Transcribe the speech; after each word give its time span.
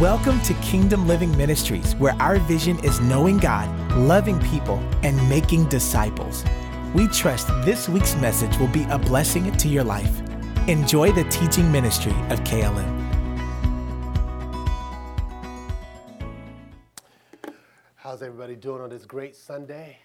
Welcome 0.00 0.40
to 0.44 0.54
Kingdom 0.62 1.06
Living 1.06 1.36
Ministries, 1.36 1.94
where 1.96 2.14
our 2.14 2.38
vision 2.38 2.82
is 2.82 3.00
knowing 3.00 3.36
God, 3.36 3.68
loving 3.98 4.40
people, 4.40 4.78
and 5.02 5.28
making 5.28 5.66
disciples. 5.66 6.42
We 6.94 7.06
trust 7.06 7.48
this 7.66 7.86
week's 7.86 8.16
message 8.16 8.56
will 8.56 8.68
be 8.68 8.84
a 8.84 8.98
blessing 8.98 9.52
to 9.52 9.68
your 9.68 9.84
life. 9.84 10.22
Enjoy 10.68 11.12
the 11.12 11.24
teaching 11.24 11.70
ministry 11.70 12.14
of 12.30 12.42
KLM. 12.44 12.96
How's 17.96 18.22
everybody 18.22 18.56
doing 18.56 18.80
on 18.80 18.88
this 18.88 19.04
great 19.04 19.36
Sunday? 19.36 19.98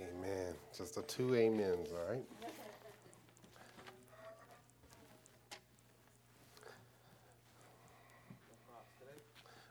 Amen. 0.00 0.54
Just 0.74 0.94
the 0.94 1.02
two 1.02 1.36
amens, 1.36 1.90
all 1.92 2.10
right? 2.10 2.24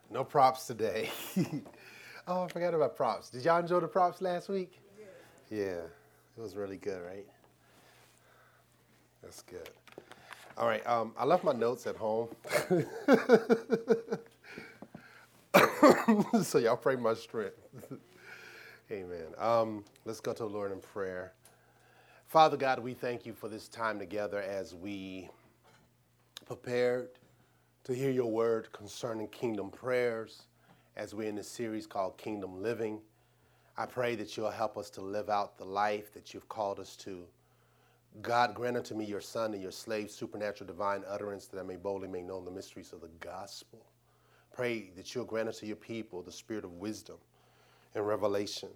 No 0.10 0.24
props 0.24 0.66
today. 0.66 1.10
oh, 2.28 2.44
I 2.44 2.48
forgot 2.48 2.74
about 2.74 2.96
props. 2.96 3.30
Did 3.30 3.44
y'all 3.44 3.60
enjoy 3.60 3.82
the 3.82 3.88
props 3.88 4.22
last 4.22 4.50
week? 4.50 4.80
Yeah. 5.50 5.58
yeah, 5.58 5.82
it 6.38 6.42
was 6.42 6.56
really 6.56 6.78
good, 6.78 7.02
right? 7.06 7.26
That's 9.22 9.42
good. 9.42 9.70
All 10.58 10.68
right, 10.68 10.86
um, 10.88 11.14
I 11.18 11.26
left 11.26 11.44
my 11.44 11.52
notes 11.52 11.86
at 11.86 11.98
home. 11.98 12.30
so 16.44 16.58
y'all 16.58 16.78
pray 16.78 16.96
my 16.96 17.14
strength. 17.14 17.58
Amen. 18.92 19.28
Um, 19.38 19.84
let's 20.06 20.22
go 20.22 20.34
to 20.34 20.44
the 20.44 20.50
Lord 20.50 20.72
in 20.72 20.80
prayer. 20.80 21.34
Father 22.28 22.58
God, 22.58 22.80
we 22.80 22.94
thank 22.94 23.26
you 23.26 23.34
for 23.34 23.50
this 23.50 23.68
time 23.68 24.00
together 24.00 24.42
as 24.42 24.74
we 24.74 25.30
prepared 26.46 27.10
to 27.88 27.96
hear 27.96 28.12
your 28.12 28.30
word 28.30 28.70
concerning 28.74 29.30
kingdom 29.30 29.70
prayers 29.70 30.48
as 30.98 31.16
we're 31.16 31.30
in 31.30 31.36
this 31.36 31.48
series 31.48 31.88
called 31.88 32.18
Kingdom 32.18 32.62
Living. 32.62 33.00
I 33.78 33.86
pray 33.86 34.14
that 34.16 34.36
you'll 34.36 34.52
help 34.52 34.78
us 34.78 34.90
to 34.90 35.02
live 35.02 35.30
out 35.30 35.58
the 35.58 35.64
life 35.64 36.14
that 36.14 36.34
you've 36.34 36.50
called 36.50 36.82
us 36.82 36.98
to. 36.98 37.24
God, 38.22 38.54
grant 38.54 38.76
unto 38.76 38.94
me 38.94 39.06
your 39.06 39.22
son 39.22 39.54
and 39.54 39.62
your 39.62 39.72
slave 39.72 40.12
supernatural 40.12 40.68
divine 40.68 41.04
utterance 41.08 41.46
that 41.46 41.62
I 41.62 41.64
may 41.64 41.78
boldly 41.78 42.10
make 42.10 42.26
known 42.26 42.44
the 42.44 42.52
mysteries 42.52 42.92
of 42.92 43.00
the 43.00 43.08
gospel. 43.22 43.80
Pray 44.54 44.92
that 44.98 45.16
you'll 45.16 45.24
grant 45.24 45.48
unto 45.48 45.66
your 45.66 45.78
people 45.78 46.22
the 46.22 46.30
spirit 46.30 46.66
of 46.66 46.74
wisdom 46.74 47.16
and 47.96 48.06
revelation 48.06 48.68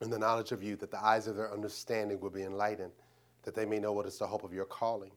and 0.00 0.12
the 0.12 0.18
knowledge 0.18 0.50
of 0.50 0.64
you, 0.64 0.74
that 0.74 0.90
the 0.90 1.04
eyes 1.04 1.28
of 1.28 1.36
their 1.36 1.52
understanding 1.52 2.18
will 2.18 2.28
be 2.28 2.42
enlightened, 2.42 2.90
that 3.44 3.54
they 3.54 3.64
may 3.64 3.78
know 3.78 3.92
what 3.92 4.06
is 4.06 4.18
the 4.18 4.26
hope 4.26 4.42
of 4.42 4.52
your 4.52 4.64
calling 4.64 5.12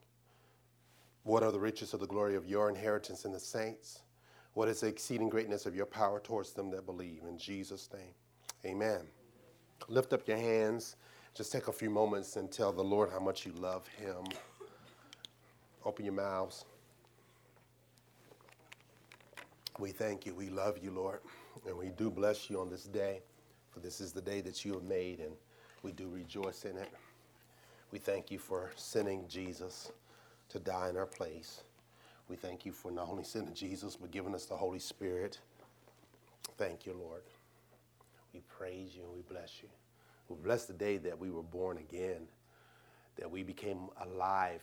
what 1.27 1.43
are 1.43 1.51
the 1.51 1.59
riches 1.59 1.93
of 1.93 1.99
the 1.99 2.07
glory 2.07 2.35
of 2.35 2.45
your 2.45 2.69
inheritance 2.69 3.25
in 3.25 3.33
the 3.33 3.39
saints? 3.39 3.99
What 4.53 4.69
is 4.69 4.79
the 4.79 4.87
exceeding 4.87 5.27
greatness 5.27 5.65
of 5.65 5.75
your 5.75 5.85
power 5.85 6.21
towards 6.21 6.53
them 6.53 6.71
that 6.71 6.85
believe? 6.85 7.23
In 7.27 7.37
Jesus' 7.37 7.89
name, 7.93 8.13
amen. 8.65 9.01
Lift 9.89 10.13
up 10.13 10.25
your 10.25 10.37
hands. 10.37 10.95
Just 11.35 11.51
take 11.51 11.67
a 11.67 11.73
few 11.73 11.89
moments 11.89 12.37
and 12.37 12.49
tell 12.49 12.71
the 12.71 12.81
Lord 12.81 13.09
how 13.11 13.19
much 13.19 13.45
you 13.45 13.51
love 13.57 13.85
him. 13.89 14.23
Open 15.83 16.05
your 16.05 16.13
mouths. 16.13 16.63
We 19.79 19.91
thank 19.91 20.25
you. 20.25 20.33
We 20.33 20.47
love 20.47 20.77
you, 20.81 20.91
Lord. 20.91 21.19
And 21.67 21.77
we 21.77 21.89
do 21.89 22.09
bless 22.09 22.49
you 22.49 22.61
on 22.61 22.69
this 22.69 22.85
day, 22.85 23.19
for 23.69 23.81
this 23.81 23.99
is 23.99 24.13
the 24.13 24.21
day 24.21 24.39
that 24.41 24.63
you 24.63 24.73
have 24.75 24.83
made, 24.83 25.19
and 25.19 25.33
we 25.83 25.91
do 25.91 26.07
rejoice 26.07 26.63
in 26.63 26.77
it. 26.77 26.89
We 27.91 27.99
thank 27.99 28.31
you 28.31 28.39
for 28.39 28.71
sending 28.77 29.27
Jesus 29.27 29.91
to 30.49 30.59
die 30.59 30.89
in 30.89 30.97
our 30.97 31.05
place. 31.05 31.61
We 32.29 32.35
thank 32.35 32.65
you 32.65 32.71
for 32.71 32.91
not 32.91 33.09
only 33.09 33.23
sending 33.23 33.53
Jesus, 33.53 33.95
but 33.95 34.11
giving 34.11 34.35
us 34.35 34.45
the 34.45 34.55
Holy 34.55 34.79
Spirit. 34.79 35.39
Thank 36.57 36.85
you, 36.85 36.93
Lord. 36.93 37.23
We 38.33 38.41
praise 38.41 38.95
you 38.95 39.03
and 39.03 39.13
we 39.13 39.21
bless 39.21 39.61
you. 39.61 39.69
We 40.29 40.35
bless 40.35 40.65
the 40.65 40.73
day 40.73 40.97
that 40.97 41.17
we 41.17 41.31
were 41.31 41.43
born 41.43 41.77
again, 41.77 42.27
that 43.17 43.31
we 43.31 43.43
became 43.43 43.89
alive. 44.01 44.61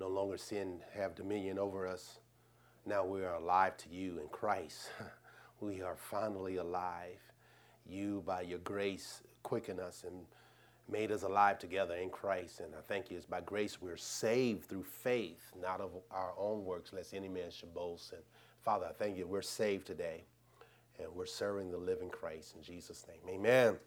No 0.00 0.08
longer 0.08 0.38
sin 0.38 0.80
have 0.94 1.14
dominion 1.14 1.58
over 1.58 1.86
us. 1.86 2.18
Now 2.86 3.04
we 3.04 3.22
are 3.22 3.34
alive 3.34 3.76
to 3.78 3.88
you 3.90 4.18
in 4.18 4.28
Christ. 4.28 4.90
we 5.60 5.82
are 5.82 5.96
finally 5.96 6.56
alive. 6.56 7.20
You, 7.86 8.22
by 8.26 8.42
your 8.42 8.58
grace, 8.60 9.22
quicken 9.42 9.78
us 9.78 10.04
and 10.06 10.24
made 10.92 11.10
us 11.10 11.22
alive 11.22 11.58
together 11.58 11.94
in 11.94 12.10
Christ. 12.10 12.60
And 12.60 12.74
I 12.74 12.82
thank 12.86 13.10
you, 13.10 13.16
it's 13.16 13.26
by 13.26 13.40
grace 13.40 13.80
we're 13.80 13.96
saved 13.96 14.66
through 14.66 14.84
faith, 14.84 15.50
not 15.60 15.80
of 15.80 15.90
our 16.10 16.32
own 16.38 16.64
works, 16.64 16.92
lest 16.92 17.14
any 17.14 17.28
man 17.28 17.50
should 17.50 17.74
boast. 17.74 18.12
And 18.12 18.22
Father, 18.62 18.86
I 18.86 18.92
thank 18.92 19.16
you, 19.16 19.26
we're 19.26 19.42
saved 19.42 19.86
today, 19.86 20.22
and 20.98 21.08
we're 21.14 21.26
serving 21.26 21.70
the 21.70 21.78
living 21.78 22.10
Christ 22.10 22.54
in 22.56 22.62
Jesus' 22.62 23.06
name. 23.08 23.34
Amen. 23.34 23.68
Amen. 23.68 23.78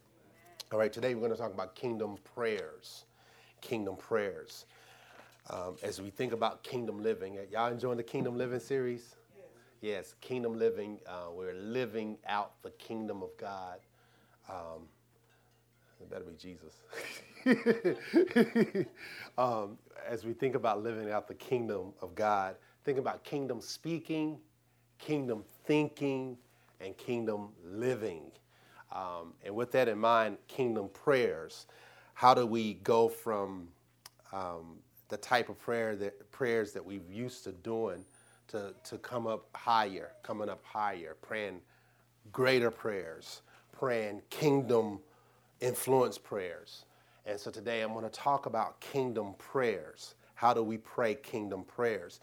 All 0.71 0.79
right, 0.79 0.91
today 0.91 1.13
we're 1.13 1.21
going 1.21 1.31
to 1.31 1.37
talk 1.37 1.53
about 1.53 1.75
kingdom 1.75 2.17
prayers. 2.33 3.05
Kingdom 3.61 3.95
prayers. 3.95 4.65
Um, 5.51 5.75
as 5.83 6.01
we 6.01 6.09
think 6.09 6.33
about 6.33 6.63
kingdom 6.63 7.03
living, 7.03 7.37
y'all 7.51 7.71
enjoying 7.71 7.97
the 7.97 8.03
kingdom 8.03 8.35
living 8.35 8.59
series? 8.59 9.15
Yes, 9.37 9.45
yes 9.81 10.15
kingdom 10.21 10.57
living. 10.57 10.99
Uh, 11.07 11.29
we're 11.31 11.53
living 11.53 12.17
out 12.27 12.53
the 12.63 12.71
kingdom 12.71 13.21
of 13.21 13.29
God. 13.37 13.77
Um, 14.49 14.87
it 16.01 16.09
better 16.09 16.25
be 16.25 16.35
Jesus. 16.35 16.81
um, 19.37 19.77
as 20.07 20.25
we 20.25 20.33
think 20.33 20.55
about 20.55 20.83
living 20.83 21.09
out 21.11 21.27
the 21.27 21.35
kingdom 21.35 21.93
of 22.01 22.15
God, 22.15 22.55
think 22.83 22.97
about 22.97 23.23
kingdom 23.23 23.61
speaking, 23.61 24.37
kingdom 24.99 25.43
thinking, 25.65 26.37
and 26.81 26.97
kingdom 26.97 27.49
living. 27.63 28.23
Um, 28.91 29.33
and 29.43 29.55
with 29.55 29.71
that 29.71 29.87
in 29.87 29.97
mind, 29.97 30.37
kingdom 30.47 30.89
prayers. 30.93 31.67
How 32.13 32.33
do 32.33 32.45
we 32.45 32.75
go 32.75 33.09
from 33.09 33.67
um, 34.31 34.77
the 35.09 35.17
type 35.17 35.49
of 35.49 35.59
prayer 35.59 35.95
that 35.97 36.31
prayers 36.31 36.71
that 36.73 36.85
we've 36.85 37.09
used 37.11 37.43
to 37.43 37.51
doing 37.51 38.05
to, 38.47 38.73
to 38.83 38.97
come 38.97 39.27
up 39.27 39.47
higher, 39.55 40.11
coming 40.23 40.49
up 40.49 40.63
higher, 40.63 41.15
praying 41.21 41.59
greater 42.31 42.71
prayers, 42.71 43.41
praying 43.71 44.21
kingdom 44.29 44.99
influence 45.61 46.17
prayers. 46.17 46.85
And 47.25 47.39
so 47.39 47.51
today 47.51 47.81
I'm 47.81 47.93
going 47.93 48.05
to 48.05 48.11
talk 48.11 48.45
about 48.45 48.79
kingdom 48.81 49.35
prayers. 49.37 50.15
How 50.35 50.53
do 50.53 50.63
we 50.63 50.77
pray 50.77 51.15
kingdom 51.15 51.63
prayers? 51.63 52.19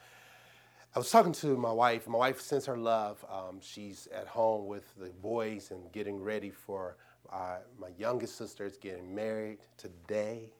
I 0.94 0.98
was 0.98 1.10
talking 1.10 1.32
to 1.32 1.56
my 1.56 1.72
wife. 1.72 2.06
My 2.06 2.18
wife 2.18 2.40
sends 2.40 2.66
her 2.66 2.76
love. 2.76 3.24
Um, 3.30 3.60
she's 3.62 4.08
at 4.14 4.26
home 4.26 4.66
with 4.66 4.94
the 4.98 5.10
boys 5.22 5.70
and 5.70 5.90
getting 5.92 6.22
ready 6.22 6.50
for 6.50 6.96
uh, 7.32 7.58
my 7.80 7.88
youngest 7.98 8.36
sister 8.36 8.66
is 8.66 8.76
getting 8.76 9.14
married 9.14 9.58
today. 9.78 10.50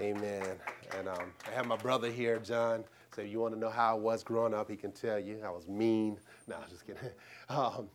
Amen. 0.00 0.56
And 0.98 1.08
um, 1.08 1.32
I 1.48 1.54
have 1.54 1.66
my 1.66 1.76
brother 1.76 2.10
here, 2.10 2.38
John. 2.40 2.84
So 3.14 3.22
if 3.22 3.30
you 3.30 3.38
want 3.38 3.54
to 3.54 3.60
know 3.60 3.70
how 3.70 3.96
I 3.96 4.00
was 4.00 4.24
growing 4.24 4.52
up, 4.52 4.68
he 4.68 4.76
can 4.76 4.90
tell 4.90 5.18
you. 5.20 5.40
I 5.46 5.50
was 5.50 5.68
mean. 5.68 6.18
No, 6.48 6.56
just 6.68 6.86
kidding. 6.86 7.02
Um, 7.48 7.88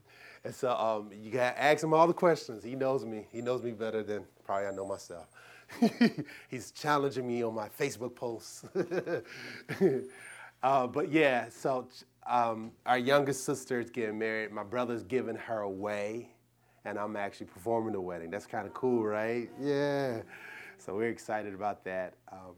and 0.43 0.53
so 0.53 0.71
um, 0.71 1.09
you 1.21 1.31
got 1.31 1.55
to 1.55 1.61
ask 1.61 1.83
him 1.83 1.93
all 1.93 2.07
the 2.07 2.13
questions. 2.13 2.63
He 2.63 2.75
knows 2.75 3.05
me. 3.05 3.27
He 3.31 3.41
knows 3.41 3.61
me 3.61 3.71
better 3.71 4.03
than 4.03 4.25
probably 4.43 4.67
I 4.67 4.71
know 4.71 4.85
myself. 4.85 5.27
He's 6.49 6.71
challenging 6.71 7.27
me 7.27 7.43
on 7.43 7.53
my 7.53 7.69
Facebook 7.69 8.15
posts. 8.15 8.65
uh, 10.63 10.87
but 10.87 11.11
yeah, 11.11 11.49
so 11.49 11.87
um, 12.27 12.71
our 12.85 12.97
youngest 12.97 13.43
sister 13.43 13.79
is 13.79 13.89
getting 13.89 14.17
married. 14.17 14.51
My 14.51 14.63
brother's 14.63 15.03
giving 15.03 15.35
her 15.35 15.61
away, 15.61 16.29
and 16.85 16.97
I'm 16.97 17.15
actually 17.15 17.47
performing 17.47 17.93
the 17.93 18.01
wedding. 18.01 18.31
That's 18.31 18.47
kind 18.47 18.65
of 18.65 18.73
cool, 18.73 19.03
right? 19.03 19.49
Yeah. 19.59 20.21
So 20.77 20.95
we're 20.95 21.09
excited 21.09 21.53
about 21.53 21.83
that. 21.85 22.13
Um, 22.31 22.55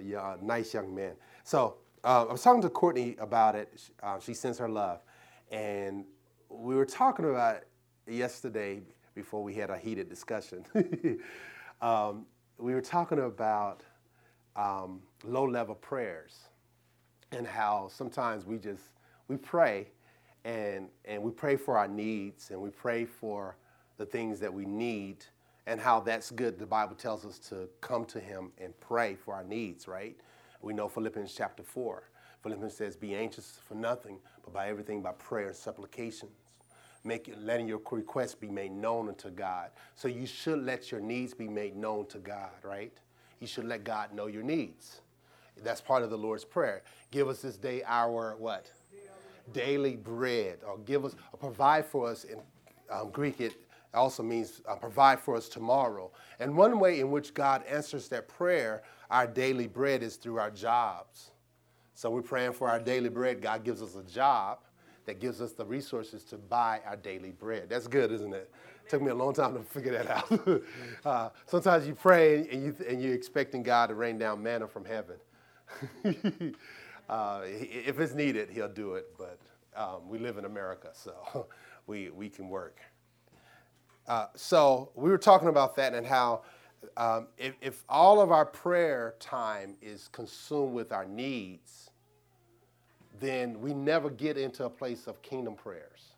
yeah, 0.00 0.36
nice 0.42 0.74
young 0.74 0.94
man. 0.94 1.14
So 1.44 1.76
uh, 2.04 2.26
I 2.28 2.32
was 2.32 2.42
talking 2.42 2.62
to 2.62 2.70
Courtney 2.70 3.16
about 3.18 3.54
it. 3.54 3.90
Uh, 4.02 4.18
she 4.20 4.34
sends 4.34 4.58
her 4.58 4.68
love. 4.68 5.00
And 5.50 6.04
we 6.52 6.74
were 6.74 6.86
talking 6.86 7.24
about 7.24 7.62
yesterday 8.06 8.82
before 9.14 9.42
we 9.42 9.54
had 9.54 9.70
a 9.70 9.78
heated 9.78 10.08
discussion. 10.08 10.64
um, 11.80 12.26
we 12.58 12.74
were 12.74 12.80
talking 12.80 13.20
about 13.20 13.82
um, 14.56 15.00
low-level 15.24 15.74
prayers 15.76 16.38
and 17.32 17.46
how 17.46 17.88
sometimes 17.90 18.44
we 18.44 18.58
just 18.58 18.82
we 19.28 19.36
pray 19.36 19.88
and 20.44 20.88
and 21.06 21.22
we 21.22 21.30
pray 21.30 21.56
for 21.56 21.78
our 21.78 21.88
needs 21.88 22.50
and 22.50 22.60
we 22.60 22.68
pray 22.68 23.04
for 23.06 23.56
the 23.96 24.04
things 24.04 24.38
that 24.40 24.52
we 24.52 24.66
need 24.66 25.24
and 25.66 25.80
how 25.80 26.00
that's 26.00 26.30
good. 26.30 26.58
The 26.58 26.66
Bible 26.66 26.96
tells 26.96 27.24
us 27.24 27.38
to 27.50 27.68
come 27.80 28.04
to 28.06 28.20
Him 28.20 28.52
and 28.58 28.78
pray 28.80 29.14
for 29.14 29.34
our 29.34 29.44
needs, 29.44 29.88
right? 29.88 30.16
We 30.60 30.74
know 30.74 30.88
Philippians 30.88 31.34
chapter 31.34 31.62
4. 31.62 32.02
Philippians 32.42 32.76
says, 32.76 32.96
Be 32.96 33.14
anxious 33.14 33.58
for 33.66 33.74
nothing, 33.74 34.18
but 34.44 34.52
by 34.52 34.68
everything 34.68 35.00
by 35.00 35.12
prayer 35.12 35.46
and 35.46 35.56
supplication 35.56 36.28
make 37.04 37.32
letting 37.38 37.66
your 37.66 37.80
requests 37.90 38.34
be 38.34 38.48
made 38.48 38.72
known 38.72 39.08
unto 39.08 39.30
God. 39.30 39.70
So 39.94 40.08
you 40.08 40.26
should 40.26 40.64
let 40.64 40.90
your 40.90 41.00
needs 41.00 41.34
be 41.34 41.48
made 41.48 41.76
known 41.76 42.06
to 42.06 42.18
God, 42.18 42.50
right? 42.62 42.92
You 43.40 43.46
should 43.46 43.64
let 43.64 43.84
God 43.84 44.12
know 44.14 44.26
your 44.26 44.42
needs. 44.42 45.00
That's 45.62 45.80
part 45.80 46.02
of 46.02 46.10
the 46.10 46.18
Lord's 46.18 46.44
Prayer. 46.44 46.82
Give 47.10 47.28
us 47.28 47.42
this 47.42 47.56
day 47.56 47.82
our 47.86 48.36
what? 48.36 48.70
Daily 49.52 49.96
bread. 49.96 50.58
Or 50.66 50.78
give 50.78 51.04
us, 51.04 51.14
or 51.32 51.38
provide 51.38 51.84
for 51.84 52.08
us. 52.08 52.24
In 52.24 52.38
um, 52.90 53.10
Greek, 53.10 53.40
it 53.40 53.54
also 53.92 54.22
means 54.22 54.62
uh, 54.68 54.76
provide 54.76 55.20
for 55.20 55.36
us 55.36 55.48
tomorrow. 55.48 56.10
And 56.40 56.56
one 56.56 56.78
way 56.78 57.00
in 57.00 57.10
which 57.10 57.34
God 57.34 57.64
answers 57.64 58.08
that 58.08 58.28
prayer, 58.28 58.82
our 59.10 59.26
daily 59.26 59.66
bread, 59.66 60.02
is 60.02 60.16
through 60.16 60.38
our 60.38 60.50
jobs. 60.50 61.32
So 61.94 62.10
we're 62.10 62.22
praying 62.22 62.52
for 62.52 62.68
our 62.68 62.80
daily 62.80 63.10
bread. 63.10 63.42
God 63.42 63.64
gives 63.64 63.82
us 63.82 63.96
a 63.96 64.02
job 64.02 64.60
that 65.06 65.20
gives 65.20 65.40
us 65.40 65.52
the 65.52 65.64
resources 65.64 66.24
to 66.24 66.36
buy 66.36 66.80
our 66.86 66.96
daily 66.96 67.30
bread. 67.30 67.68
That's 67.68 67.86
good, 67.86 68.12
isn't 68.12 68.32
it? 68.32 68.50
it 68.84 68.90
took 68.90 69.02
me 69.02 69.10
a 69.10 69.14
long 69.14 69.34
time 69.34 69.54
to 69.54 69.60
figure 69.60 69.92
that 69.92 70.08
out. 70.08 70.62
uh, 71.04 71.30
sometimes 71.46 71.86
you 71.86 71.94
pray 71.94 72.48
and, 72.48 72.62
you, 72.62 72.76
and 72.88 73.02
you're 73.02 73.14
expecting 73.14 73.62
God 73.62 73.88
to 73.88 73.94
rain 73.94 74.18
down 74.18 74.42
manna 74.42 74.68
from 74.68 74.84
heaven. 74.84 75.16
uh, 77.08 77.40
if 77.44 77.98
it's 77.98 78.14
needed, 78.14 78.50
He'll 78.50 78.68
do 78.68 78.94
it, 78.94 79.06
but 79.18 79.38
um, 79.76 80.08
we 80.08 80.18
live 80.18 80.38
in 80.38 80.44
America, 80.44 80.90
so 80.92 81.46
we, 81.86 82.10
we 82.10 82.28
can 82.28 82.48
work. 82.48 82.78
Uh, 84.06 84.26
so 84.34 84.90
we 84.94 85.10
were 85.10 85.18
talking 85.18 85.48
about 85.48 85.76
that 85.76 85.94
and 85.94 86.06
how 86.06 86.42
um, 86.96 87.28
if, 87.38 87.54
if 87.60 87.84
all 87.88 88.20
of 88.20 88.32
our 88.32 88.44
prayer 88.44 89.14
time 89.20 89.76
is 89.80 90.08
consumed 90.08 90.74
with 90.74 90.92
our 90.92 91.04
needs, 91.04 91.91
then 93.22 93.60
we 93.60 93.72
never 93.72 94.10
get 94.10 94.36
into 94.36 94.64
a 94.64 94.70
place 94.70 95.06
of 95.06 95.22
kingdom 95.22 95.54
prayers. 95.54 96.14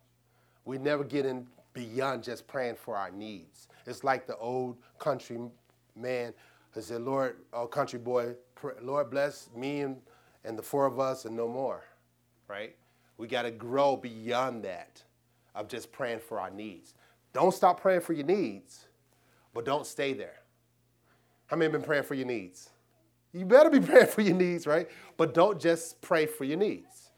We 0.65 0.79
never 0.79 1.05
get 1.05 1.27
in 1.27 1.47
beyond 1.75 2.23
just 2.23 2.47
praying 2.47 2.77
for 2.77 2.97
our 2.97 3.11
needs. 3.11 3.69
It's 3.87 4.03
like 4.03 4.27
the 4.27 4.37
old 4.39 4.77
country 4.99 5.39
man 5.95 6.33
who 6.71 6.81
said, 6.81 7.03
Lord, 7.03 7.37
oh 7.53 7.67
country 7.67 7.99
boy, 7.99 8.35
pray, 8.55 8.73
Lord 8.81 9.11
bless 9.11 9.51
me 9.55 9.83
and, 9.83 9.97
and 10.45 10.59
the 10.59 10.63
four 10.63 10.87
of 10.87 10.99
us 10.99 11.27
and 11.27 11.37
no 11.37 11.47
more, 11.47 11.85
right? 12.49 12.75
We 13.19 13.29
got 13.29 13.43
to 13.43 13.51
grow 13.51 13.97
beyond 13.97 14.65
that 14.65 15.03
of 15.55 15.69
just 15.69 15.93
praying 15.93 16.21
for 16.21 16.41
our 16.41 16.51
needs. 16.51 16.95
Don't 17.33 17.53
stop 17.53 17.81
praying 17.81 18.01
for 18.01 18.13
your 18.13 18.27
needs, 18.27 18.87
but 19.53 19.65
don't 19.65 19.87
stay 19.87 20.15
there. 20.15 20.41
How 21.47 21.57
many 21.57 21.67
have 21.67 21.73
been 21.73 21.87
praying 21.87 22.05
for 22.05 22.15
your 22.15 22.27
needs? 22.27 22.71
You 23.35 23.45
better 23.45 23.69
be 23.69 23.81
praying 23.87 24.07
for 24.07 24.23
your 24.23 24.37
needs, 24.37 24.67
right? 24.67 24.89
But 25.17 25.35
don't 25.35 25.61
just 25.61 26.01
pray 26.01 26.27
for 26.27 26.45
your 26.45 26.57
needs. 26.57 27.11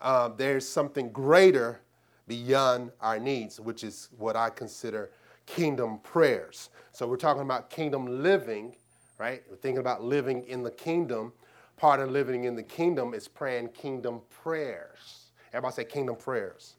Um, 0.00 0.34
there's 0.36 0.66
something 0.66 1.10
greater 1.10 1.80
beyond 2.28 2.92
our 3.00 3.18
needs, 3.18 3.60
which 3.60 3.84
is 3.84 4.08
what 4.16 4.36
I 4.36 4.50
consider 4.50 5.10
kingdom 5.46 5.98
prayers. 5.98 6.70
So 6.92 7.06
we're 7.06 7.16
talking 7.16 7.42
about 7.42 7.70
kingdom 7.70 8.22
living, 8.22 8.76
right? 9.18 9.42
We're 9.50 9.56
thinking 9.56 9.80
about 9.80 10.02
living 10.02 10.44
in 10.46 10.62
the 10.62 10.70
kingdom. 10.70 11.32
Part 11.76 12.00
of 12.00 12.10
living 12.10 12.44
in 12.44 12.54
the 12.54 12.62
kingdom 12.62 13.14
is 13.14 13.26
praying 13.28 13.68
kingdom 13.68 14.20
prayers. 14.30 15.26
Everybody 15.52 15.74
say 15.74 15.84
kingdom 15.84 16.16
prayers. 16.16 16.76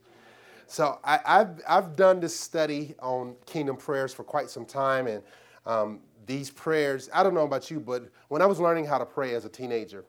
So 0.68 1.00
I, 1.04 1.20
have 1.26 1.62
I've 1.68 1.96
done 1.96 2.20
this 2.20 2.38
study 2.38 2.96
on 3.00 3.36
kingdom 3.46 3.78
prayers 3.78 4.14
for 4.14 4.24
quite 4.24 4.50
some 4.50 4.66
time, 4.66 5.06
and 5.06 5.22
um, 5.66 6.00
these 6.26 6.50
prayers, 6.50 7.10
I 7.14 7.24
don't 7.24 7.34
know 7.34 7.44
about 7.44 7.70
you, 7.70 7.80
but 7.80 8.10
when 8.30 8.42
I 8.42 8.46
was 8.46 8.60
learning 8.60 8.86
how 8.86 8.98
to 8.98 9.06
pray 9.06 9.36
as 9.36 9.46
a 9.46 9.50
teenager, 9.50 10.06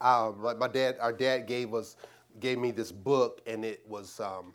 uh, 0.00 0.32
my 0.58 0.68
dad, 0.68 0.96
our 1.00 1.12
dad 1.12 1.46
gave 1.46 1.74
us, 1.74 1.96
gave 2.40 2.58
me 2.58 2.70
this 2.70 2.92
book, 2.92 3.40
and 3.46 3.64
it 3.64 3.82
was, 3.88 4.20
um, 4.20 4.52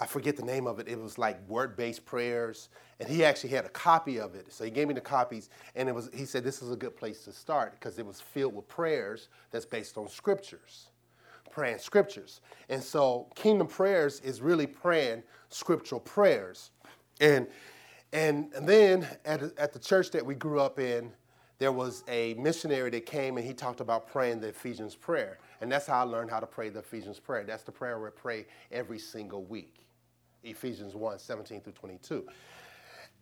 I 0.00 0.06
forget 0.06 0.36
the 0.36 0.42
name 0.42 0.66
of 0.66 0.80
it. 0.80 0.88
It 0.88 1.00
was 1.00 1.18
like 1.18 1.46
word-based 1.48 2.04
prayers, 2.04 2.68
and 2.98 3.08
he 3.08 3.24
actually 3.24 3.50
had 3.50 3.64
a 3.64 3.68
copy 3.68 4.18
of 4.18 4.34
it. 4.34 4.52
So 4.52 4.64
he 4.64 4.70
gave 4.70 4.88
me 4.88 4.94
the 4.94 5.00
copies, 5.00 5.50
and 5.76 5.88
it 5.88 5.94
was. 5.94 6.10
He 6.12 6.24
said 6.24 6.42
this 6.42 6.62
is 6.62 6.72
a 6.72 6.76
good 6.76 6.96
place 6.96 7.22
to 7.24 7.32
start 7.32 7.72
because 7.78 8.00
it 8.00 8.06
was 8.06 8.20
filled 8.20 8.54
with 8.54 8.66
prayers 8.66 9.28
that's 9.52 9.66
based 9.66 9.96
on 9.96 10.08
scriptures 10.08 10.88
praying 11.52 11.78
scriptures. 11.78 12.40
And 12.68 12.82
so 12.82 13.28
kingdom 13.34 13.68
prayers 13.68 14.20
is 14.20 14.40
really 14.40 14.66
praying 14.66 15.22
scriptural 15.50 16.00
prayers. 16.00 16.70
And 17.20 17.46
and, 18.12 18.52
and 18.54 18.68
then 18.68 19.06
at, 19.24 19.42
at 19.58 19.72
the 19.72 19.78
church 19.78 20.10
that 20.10 20.24
we 20.24 20.34
grew 20.34 20.60
up 20.60 20.78
in, 20.78 21.12
there 21.58 21.72
was 21.72 22.02
a 22.08 22.34
missionary 22.34 22.90
that 22.90 23.06
came 23.06 23.36
and 23.36 23.46
he 23.46 23.54
talked 23.54 23.80
about 23.80 24.08
praying 24.08 24.40
the 24.40 24.48
Ephesians 24.48 24.94
prayer. 24.94 25.38
And 25.60 25.70
that's 25.70 25.86
how 25.86 26.00
I 26.00 26.02
learned 26.02 26.30
how 26.30 26.40
to 26.40 26.46
pray 26.46 26.68
the 26.70 26.80
Ephesians 26.80 27.20
prayer. 27.20 27.44
That's 27.44 27.62
the 27.62 27.72
prayer 27.72 28.00
we 28.00 28.10
pray 28.10 28.46
every 28.72 28.98
single 28.98 29.44
week. 29.44 29.86
Ephesians 30.42 30.94
1 30.94 31.20
17 31.20 31.60
through 31.60 31.72
22. 31.72 32.26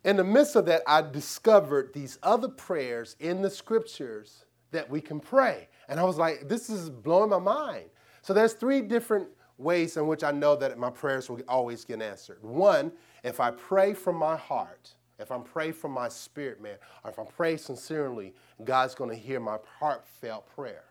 In 0.03 0.17
the 0.17 0.23
midst 0.23 0.55
of 0.55 0.65
that, 0.65 0.81
I 0.87 1.03
discovered 1.03 1.93
these 1.93 2.17
other 2.23 2.47
prayers 2.47 3.15
in 3.19 3.41
the 3.41 3.49
scriptures 3.49 4.45
that 4.71 4.89
we 4.89 5.01
can 5.01 5.19
pray. 5.19 5.67
And 5.87 5.99
I 5.99 6.03
was 6.03 6.17
like, 6.17 6.47
this 6.47 6.69
is 6.69 6.89
blowing 6.89 7.29
my 7.29 7.37
mind. 7.37 7.85
So 8.23 8.33
there's 8.33 8.53
three 8.53 8.81
different 8.81 9.27
ways 9.59 9.97
in 9.97 10.07
which 10.07 10.23
I 10.23 10.31
know 10.31 10.55
that 10.55 10.77
my 10.79 10.89
prayers 10.89 11.29
will 11.29 11.41
always 11.47 11.85
get 11.85 12.01
answered. 12.01 12.39
One, 12.41 12.91
if 13.23 13.39
I 13.39 13.51
pray 13.51 13.93
from 13.93 14.15
my 14.15 14.35
heart, 14.35 14.93
if 15.19 15.31
I'm 15.31 15.43
praying 15.43 15.73
from 15.73 15.91
my 15.91 16.09
spirit, 16.09 16.61
man, 16.61 16.77
or 17.03 17.11
if 17.11 17.19
I'm 17.19 17.27
praying 17.27 17.59
sincerely, 17.59 18.33
God's 18.63 18.95
going 18.95 19.09
to 19.09 19.15
hear 19.15 19.39
my 19.39 19.57
heartfelt 19.79 20.47
prayer. 20.55 20.85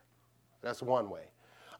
That's 0.63 0.83
one 0.83 1.11
way. 1.11 1.25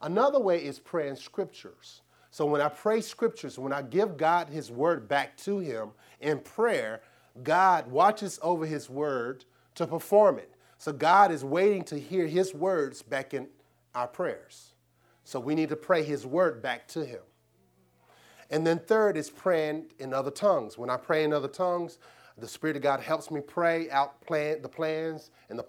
Another 0.03 0.41
way 0.41 0.65
is 0.65 0.79
praying 0.79 1.17
scriptures. 1.17 2.03
So 2.31 2.47
when 2.47 2.61
I 2.61 2.69
pray 2.69 3.01
scriptures, 3.01 3.59
when 3.59 3.73
I 3.73 3.83
give 3.83 4.17
God 4.17 4.49
his 4.49 4.71
word 4.71 5.09
back 5.09 5.37
to 5.39 5.59
him 5.59 5.91
in 6.21 6.39
prayer, 6.39 7.03
God 7.43 7.91
watches 7.91 8.39
over 8.43 8.67
his 8.67 8.89
word 8.89 9.45
to 9.75 9.87
perform 9.87 10.39
it. 10.39 10.53
So 10.79 10.93
God 10.93 11.31
is 11.31 11.45
waiting 11.45 11.85
to 11.85 11.99
hear 11.99 12.27
his 12.27 12.55
words 12.55 13.03
back 13.03 13.35
in 13.35 13.49
our 13.95 14.09
prayers. 14.09 14.73
So 15.25 15.39
we 15.39 15.55
need 15.55 15.69
to 15.69 15.77
pray 15.77 16.03
His 16.03 16.27
word 16.27 16.63
back 16.63 16.89
to 16.89 17.05
Him. 17.05 17.21
And 18.51 18.67
then 18.67 18.81
third 18.81 19.17
is 19.17 19.31
praying 19.31 19.87
in 19.99 20.13
other 20.13 20.31
tongues. 20.31 20.77
When 20.77 20.91
I 20.91 20.97
pray 20.97 21.25
in 21.25 21.33
other 21.33 21.49
tongues, 21.49 21.99
the 22.37 22.49
Spirit 22.49 22.77
of 22.77 22.83
God 22.83 23.01
helps 23.01 23.31
me 23.31 23.41
pray 23.41 23.91
out 23.91 24.21
plan, 24.23 24.63
the 24.63 24.69
plans 24.69 25.31
and 25.49 25.59
the 25.59 25.65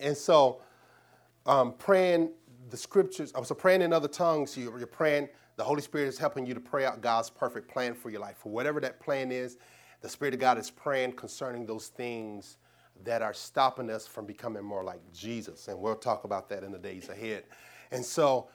And 0.00 0.16
so, 0.16 0.60
um, 1.46 1.74
praying 1.78 2.30
the 2.70 2.76
scriptures, 2.76 3.32
I 3.34 3.40
was 3.40 3.50
praying 3.56 3.82
in 3.82 3.92
other 3.92 4.08
tongues, 4.08 4.56
you, 4.56 4.72
you're 4.76 4.86
praying, 4.86 5.28
the 5.56 5.64
Holy 5.64 5.82
Spirit 5.82 6.08
is 6.08 6.18
helping 6.18 6.46
you 6.46 6.54
to 6.54 6.60
pray 6.60 6.84
out 6.84 7.00
God's 7.00 7.30
perfect 7.30 7.68
plan 7.68 7.94
for 7.94 8.10
your 8.10 8.20
life. 8.20 8.36
For 8.38 8.50
whatever 8.50 8.80
that 8.80 9.00
plan 9.00 9.32
is, 9.32 9.58
the 10.00 10.08
Spirit 10.08 10.34
of 10.34 10.40
God 10.40 10.58
is 10.58 10.70
praying 10.70 11.12
concerning 11.12 11.66
those 11.66 11.88
things 11.88 12.58
that 13.04 13.22
are 13.22 13.34
stopping 13.34 13.90
us 13.90 14.06
from 14.06 14.26
becoming 14.26 14.62
more 14.62 14.84
like 14.84 15.00
Jesus. 15.12 15.68
And 15.68 15.78
we'll 15.78 15.96
talk 15.96 16.24
about 16.24 16.48
that 16.50 16.62
in 16.62 16.70
the 16.70 16.78
days 16.78 17.08
ahead. 17.08 17.44
And 17.90 18.04
so, 18.04 18.48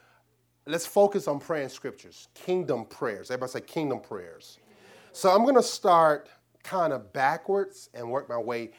let's 0.66 0.86
focus 0.86 1.28
on 1.28 1.40
praying 1.40 1.68
scriptures, 1.68 2.28
kingdom 2.34 2.86
prayers. 2.86 3.30
Everybody 3.30 3.52
say 3.52 3.60
kingdom 3.60 4.00
prayers. 4.00 4.58
So, 5.12 5.30
I'm 5.30 5.42
going 5.42 5.56
to 5.56 5.62
start 5.62 6.30
kind 6.62 6.92
of 6.92 7.12
backwards 7.12 7.90
and 7.92 8.10
work 8.10 8.28
my 8.28 8.38
way 8.38 8.70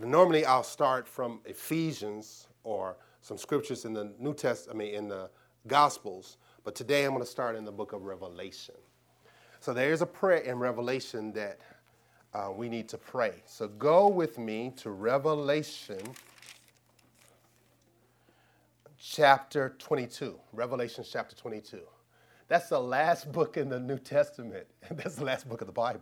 Normally, 0.00 0.44
I'll 0.46 0.62
start 0.62 1.06
from 1.06 1.40
Ephesians 1.44 2.46
or 2.64 2.96
some 3.20 3.36
scriptures 3.36 3.84
in 3.84 3.92
the 3.92 4.12
New 4.18 4.34
Testament, 4.34 4.76
I 4.76 4.78
mean, 4.78 4.94
in 4.94 5.08
the 5.08 5.30
Gospels, 5.66 6.38
but 6.64 6.74
today 6.74 7.04
I'm 7.04 7.10
going 7.10 7.22
to 7.22 7.30
start 7.30 7.56
in 7.56 7.64
the 7.64 7.72
book 7.72 7.92
of 7.92 8.02
Revelation. 8.02 8.74
So 9.60 9.72
there's 9.72 10.02
a 10.02 10.06
prayer 10.06 10.38
in 10.38 10.58
Revelation 10.58 11.32
that 11.34 11.60
uh, 12.34 12.50
we 12.54 12.68
need 12.68 12.88
to 12.88 12.98
pray. 12.98 13.34
So 13.44 13.68
go 13.68 14.08
with 14.08 14.38
me 14.38 14.72
to 14.78 14.90
Revelation 14.90 16.00
chapter 18.98 19.76
22. 19.78 20.38
Revelation 20.52 21.04
chapter 21.08 21.36
22. 21.36 21.80
That's 22.48 22.68
the 22.68 22.80
last 22.80 23.30
book 23.30 23.56
in 23.56 23.68
the 23.68 23.78
New 23.78 23.98
Testament, 23.98 24.66
and 24.88 24.98
that's 24.98 25.16
the 25.16 25.24
last 25.24 25.48
book 25.48 25.60
of 25.60 25.66
the 25.66 25.72
Bible. 25.72 26.00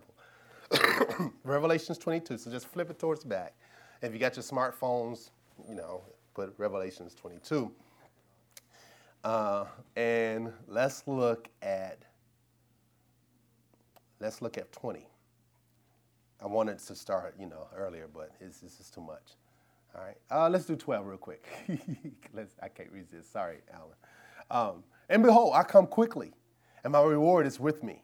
Revelations 1.43 1.97
22. 1.97 2.37
So 2.37 2.49
just 2.49 2.67
flip 2.67 2.89
it 2.89 2.97
towards 2.97 3.23
back. 3.23 3.53
If 4.01 4.13
you 4.13 4.19
got 4.19 4.35
your 4.35 4.43
smartphones, 4.43 5.29
you 5.69 5.75
know, 5.75 6.01
put 6.33 6.53
Revelations 6.57 7.13
22. 7.13 7.71
Uh, 9.23 9.65
and 9.95 10.51
let's 10.67 11.07
look 11.07 11.47
at 11.61 11.99
let's 14.19 14.41
look 14.41 14.57
at 14.57 14.71
20. 14.71 15.07
I 16.41 16.47
wanted 16.47 16.79
to 16.79 16.95
start, 16.95 17.35
you 17.39 17.45
know, 17.45 17.67
earlier, 17.75 18.07
but 18.11 18.31
it's, 18.39 18.61
this 18.61 18.79
is 18.79 18.89
too 18.89 19.01
much. 19.01 19.35
All 19.95 20.03
right, 20.03 20.17
uh, 20.31 20.49
let's 20.49 20.65
do 20.65 20.75
12 20.75 21.05
real 21.05 21.17
quick. 21.17 21.45
I 22.63 22.67
can't 22.69 22.91
resist. 22.91 23.31
Sorry, 23.31 23.57
Alan. 23.71 23.95
Um, 24.49 24.83
and 25.09 25.21
behold, 25.21 25.53
I 25.55 25.63
come 25.63 25.85
quickly, 25.85 26.33
and 26.83 26.93
my 26.93 27.01
reward 27.01 27.45
is 27.45 27.59
with 27.59 27.83
me, 27.83 28.03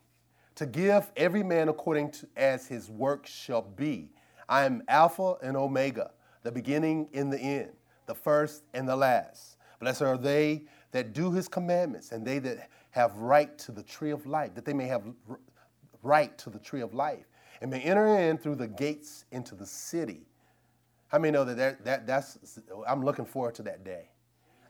to 0.55 0.65
give 0.65 1.11
every 1.15 1.43
man 1.43 1.69
according 1.69 2.11
to 2.11 2.27
as 2.35 2.67
his 2.67 2.89
work 2.89 3.25
shall 3.25 3.61
be. 3.61 4.11
I 4.49 4.65
am 4.65 4.83
Alpha 4.87 5.35
and 5.43 5.57
Omega, 5.57 6.11
the 6.43 6.51
beginning 6.51 7.09
and 7.13 7.31
the 7.31 7.39
end, 7.39 7.71
the 8.05 8.15
first 8.15 8.63
and 8.73 8.87
the 8.87 8.95
last. 8.95 9.57
Blessed 9.79 10.01
are 10.01 10.17
they 10.17 10.63
that 10.91 11.13
do 11.13 11.31
his 11.31 11.47
commandments, 11.47 12.11
and 12.11 12.25
they 12.25 12.39
that 12.39 12.69
have 12.91 13.15
right 13.17 13.57
to 13.59 13.71
the 13.71 13.83
tree 13.83 14.11
of 14.11 14.25
life, 14.25 14.55
that 14.55 14.65
they 14.65 14.73
may 14.73 14.87
have 14.87 15.03
right 16.01 16.37
to 16.37 16.49
the 16.49 16.59
tree 16.59 16.81
of 16.81 16.93
life, 16.93 17.25
and 17.61 17.69
may 17.69 17.81
enter 17.81 18.07
in 18.17 18.37
through 18.37 18.55
the 18.55 18.67
gates 18.67 19.25
into 19.31 19.55
the 19.55 19.65
city. 19.65 20.25
How 21.09 21.19
many 21.19 21.31
know 21.31 21.45
that, 21.45 21.57
that, 21.57 21.85
that 21.85 22.07
that's, 22.07 22.59
I'm 22.87 23.03
looking 23.03 23.25
forward 23.25 23.55
to 23.55 23.63
that 23.63 23.83
day. 23.83 24.09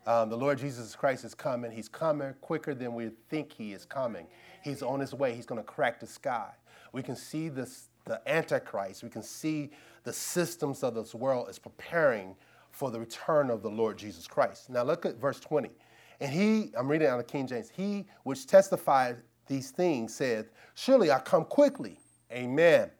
Um, 0.06 0.30
the 0.30 0.38
Lord 0.38 0.58
Jesus 0.58 0.96
Christ 0.96 1.26
is 1.26 1.34
coming. 1.34 1.72
He's 1.72 1.90
coming 1.90 2.34
quicker 2.40 2.74
than 2.74 2.94
we 2.94 3.10
think 3.30 3.52
he 3.52 3.74
is 3.74 3.86
coming. 3.86 4.28
He's 4.64 4.82
on 4.82 5.00
his 5.00 5.14
way. 5.14 5.36
He's 5.36 5.46
going 5.46 5.60
to 5.60 5.66
crack 5.66 6.00
the 6.00 6.08
sky. 6.08 6.50
We 6.94 7.04
can 7.04 7.16
see 7.16 7.50
this, 7.50 7.87
the 8.08 8.22
Antichrist. 8.26 9.04
We 9.04 9.10
can 9.10 9.24
see 9.24 9.72
the 10.04 10.14
systems 10.14 10.84
of 10.84 10.96
this 10.96 11.14
world 11.14 11.50
is 11.50 11.60
preparing 11.60 12.36
for 12.72 12.92
the 12.92 13.00
return 13.00 13.50
of 13.50 13.62
the 13.62 13.70
Lord 13.70 13.98
Jesus 13.98 14.28
Christ. 14.28 14.70
Now 14.70 14.84
look 14.84 15.06
at 15.06 15.18
verse 15.18 15.40
20. 15.40 15.70
And 16.20 16.32
he, 16.32 16.72
I'm 16.78 16.88
reading 16.88 17.08
out 17.08 17.20
of 17.20 17.28
King 17.28 17.48
James, 17.48 17.70
he 17.70 18.06
which 18.24 18.48
testified 18.48 19.18
these 19.48 19.72
things 19.72 20.14
said, 20.14 20.50
Surely 20.76 21.12
I 21.12 21.20
come 21.20 21.46
quickly. 21.46 22.00
Amen. 22.32 22.92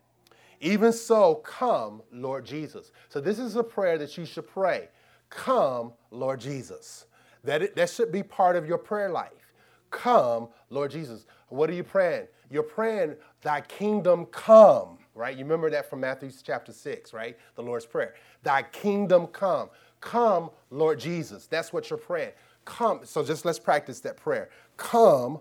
Even 0.60 0.92
so, 0.92 1.36
come, 1.36 2.02
Lord 2.12 2.46
Jesus. 2.46 2.92
So 3.10 3.22
this 3.22 3.38
is 3.40 3.56
a 3.56 3.64
prayer 3.64 3.98
that 3.98 4.18
you 4.18 4.26
should 4.26 4.48
pray. 4.48 4.90
Come, 5.30 5.94
Lord 6.10 6.40
Jesus. 6.40 7.06
That, 7.44 7.62
it, 7.62 7.76
that 7.76 7.90
should 7.90 8.12
be 8.12 8.24
part 8.24 8.56
of 8.56 8.68
your 8.68 8.78
prayer 8.78 9.10
life. 9.10 9.54
Come, 9.92 10.50
Lord 10.70 10.92
Jesus. 10.92 11.26
What 11.50 11.70
are 11.70 11.74
you 11.74 11.84
praying? 11.84 12.28
You're 12.50 12.64
praying, 12.64 13.16
Thy 13.42 13.62
kingdom 13.62 14.26
come, 14.28 14.98
right? 15.14 15.36
You 15.36 15.44
remember 15.44 15.70
that 15.70 15.90
from 15.90 16.02
Matthew 16.02 16.32
chapter 16.44 16.72
6, 16.72 17.14
right? 17.14 17.38
The 17.56 17.62
Lord's 17.62 17.86
Prayer. 17.86 18.16
Thy 18.44 18.64
kingdom 18.64 19.28
come. 19.28 19.70
Come, 20.02 20.52
Lord 20.70 21.00
Jesus. 21.00 21.48
That's 21.48 21.74
what 21.74 21.90
you're 21.90 22.00
praying. 22.00 22.32
Come. 22.66 23.02
So 23.04 23.24
just 23.24 23.46
let's 23.46 23.60
practice 23.60 24.00
that 24.02 24.18
prayer. 24.18 24.50
Come. 24.76 25.40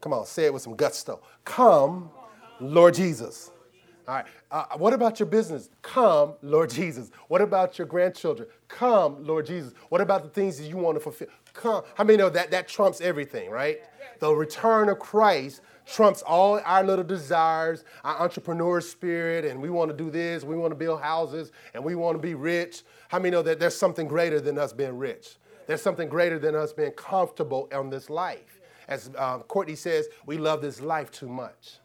Come 0.00 0.12
on, 0.12 0.26
say 0.26 0.44
it 0.44 0.52
with 0.52 0.62
some 0.62 0.76
gusto. 0.76 1.20
Come, 1.44 2.10
Lord 2.60 2.94
Jesus. 2.94 3.50
All 4.06 4.14
right. 4.14 4.26
Uh, 4.50 4.64
what 4.78 4.94
about 4.94 5.20
your 5.20 5.26
business? 5.26 5.68
Come, 5.82 6.32
Lord 6.40 6.70
Jesus. 6.70 7.10
What 7.28 7.42
about 7.42 7.76
your 7.78 7.86
grandchildren? 7.86 8.48
Come, 8.66 9.22
Lord 9.22 9.44
Jesus. 9.44 9.74
What 9.90 10.00
about 10.00 10.22
the 10.22 10.30
things 10.30 10.56
that 10.56 10.64
you 10.64 10.78
want 10.78 10.96
to 10.96 11.00
fulfill? 11.00 11.28
Come. 11.54 11.82
How 11.94 12.04
many 12.04 12.18
know 12.18 12.30
that 12.30 12.50
that 12.50 12.68
trumps 12.68 13.00
everything, 13.00 13.50
right? 13.50 13.80
The 14.20 14.32
return 14.32 14.88
of 14.88 14.98
Christ 14.98 15.60
trumps 15.86 16.22
all 16.22 16.60
our 16.64 16.84
little 16.84 17.04
desires, 17.04 17.84
our 18.04 18.20
entrepreneur 18.20 18.80
spirit, 18.80 19.44
and 19.44 19.60
we 19.60 19.70
want 19.70 19.90
to 19.90 19.96
do 19.96 20.10
this, 20.10 20.44
we 20.44 20.56
want 20.56 20.70
to 20.70 20.76
build 20.76 21.00
houses, 21.00 21.52
and 21.72 21.82
we 21.82 21.94
want 21.94 22.16
to 22.16 22.22
be 22.22 22.34
rich. 22.34 22.82
How 23.08 23.18
many 23.18 23.30
know 23.30 23.42
that 23.42 23.58
there's 23.58 23.76
something 23.76 24.06
greater 24.06 24.40
than 24.40 24.58
us 24.58 24.72
being 24.72 24.98
rich? 24.98 25.36
There's 25.66 25.82
something 25.82 26.08
greater 26.08 26.38
than 26.38 26.54
us 26.54 26.72
being 26.72 26.92
comfortable 26.92 27.68
on 27.72 27.90
this 27.90 28.10
life. 28.10 28.60
As 28.88 29.10
um, 29.16 29.42
Courtney 29.42 29.76
says, 29.76 30.08
we 30.26 30.38
love 30.38 30.62
this 30.62 30.80
life 30.80 31.10
too 31.10 31.28
much. 31.28 31.78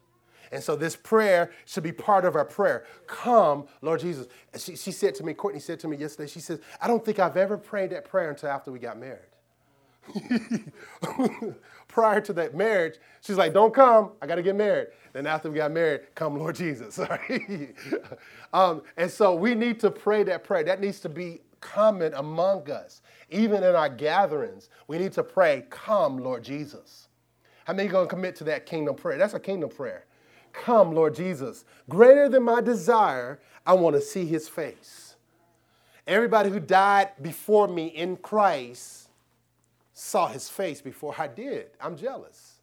And 0.52 0.62
so 0.62 0.76
this 0.76 0.96
prayer 0.96 1.50
should 1.66 1.82
be 1.82 1.92
part 1.92 2.24
of 2.24 2.36
our 2.36 2.44
prayer. 2.44 2.84
Come, 3.06 3.66
Lord 3.82 4.00
Jesus. 4.00 4.28
She, 4.56 4.76
she 4.76 4.92
said 4.92 5.14
to 5.16 5.24
me, 5.24 5.34
Courtney 5.34 5.60
said 5.60 5.80
to 5.80 5.88
me 5.88 5.96
yesterday, 5.96 6.28
she 6.28 6.40
says, 6.40 6.60
I 6.80 6.86
don't 6.86 7.04
think 7.04 7.18
I've 7.18 7.36
ever 7.36 7.58
prayed 7.58 7.90
that 7.90 8.04
prayer 8.04 8.30
until 8.30 8.50
after 8.50 8.70
we 8.70 8.78
got 8.78 8.98
married. 8.98 9.33
Prior 11.88 12.20
to 12.20 12.32
that 12.32 12.54
marriage, 12.54 12.96
she's 13.20 13.36
like, 13.36 13.52
Don't 13.52 13.72
come, 13.72 14.12
I 14.20 14.26
got 14.26 14.36
to 14.36 14.42
get 14.42 14.56
married. 14.56 14.88
Then 15.12 15.26
after 15.26 15.50
we 15.50 15.56
got 15.56 15.70
married, 15.72 16.02
come, 16.14 16.38
Lord 16.38 16.54
Jesus. 16.56 16.98
um, 18.52 18.82
and 18.96 19.10
so 19.10 19.34
we 19.34 19.54
need 19.54 19.80
to 19.80 19.90
pray 19.90 20.22
that 20.24 20.44
prayer. 20.44 20.64
That 20.64 20.80
needs 20.80 21.00
to 21.00 21.08
be 21.08 21.40
common 21.60 22.12
among 22.14 22.70
us. 22.70 23.00
Even 23.30 23.62
in 23.62 23.74
our 23.74 23.88
gatherings, 23.88 24.68
we 24.86 24.98
need 24.98 25.12
to 25.12 25.22
pray, 25.22 25.64
Come, 25.70 26.18
Lord 26.18 26.44
Jesus. 26.44 27.08
How 27.64 27.72
many 27.72 27.88
to 27.88 28.06
commit 28.06 28.36
to 28.36 28.44
that 28.44 28.66
kingdom 28.66 28.94
prayer? 28.94 29.16
That's 29.16 29.34
a 29.34 29.40
kingdom 29.40 29.70
prayer. 29.70 30.04
Come, 30.52 30.92
Lord 30.92 31.14
Jesus. 31.14 31.64
Greater 31.88 32.28
than 32.28 32.42
my 32.42 32.60
desire, 32.60 33.40
I 33.66 33.72
want 33.72 33.96
to 33.96 34.02
see 34.02 34.26
his 34.26 34.48
face. 34.48 35.16
Everybody 36.06 36.50
who 36.50 36.60
died 36.60 37.10
before 37.22 37.66
me 37.66 37.86
in 37.86 38.16
Christ 38.18 39.03
saw 39.94 40.26
his 40.26 40.48
face 40.48 40.82
before 40.82 41.14
I 41.16 41.28
did. 41.28 41.70
I'm 41.80 41.96
jealous. 41.96 42.58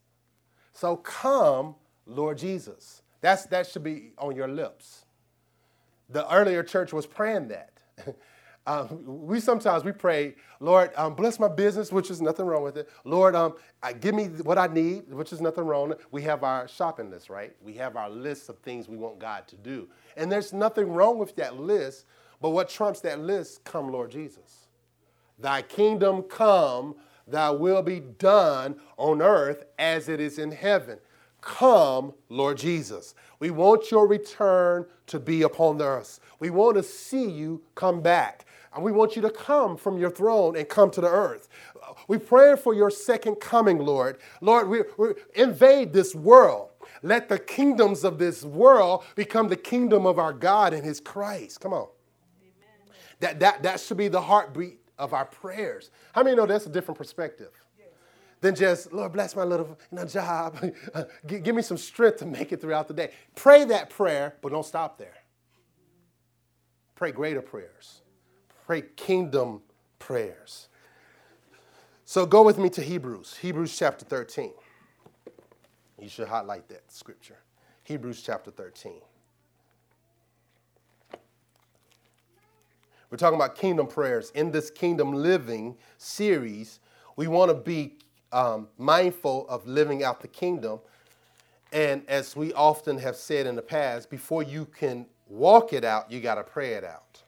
So 0.73 0.97
come, 0.97 1.75
Lord 2.05 2.37
Jesus. 2.37 3.01
That's, 3.21 3.45
that 3.47 3.67
should 3.67 3.83
be 3.83 4.11
on 4.17 4.35
your 4.35 4.47
lips. 4.47 5.05
The 6.09 6.31
earlier 6.33 6.61
church 6.61 6.91
was 6.93 7.07
praying 7.07 7.47
that. 7.47 7.71
Um, 8.67 9.25
we 9.25 9.39
sometimes 9.39 9.83
we 9.83 9.91
pray, 9.91 10.35
Lord, 10.59 10.91
um, 10.95 11.15
bless 11.15 11.39
my 11.39 11.47
business, 11.47 11.91
which 11.91 12.11
is 12.11 12.21
nothing 12.21 12.45
wrong 12.45 12.61
with 12.61 12.77
it. 12.77 12.87
Lord, 13.05 13.35
um, 13.35 13.55
give 13.99 14.13
me 14.13 14.25
what 14.25 14.59
I 14.59 14.67
need, 14.67 15.11
which 15.11 15.33
is 15.33 15.41
nothing 15.41 15.65
wrong. 15.65 15.95
We 16.11 16.21
have 16.23 16.43
our 16.43 16.67
shopping 16.67 17.09
list, 17.09 17.31
right? 17.31 17.55
We 17.59 17.73
have 17.73 17.95
our 17.95 18.07
list 18.09 18.49
of 18.49 18.59
things 18.59 18.87
we 18.87 18.97
want 18.97 19.17
God 19.17 19.47
to 19.47 19.57
do, 19.57 19.89
and 20.15 20.31
there's 20.31 20.53
nothing 20.53 20.91
wrong 20.91 21.17
with 21.17 21.35
that 21.37 21.59
list. 21.59 22.05
But 22.39 22.51
what 22.51 22.69
trumps 22.69 23.01
that 23.01 23.19
list? 23.19 23.63
Come, 23.63 23.91
Lord 23.91 24.11
Jesus. 24.11 24.67
Thy 25.39 25.63
kingdom 25.63 26.21
come, 26.21 26.95
thy 27.31 27.49
will 27.49 27.81
be 27.81 27.99
done 27.99 28.75
on 28.97 29.21
earth 29.21 29.63
as 29.79 30.09
it 30.09 30.19
is 30.19 30.37
in 30.37 30.51
heaven. 30.51 30.99
Come, 31.41 32.13
Lord 32.29 32.57
Jesus. 32.57 33.15
We 33.39 33.49
want 33.49 33.89
your 33.89 34.07
return 34.07 34.85
to 35.07 35.19
be 35.19 35.41
upon 35.41 35.79
the 35.79 35.85
earth. 35.85 36.19
We 36.39 36.51
want 36.51 36.77
to 36.77 36.83
see 36.83 37.29
you 37.29 37.63
come 37.73 38.01
back. 38.01 38.45
And 38.73 38.83
we 38.83 38.91
want 38.91 39.15
you 39.15 39.21
to 39.23 39.29
come 39.29 39.75
from 39.75 39.97
your 39.97 40.11
throne 40.11 40.55
and 40.55 40.69
come 40.69 40.91
to 40.91 41.01
the 41.01 41.09
earth. 41.09 41.49
We 42.07 42.17
pray 42.17 42.55
for 42.55 42.73
your 42.73 42.89
second 42.89 43.35
coming, 43.35 43.79
Lord. 43.79 44.17
Lord, 44.39 44.69
we, 44.69 44.83
we 44.97 45.09
invade 45.35 45.91
this 45.91 46.15
world. 46.15 46.69
Let 47.03 47.27
the 47.27 47.39
kingdoms 47.39 48.03
of 48.03 48.17
this 48.17 48.43
world 48.43 49.03
become 49.15 49.49
the 49.49 49.55
kingdom 49.55 50.05
of 50.05 50.19
our 50.19 50.31
God 50.31 50.73
and 50.73 50.85
his 50.85 50.99
Christ. 50.99 51.59
Come 51.59 51.73
on. 51.73 51.87
That, 53.19 53.39
that, 53.39 53.63
that 53.63 53.79
should 53.79 53.97
be 53.97 54.07
the 54.07 54.21
heartbeat 54.21 54.80
of 55.01 55.13
our 55.13 55.25
prayers. 55.25 55.91
How 56.13 56.23
many 56.23 56.35
know 56.35 56.45
that's 56.45 56.65
a 56.65 56.69
different 56.69 56.97
perspective? 56.97 57.51
Than 58.39 58.55
just, 58.55 58.91
Lord, 58.91 59.11
bless 59.11 59.35
my 59.35 59.43
little 59.43 59.77
you 59.91 59.97
know, 59.97 60.05
job. 60.05 60.57
give 61.27 61.53
me 61.53 61.61
some 61.61 61.77
strength 61.77 62.17
to 62.19 62.25
make 62.25 62.51
it 62.51 62.59
throughout 62.59 62.87
the 62.87 62.93
day. 62.93 63.11
Pray 63.35 63.65
that 63.65 63.91
prayer, 63.91 64.35
but 64.41 64.51
don't 64.51 64.65
stop 64.65 64.97
there. 64.97 65.13
Pray 66.95 67.11
greater 67.11 67.41
prayers 67.41 68.01
pray 68.71 68.83
kingdom 68.95 69.61
prayers. 69.99 70.69
So 72.05 72.25
go 72.25 72.41
with 72.41 72.57
me 72.57 72.69
to 72.69 72.81
Hebrews, 72.81 73.35
Hebrews 73.41 73.77
chapter 73.77 74.05
13. 74.05 74.53
You 75.99 76.07
should 76.07 76.29
highlight 76.29 76.69
that 76.69 76.89
scripture. 76.89 77.39
Hebrews 77.83 78.21
chapter 78.21 78.49
13. 78.49 78.93
We're 83.11 83.17
talking 83.17 83.35
about 83.35 83.55
kingdom 83.55 83.87
prayers. 83.87 84.31
In 84.35 84.51
this 84.51 84.71
kingdom 84.71 85.11
living 85.11 85.75
series, 85.97 86.79
we 87.17 87.27
want 87.27 87.51
to 87.51 87.55
be 87.55 87.97
um, 88.31 88.69
mindful 88.77 89.45
of 89.49 89.67
living 89.67 90.01
out 90.01 90.21
the 90.21 90.29
kingdom. 90.29 90.79
And 91.73 92.03
as 92.07 92.37
we 92.37 92.53
often 92.53 92.97
have 92.99 93.17
said 93.17 93.45
in 93.47 93.57
the 93.57 93.61
past, 93.61 94.09
before 94.09 94.43
you 94.43 94.65
can 94.65 95.05
walk 95.27 95.73
it 95.73 95.83
out, 95.83 96.09
you 96.09 96.21
got 96.21 96.35
to 96.35 96.43
pray 96.43 96.73
it 96.73 96.85
out. 96.85 97.21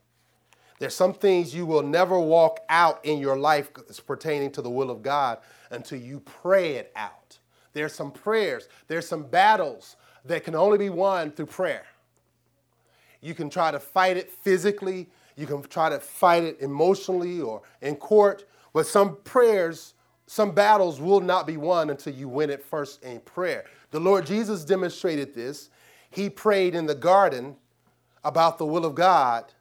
There's 0.79 0.95
some 0.95 1.13
things 1.13 1.53
you 1.53 1.65
will 1.65 1.83
never 1.83 2.17
walk 2.17 2.61
out 2.69 3.03
in 3.03 3.19
your 3.19 3.37
life 3.37 3.69
pertaining 4.07 4.51
to 4.53 4.61
the 4.61 4.69
will 4.69 4.89
of 4.89 5.01
God 5.01 5.39
until 5.69 5.99
you 5.99 6.21
pray 6.21 6.75
it 6.75 6.93
out. 6.95 7.37
There's 7.73 7.93
some 7.93 8.11
prayers, 8.11 8.69
there's 8.87 9.07
some 9.07 9.23
battles 9.23 9.97
that 10.23 10.45
can 10.45 10.55
only 10.55 10.77
be 10.77 10.89
won 10.89 11.31
through 11.31 11.47
prayer. 11.47 11.85
You 13.19 13.33
can 13.33 13.49
try 13.49 13.71
to 13.71 13.79
fight 13.79 14.15
it 14.15 14.31
physically, 14.31 15.09
you 15.35 15.45
can 15.47 15.61
try 15.63 15.89
to 15.89 15.99
fight 15.99 16.43
it 16.43 16.57
emotionally 16.61 17.41
or 17.41 17.61
in 17.81 17.95
court, 17.95 18.45
but 18.73 18.85
some 18.85 19.17
prayers, 19.23 19.93
some 20.27 20.51
battles 20.51 20.99
will 20.99 21.21
not 21.21 21.47
be 21.47 21.57
won 21.57 21.89
until 21.89 22.13
you 22.13 22.27
win 22.27 22.49
it 22.49 22.63
first 22.63 23.03
in 23.03 23.19
prayer. 23.21 23.65
The 23.91 23.99
Lord 23.99 24.25
Jesus 24.25 24.65
demonstrated 24.65 25.33
this. 25.33 25.69
He 26.09 26.29
prayed 26.29 26.75
in 26.75 26.85
the 26.85 26.95
garden 26.95 27.55
about 28.23 28.57
the 28.57 28.65
will 28.65 28.85
of 28.85 28.95
God 28.95 29.53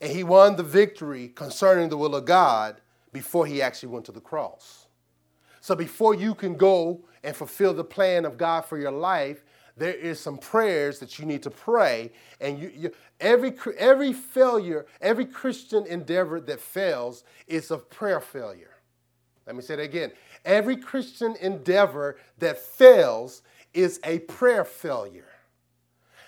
and 0.00 0.12
he 0.12 0.22
won 0.22 0.56
the 0.56 0.62
victory 0.62 1.28
concerning 1.28 1.88
the 1.88 1.96
will 1.96 2.14
of 2.14 2.24
God 2.24 2.80
before 3.12 3.46
he 3.46 3.60
actually 3.60 3.88
went 3.88 4.04
to 4.06 4.12
the 4.12 4.20
cross. 4.20 4.86
So 5.60 5.74
before 5.74 6.14
you 6.14 6.34
can 6.34 6.54
go 6.54 7.04
and 7.24 7.34
fulfill 7.34 7.74
the 7.74 7.84
plan 7.84 8.24
of 8.24 8.38
God 8.38 8.64
for 8.64 8.78
your 8.78 8.92
life, 8.92 9.44
there 9.78 9.94
is 9.94 10.18
some 10.20 10.38
prayers 10.38 10.98
that 11.00 11.18
you 11.18 11.24
need 11.24 11.42
to 11.42 11.50
pray, 11.50 12.10
and 12.40 12.58
you, 12.58 12.72
you, 12.74 12.92
every 13.20 13.54
every 13.76 14.12
failure, 14.12 14.86
every 15.00 15.26
Christian 15.26 15.86
endeavor 15.86 16.40
that 16.40 16.60
fails 16.60 17.24
is 17.46 17.70
a 17.70 17.78
prayer 17.78 18.20
failure. 18.20 18.76
Let 19.46 19.56
me 19.56 19.62
say 19.62 19.76
that 19.76 19.82
again. 19.82 20.12
Every 20.44 20.76
Christian 20.76 21.34
endeavor 21.40 22.18
that 22.38 22.58
fails 22.58 23.42
is 23.72 23.98
a 24.04 24.18
prayer 24.20 24.64
failure. 24.64 25.28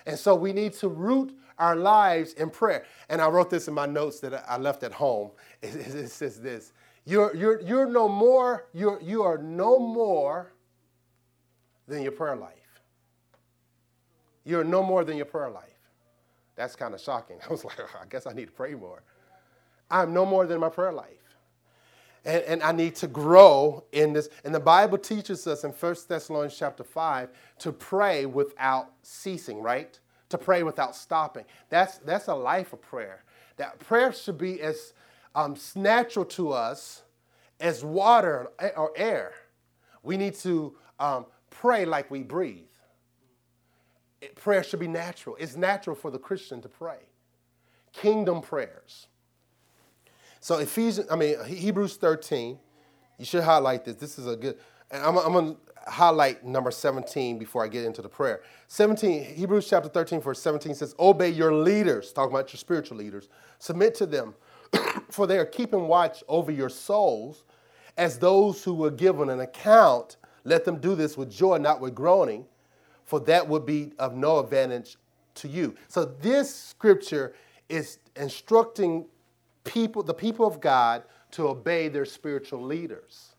And 0.07 0.19
so 0.19 0.35
we 0.35 0.52
need 0.52 0.73
to 0.75 0.88
root 0.88 1.37
our 1.59 1.76
lives 1.76 2.33
in 2.33 2.49
prayer. 2.50 2.87
And 3.09 3.21
I 3.21 3.28
wrote 3.28 3.50
this 3.50 3.69
in 3.69 3.75
my 3.75 3.87
notes 3.87 4.21
that 4.21 4.45
I 4.49 4.57
left 4.57 4.83
at 4.83 4.92
home. 4.92 5.30
It, 5.62 5.75
it 5.75 6.11
says 6.11 6.40
this 6.40 6.73
you're, 7.04 7.35
you're, 7.37 7.61
you're 7.61 7.87
no 7.87 8.09
more, 8.09 8.69
you're, 8.73 9.00
you 9.02 9.23
are 9.23 9.37
no 9.37 9.78
more 9.78 10.52
than 11.87 12.02
your 12.02 12.12
prayer 12.12 12.37
life. 12.37 12.59
You're 14.44 14.64
no 14.64 14.82
more 14.82 15.04
than 15.04 15.16
your 15.16 15.26
prayer 15.26 15.50
life. 15.50 15.64
That's 16.56 16.76
kind 16.76 16.94
of 16.94 17.00
shocking. 17.00 17.38
I 17.47 17.49
was 17.50 17.64
like, 17.64 17.78
I 17.80 18.06
guess 18.09 18.26
I 18.26 18.32
need 18.32 18.47
to 18.47 18.52
pray 18.52 18.75
more. 18.75 19.02
I'm 19.90 20.12
no 20.12 20.25
more 20.25 20.47
than 20.47 20.61
my 20.61 20.68
prayer 20.68 20.92
life. 20.92 21.09
And, 22.25 22.42
and, 22.44 22.62
I 22.62 22.73
need 22.73 22.97
to 22.97 23.06
grow 23.06 23.82
in 23.92 24.12
this. 24.12 24.28
And 24.44 24.54
the 24.54 24.61
Bible 24.61 24.99
teaches 24.99 25.47
us 25.47 25.64
in 25.64 25.70
1 25.70 25.97
Thessalonians 26.06 26.54
chapter 26.54 26.85
5 26.85 27.30
to 27.61 27.73
pray 27.73 28.26
without 28.26 28.90
ceasing, 29.02 29.62
right? 29.62 29.99
To 30.28 30.37
pray 30.37 30.62
without 30.62 30.94
stopping. 30.94 31.47
That's, 31.70 31.97
that's 31.99 32.28
a 32.28 32.35
life 32.35 32.75
of 32.75 32.82
prayer. 32.82 33.25
That 33.56 33.78
prayer 33.78 34.12
should 34.12 34.37
be 34.37 34.61
as 34.61 34.92
um, 35.35 35.56
natural 35.75 36.26
to 36.26 36.52
us 36.52 37.02
as 37.59 37.85
water 37.85 38.50
or 38.76 38.92
air. 38.97 39.32
We 40.02 40.16
need 40.16 40.35
to 40.37 40.75
um, 40.99 41.26
pray 41.50 41.85
like 41.85 42.11
we 42.11 42.23
breathe. 42.23 42.69
Prayer 44.34 44.62
should 44.62 44.80
be 44.80 44.88
natural. 44.88 45.36
It's 45.38 45.56
natural 45.56 45.96
for 45.96 46.10
the 46.10 46.18
Christian 46.18 46.60
to 46.62 46.68
pray. 46.68 46.98
Kingdom 47.92 48.40
prayers. 48.40 49.06
So 50.40 50.58
Ephesians, 50.58 51.08
I 51.10 51.16
mean 51.16 51.42
Hebrews 51.44 51.96
13. 51.96 52.58
You 53.18 53.24
should 53.24 53.44
highlight 53.44 53.84
this. 53.84 53.96
This 53.96 54.18
is 54.18 54.26
a 54.26 54.36
good. 54.36 54.58
And 54.90 55.02
I'm, 55.02 55.16
I'm 55.16 55.54
to 55.54 55.56
highlight 55.86 56.44
number 56.44 56.70
17 56.70 57.38
before 57.38 57.64
I 57.64 57.68
get 57.68 57.84
into 57.84 58.02
the 58.02 58.08
prayer. 58.08 58.42
17, 58.68 59.34
Hebrews 59.34 59.68
chapter 59.68 59.88
13, 59.88 60.20
verse 60.20 60.40
17 60.40 60.74
says, 60.74 60.94
Obey 60.98 61.30
your 61.30 61.52
leaders, 61.52 62.12
talking 62.12 62.34
about 62.34 62.52
your 62.52 62.58
spiritual 62.58 62.96
leaders. 62.96 63.28
Submit 63.58 63.94
to 63.96 64.06
them, 64.06 64.34
for 65.10 65.26
they 65.26 65.38
are 65.38 65.46
keeping 65.46 65.88
watch 65.88 66.22
over 66.28 66.50
your 66.50 66.68
souls 66.68 67.44
as 67.96 68.18
those 68.18 68.64
who 68.64 68.74
were 68.74 68.90
given 68.90 69.30
an 69.30 69.40
account. 69.40 70.16
Let 70.44 70.64
them 70.64 70.78
do 70.78 70.94
this 70.94 71.16
with 71.16 71.30
joy, 71.30 71.58
not 71.58 71.80
with 71.80 71.94
groaning, 71.94 72.46
for 73.10 73.18
that 73.18 73.48
would 73.48 73.66
be 73.66 73.92
of 73.98 74.14
no 74.14 74.38
advantage 74.38 74.96
to 75.34 75.48
you. 75.48 75.74
So 75.88 76.04
this 76.04 76.54
scripture 76.54 77.34
is 77.68 77.98
instructing 78.14 79.04
people, 79.64 80.04
the 80.04 80.14
people 80.14 80.46
of 80.46 80.60
God, 80.60 81.02
to 81.32 81.48
obey 81.48 81.88
their 81.88 82.04
spiritual 82.04 82.62
leaders. 82.62 83.34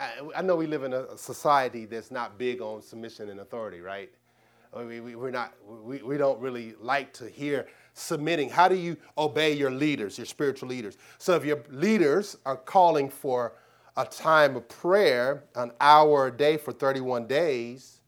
I, 0.00 0.10
I 0.34 0.42
know 0.42 0.56
we 0.56 0.66
live 0.66 0.82
in 0.82 0.94
a 0.94 1.16
society 1.16 1.84
that's 1.84 2.10
not 2.10 2.38
big 2.38 2.60
on 2.60 2.82
submission 2.82 3.28
and 3.28 3.38
authority, 3.38 3.80
right? 3.80 4.10
We, 4.76 4.98
we, 4.98 5.14
we're 5.14 5.30
not, 5.30 5.54
we, 5.64 6.02
we 6.02 6.16
don't 6.16 6.40
really 6.40 6.74
like 6.80 7.12
to 7.14 7.28
hear 7.28 7.68
submitting. 7.94 8.50
How 8.50 8.66
do 8.66 8.74
you 8.74 8.96
obey 9.16 9.52
your 9.52 9.70
leaders, 9.70 10.18
your 10.18 10.26
spiritual 10.26 10.68
leaders? 10.68 10.98
So 11.18 11.36
if 11.36 11.44
your 11.44 11.62
leaders 11.70 12.36
are 12.44 12.56
calling 12.56 13.10
for 13.10 13.52
a 13.96 14.04
time 14.04 14.56
of 14.56 14.68
prayer, 14.68 15.44
an 15.54 15.70
hour 15.80 16.26
a 16.26 16.36
day 16.36 16.56
for 16.56 16.72
31 16.72 17.28
days, 17.28 18.00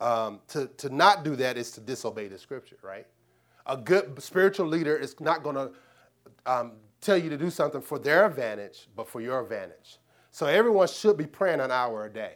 um, 0.00 0.40
to, 0.48 0.66
to 0.78 0.88
not 0.88 1.24
do 1.24 1.36
that 1.36 1.56
is 1.56 1.70
to 1.72 1.80
disobey 1.80 2.28
the 2.28 2.38
scripture, 2.38 2.76
right? 2.82 3.06
A 3.66 3.76
good 3.76 4.20
spiritual 4.22 4.66
leader 4.66 4.96
is 4.96 5.18
not 5.20 5.42
going 5.42 5.56
to 5.56 5.70
um, 6.44 6.72
tell 7.00 7.16
you 7.16 7.30
to 7.30 7.36
do 7.36 7.50
something 7.50 7.80
for 7.80 7.98
their 7.98 8.26
advantage, 8.26 8.88
but 8.94 9.08
for 9.08 9.20
your 9.20 9.40
advantage. 9.40 9.98
So 10.30 10.46
everyone 10.46 10.88
should 10.88 11.16
be 11.16 11.26
praying 11.26 11.60
an 11.60 11.70
hour 11.70 12.04
a 12.04 12.12
day, 12.12 12.34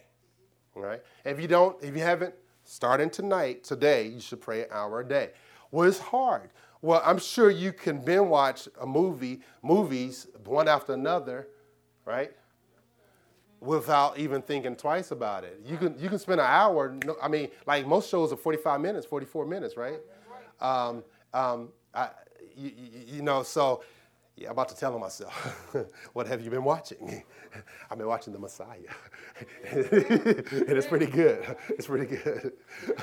right? 0.75 1.03
If 1.25 1.41
you 1.41 1.49
don't, 1.49 1.77
if 1.83 1.95
you 1.95 2.03
haven't, 2.03 2.35
starting 2.65 3.11
tonight, 3.11 3.65
today, 3.65 4.07
you 4.07 4.21
should 4.21 4.41
pray 4.41 4.63
an 4.63 4.69
hour 4.71 5.01
a 5.01 5.09
day. 5.09 5.31
Well, 5.71 5.89
it's 5.89 5.99
hard. 5.99 6.51
Well, 6.83 7.03
I'm 7.05 7.19
sure 7.19 7.51
you 7.51 7.73
can 7.73 7.99
binge 8.03 8.29
watch 8.29 8.69
a 8.81 8.87
movie, 8.87 9.41
movies 9.63 10.29
one 10.45 10.67
after 10.67 10.95
another, 10.95 11.49
right? 12.05 12.33
Without 13.61 14.19
even 14.19 14.41
thinking 14.41 14.75
twice 14.75 15.11
about 15.11 15.45
it. 15.45 15.61
You 15.67 15.77
can 15.77 15.99
you 15.99 16.09
can 16.09 16.19
spend 16.19 16.41
an 16.41 16.47
hour. 16.47 16.97
I 17.23 17.29
mean, 17.29 17.51
like 17.67 17.87
most 17.87 18.09
shows 18.09 18.33
are 18.33 18.37
45 18.37 18.81
minutes, 18.81 19.07
44 19.07 19.45
minutes, 19.45 19.77
right? 19.77 20.01
Um, 20.61 21.05
um, 21.35 21.69
I, 21.95 22.09
you, 22.57 22.73
you 23.07 23.23
know, 23.23 23.43
so 23.43 23.83
yeah, 24.37 24.47
I'm 24.47 24.53
about 24.53 24.71
to 24.71 24.77
tell 24.77 24.99
myself, 24.99 25.35
what 26.15 26.27
have 26.27 26.41
you 26.41 26.51
been 26.51 26.65
watching? 26.65 27.23
I've 27.91 27.99
been 27.99 28.07
watching 28.07 28.33
The 28.33 28.39
Messiah. 28.39 28.79
and 29.71 29.85
it's 29.91 30.87
pretty 30.87 31.07
good. 31.07 31.57
It's 31.69 31.87
pretty 31.87 32.17
good. 32.17 32.53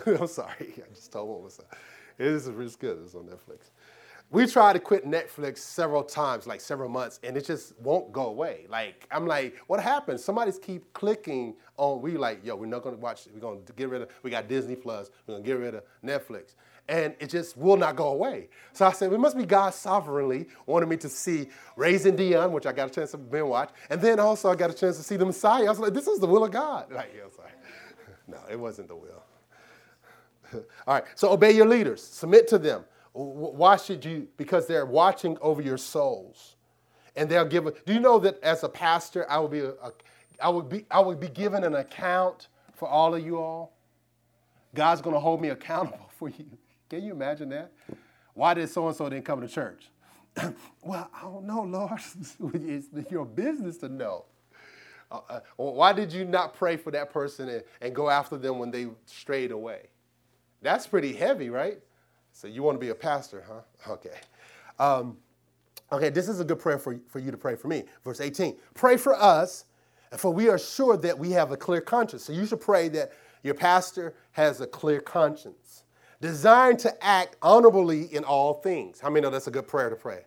I'm 0.07 0.27
sorry. 0.27 0.73
I 0.77 0.93
just 0.93 1.11
told 1.11 1.43
myself. 1.43 1.67
It 2.17 2.25
is 2.25 2.47
it's 2.47 2.75
good. 2.75 2.99
It's 3.03 3.13
on 3.13 3.25
Netflix. 3.25 3.69
We 4.29 4.45
tried 4.45 4.73
to 4.73 4.79
quit 4.79 5.05
Netflix 5.05 5.59
several 5.59 6.03
times, 6.03 6.47
like 6.47 6.59
several 6.59 6.89
months, 6.89 7.19
and 7.23 7.37
it 7.37 7.45
just 7.45 7.79
won't 7.79 8.11
go 8.11 8.27
away. 8.27 8.65
Like, 8.69 9.07
I'm 9.09 9.25
like, 9.25 9.57
what 9.67 9.81
happened? 9.81 10.19
Somebody's 10.19 10.59
keep 10.59 10.91
clicking 10.91 11.55
on, 11.77 12.01
we 12.01 12.17
like, 12.17 12.45
yo, 12.45 12.55
we're 12.57 12.65
not 12.65 12.83
gonna 12.83 12.97
watch, 12.97 13.27
we're 13.33 13.39
gonna 13.39 13.59
get 13.77 13.87
rid 13.87 14.01
of, 14.01 14.09
we 14.23 14.29
got 14.29 14.49
Disney 14.49 14.75
Plus, 14.75 15.09
we're 15.25 15.35
gonna 15.35 15.45
get 15.45 15.57
rid 15.57 15.75
of 15.75 15.83
Netflix 16.03 16.55
and 16.89 17.13
it 17.19 17.29
just 17.29 17.57
will 17.57 17.77
not 17.77 17.95
go 17.95 18.09
away. 18.09 18.49
So 18.73 18.85
I 18.85 18.91
said, 18.91 19.11
it 19.11 19.19
must 19.19 19.37
be 19.37 19.45
God 19.45 19.73
sovereignly 19.73 20.47
wanted 20.65 20.87
me 20.87 20.97
to 20.97 21.09
see 21.09 21.49
Raising 21.75 22.15
Dion, 22.15 22.51
which 22.51 22.65
I 22.65 22.71
got 22.71 22.87
a 22.87 22.91
chance 22.91 23.11
to 23.11 23.17
binge 23.17 23.45
watch, 23.45 23.71
and 23.89 24.01
then 24.01 24.19
also 24.19 24.49
I 24.49 24.55
got 24.55 24.69
a 24.69 24.73
chance 24.73 24.97
to 24.97 25.03
see 25.03 25.17
the 25.17 25.25
Messiah. 25.25 25.65
I 25.65 25.69
was 25.69 25.79
like, 25.79 25.93
this 25.93 26.07
is 26.07 26.19
the 26.19 26.27
will 26.27 26.43
of 26.43 26.51
God. 26.51 26.87
Like, 26.97 27.13
yeah, 27.15 27.23
sorry. 27.35 27.51
No, 28.27 28.39
it 28.49 28.59
wasn't 28.59 28.87
the 28.87 28.95
will. 28.95 29.23
All 30.87 30.95
right, 30.95 31.03
so 31.15 31.29
obey 31.31 31.51
your 31.51 31.67
leaders, 31.67 32.01
submit 32.01 32.47
to 32.49 32.57
them. 32.57 32.83
Why 33.17 33.77
should 33.77 34.05
you? 34.05 34.27
Because 34.37 34.67
they're 34.67 34.85
watching 34.85 35.37
over 35.41 35.61
your 35.61 35.77
souls, 35.77 36.55
and 37.15 37.27
they'll 37.27 37.45
give. 37.45 37.65
Do 37.85 37.93
you 37.93 37.99
know 37.99 38.19
that 38.19 38.41
as 38.43 38.63
a 38.63 38.69
pastor, 38.69 39.25
I 39.29 39.39
will 39.39 39.47
be 39.47 39.61
a, 39.61 39.71
a 39.71 39.91
I 40.41 40.49
would 40.49 40.69
be 40.69 40.85
I 40.91 40.99
would 40.99 41.19
be 41.19 41.29
given 41.29 41.63
an 41.63 41.75
account 41.75 42.49
for 42.75 42.87
all 42.87 43.15
of 43.15 43.25
you 43.25 43.39
all. 43.39 43.73
God's 44.75 45.01
going 45.01 45.15
to 45.15 45.19
hold 45.19 45.41
me 45.41 45.49
accountable 45.49 46.09
for 46.19 46.29
you. 46.29 46.45
Can 46.89 47.03
you 47.03 47.11
imagine 47.11 47.49
that? 47.49 47.71
Why 48.35 48.53
did 48.53 48.69
so 48.69 48.87
and 48.87 48.95
so 48.95 49.09
didn't 49.09 49.25
come 49.25 49.41
to 49.41 49.47
church? 49.47 49.89
well, 50.83 51.09
I 51.11 51.21
don't 51.23 51.45
know, 51.45 51.63
Lord. 51.63 51.99
it's 52.53 53.11
your 53.11 53.25
business 53.25 53.77
to 53.77 53.89
know. 53.89 54.25
Uh, 55.09 55.21
uh, 55.29 55.39
why 55.55 55.91
did 55.91 56.13
you 56.13 56.23
not 56.23 56.53
pray 56.53 56.77
for 56.77 56.91
that 56.91 57.11
person 57.11 57.49
and, 57.49 57.63
and 57.81 57.95
go 57.95 58.09
after 58.09 58.37
them 58.37 58.59
when 58.59 58.69
they 58.69 58.87
strayed 59.05 59.51
away? 59.51 59.87
That's 60.61 60.85
pretty 60.85 61.13
heavy, 61.13 61.49
right? 61.49 61.79
So 62.37 62.47
you 62.47 62.61
want 62.61 62.75
to 62.75 62.79
be 62.79 62.89
a 62.89 62.95
pastor, 62.95 63.43
huh? 63.47 63.93
Okay. 63.93 64.15
Um, 64.77 65.17
okay, 65.91 66.11
this 66.11 66.29
is 66.29 66.39
a 66.39 66.43
good 66.45 66.59
prayer 66.59 66.77
for, 66.77 66.99
for 67.07 67.17
you 67.17 67.31
to 67.31 67.37
pray 67.37 67.55
for 67.55 67.67
me. 67.67 67.85
Verse 68.03 68.21
18 68.21 68.55
Pray 68.75 68.95
for 68.95 69.15
us, 69.15 69.65
for 70.15 70.31
we 70.31 70.47
are 70.47 70.59
sure 70.59 70.97
that 70.97 71.17
we 71.17 71.31
have 71.31 71.51
a 71.51 71.57
clear 71.57 71.81
conscience. 71.81 72.23
So 72.23 72.33
you 72.33 72.45
should 72.45 72.61
pray 72.61 72.89
that 72.89 73.11
your 73.41 73.55
pastor 73.55 74.13
has 74.33 74.61
a 74.61 74.67
clear 74.67 74.99
conscience 74.99 75.81
designed 76.21 76.77
to 76.79 77.03
act 77.03 77.37
honorably 77.41 78.03
in 78.13 78.23
all 78.23 78.61
things. 78.61 78.99
How 78.99 79.09
many 79.09 79.23
know 79.23 79.31
that's 79.31 79.47
a 79.47 79.51
good 79.51 79.67
prayer 79.67 79.89
to 79.89 79.95
pray? 79.95 80.21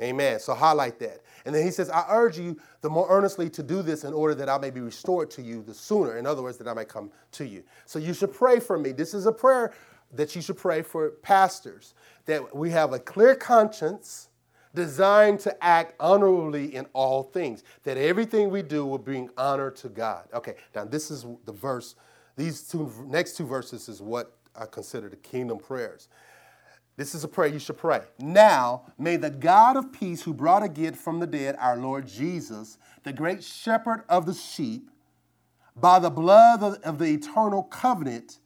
Amen. 0.00 0.40
So 0.40 0.54
highlight 0.54 0.98
that. 1.00 1.20
And 1.44 1.54
then 1.54 1.62
he 1.62 1.70
says, 1.70 1.90
I 1.90 2.06
urge 2.08 2.38
you 2.38 2.56
the 2.80 2.88
more 2.88 3.06
earnestly 3.10 3.50
to 3.50 3.62
do 3.62 3.82
this 3.82 4.04
in 4.04 4.14
order 4.14 4.34
that 4.36 4.48
I 4.48 4.56
may 4.56 4.70
be 4.70 4.80
restored 4.80 5.30
to 5.32 5.42
you 5.42 5.62
the 5.62 5.74
sooner. 5.74 6.16
In 6.16 6.26
other 6.26 6.40
words, 6.40 6.56
that 6.56 6.68
I 6.68 6.72
may 6.72 6.86
come 6.86 7.10
to 7.32 7.44
you. 7.44 7.64
So 7.84 7.98
you 7.98 8.14
should 8.14 8.32
pray 8.32 8.60
for 8.60 8.78
me. 8.78 8.92
This 8.92 9.12
is 9.12 9.26
a 9.26 9.32
prayer 9.32 9.74
that 10.12 10.34
you 10.34 10.42
should 10.42 10.56
pray 10.56 10.82
for 10.82 11.10
pastors, 11.10 11.94
that 12.26 12.54
we 12.54 12.70
have 12.70 12.92
a 12.92 12.98
clear 12.98 13.34
conscience 13.34 14.28
designed 14.74 15.40
to 15.40 15.64
act 15.64 15.94
honorably 15.98 16.74
in 16.74 16.86
all 16.92 17.22
things, 17.22 17.64
that 17.84 17.96
everything 17.96 18.50
we 18.50 18.62
do 18.62 18.86
will 18.86 18.98
bring 18.98 19.28
honor 19.36 19.70
to 19.70 19.88
God. 19.88 20.28
Okay, 20.32 20.54
now 20.74 20.84
this 20.84 21.10
is 21.10 21.26
the 21.44 21.52
verse, 21.52 21.94
these 22.36 22.62
two 22.62 22.92
next 23.06 23.36
two 23.36 23.46
verses 23.46 23.88
is 23.88 24.00
what 24.00 24.36
I 24.54 24.66
consider 24.66 25.08
the 25.08 25.16
kingdom 25.16 25.58
prayers. 25.58 26.08
This 26.96 27.14
is 27.14 27.22
a 27.22 27.28
prayer 27.28 27.48
you 27.48 27.60
should 27.60 27.78
pray. 27.78 28.00
Now, 28.18 28.82
may 28.98 29.16
the 29.16 29.30
God 29.30 29.76
of 29.76 29.92
peace, 29.92 30.22
who 30.22 30.34
brought 30.34 30.64
again 30.64 30.94
from 30.94 31.20
the 31.20 31.28
dead 31.28 31.54
our 31.60 31.76
Lord 31.76 32.08
Jesus, 32.08 32.76
the 33.04 33.12
great 33.12 33.42
shepherd 33.42 34.02
of 34.08 34.26
the 34.26 34.34
sheep, 34.34 34.90
by 35.76 36.00
the 36.00 36.10
blood 36.10 36.60
of 36.82 36.98
the 36.98 37.04
eternal 37.04 37.62
covenant, 37.62 38.40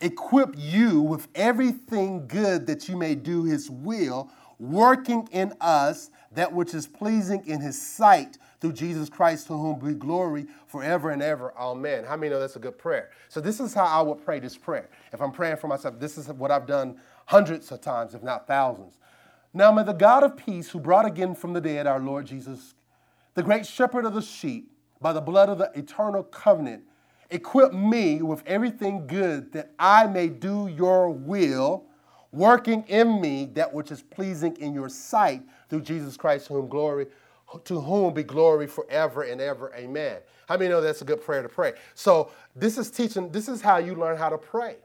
equip 0.00 0.54
you 0.56 1.00
with 1.00 1.28
everything 1.34 2.26
good 2.26 2.66
that 2.66 2.88
you 2.88 2.96
may 2.96 3.14
do 3.14 3.44
his 3.44 3.70
will, 3.70 4.30
working 4.58 5.28
in 5.32 5.52
us 5.60 6.10
that 6.32 6.52
which 6.52 6.74
is 6.74 6.86
pleasing 6.86 7.46
in 7.46 7.60
his 7.60 7.80
sight 7.80 8.38
through 8.60 8.72
Jesus 8.72 9.08
Christ, 9.08 9.46
to 9.48 9.52
whom 9.54 9.78
be 9.78 9.94
glory 9.94 10.46
forever 10.66 11.10
and 11.10 11.22
ever. 11.22 11.52
Amen. 11.56 12.04
How 12.04 12.16
many 12.16 12.30
know 12.30 12.40
that's 12.40 12.56
a 12.56 12.60
good 12.60 12.78
prayer? 12.78 13.10
So, 13.28 13.40
this 13.40 13.60
is 13.60 13.74
how 13.74 13.84
I 13.84 14.02
would 14.02 14.24
pray 14.24 14.40
this 14.40 14.56
prayer. 14.56 14.88
If 15.12 15.20
I'm 15.20 15.32
praying 15.32 15.58
for 15.58 15.68
myself, 15.68 15.98
this 15.98 16.18
is 16.18 16.28
what 16.28 16.50
I've 16.50 16.66
done 16.66 17.00
hundreds 17.26 17.70
of 17.72 17.80
times, 17.80 18.14
if 18.14 18.22
not 18.22 18.46
thousands. 18.46 18.98
Now, 19.52 19.70
may 19.70 19.84
the 19.84 19.92
God 19.92 20.24
of 20.24 20.36
peace, 20.36 20.70
who 20.70 20.80
brought 20.80 21.06
again 21.06 21.34
from 21.34 21.52
the 21.52 21.60
dead 21.60 21.86
our 21.86 22.00
Lord 22.00 22.26
Jesus, 22.26 22.74
the 23.34 23.42
great 23.42 23.66
shepherd 23.66 24.04
of 24.04 24.14
the 24.14 24.22
sheep, 24.22 24.70
by 25.00 25.12
the 25.12 25.20
blood 25.20 25.48
of 25.48 25.58
the 25.58 25.70
eternal 25.74 26.22
covenant, 26.22 26.84
equip 27.30 27.72
me 27.72 28.22
with 28.22 28.42
everything 28.46 29.06
good 29.06 29.52
that 29.52 29.70
I 29.78 30.06
may 30.06 30.28
do 30.28 30.68
your 30.68 31.10
will, 31.10 31.84
working 32.32 32.84
in 32.88 33.20
me 33.20 33.46
that 33.54 33.72
which 33.72 33.90
is 33.90 34.02
pleasing 34.02 34.56
in 34.56 34.74
your 34.74 34.88
sight 34.88 35.42
through 35.68 35.82
Jesus 35.82 36.16
Christ, 36.16 36.48
whom 36.48 36.68
glory, 36.68 37.06
to 37.64 37.80
whom 37.80 38.14
be 38.14 38.22
glory 38.22 38.66
forever 38.66 39.22
and 39.22 39.40
ever. 39.40 39.72
Amen. 39.74 40.18
How 40.48 40.56
many 40.56 40.70
know 40.70 40.80
that's 40.80 41.02
a 41.02 41.04
good 41.04 41.22
prayer 41.22 41.42
to 41.42 41.48
pray? 41.48 41.74
So 41.94 42.30
this 42.56 42.78
is 42.78 42.90
teaching, 42.90 43.30
this 43.30 43.48
is 43.48 43.60
how 43.60 43.78
you 43.78 43.94
learn 43.94 44.16
how 44.16 44.28
to 44.28 44.38
pray. 44.38 44.76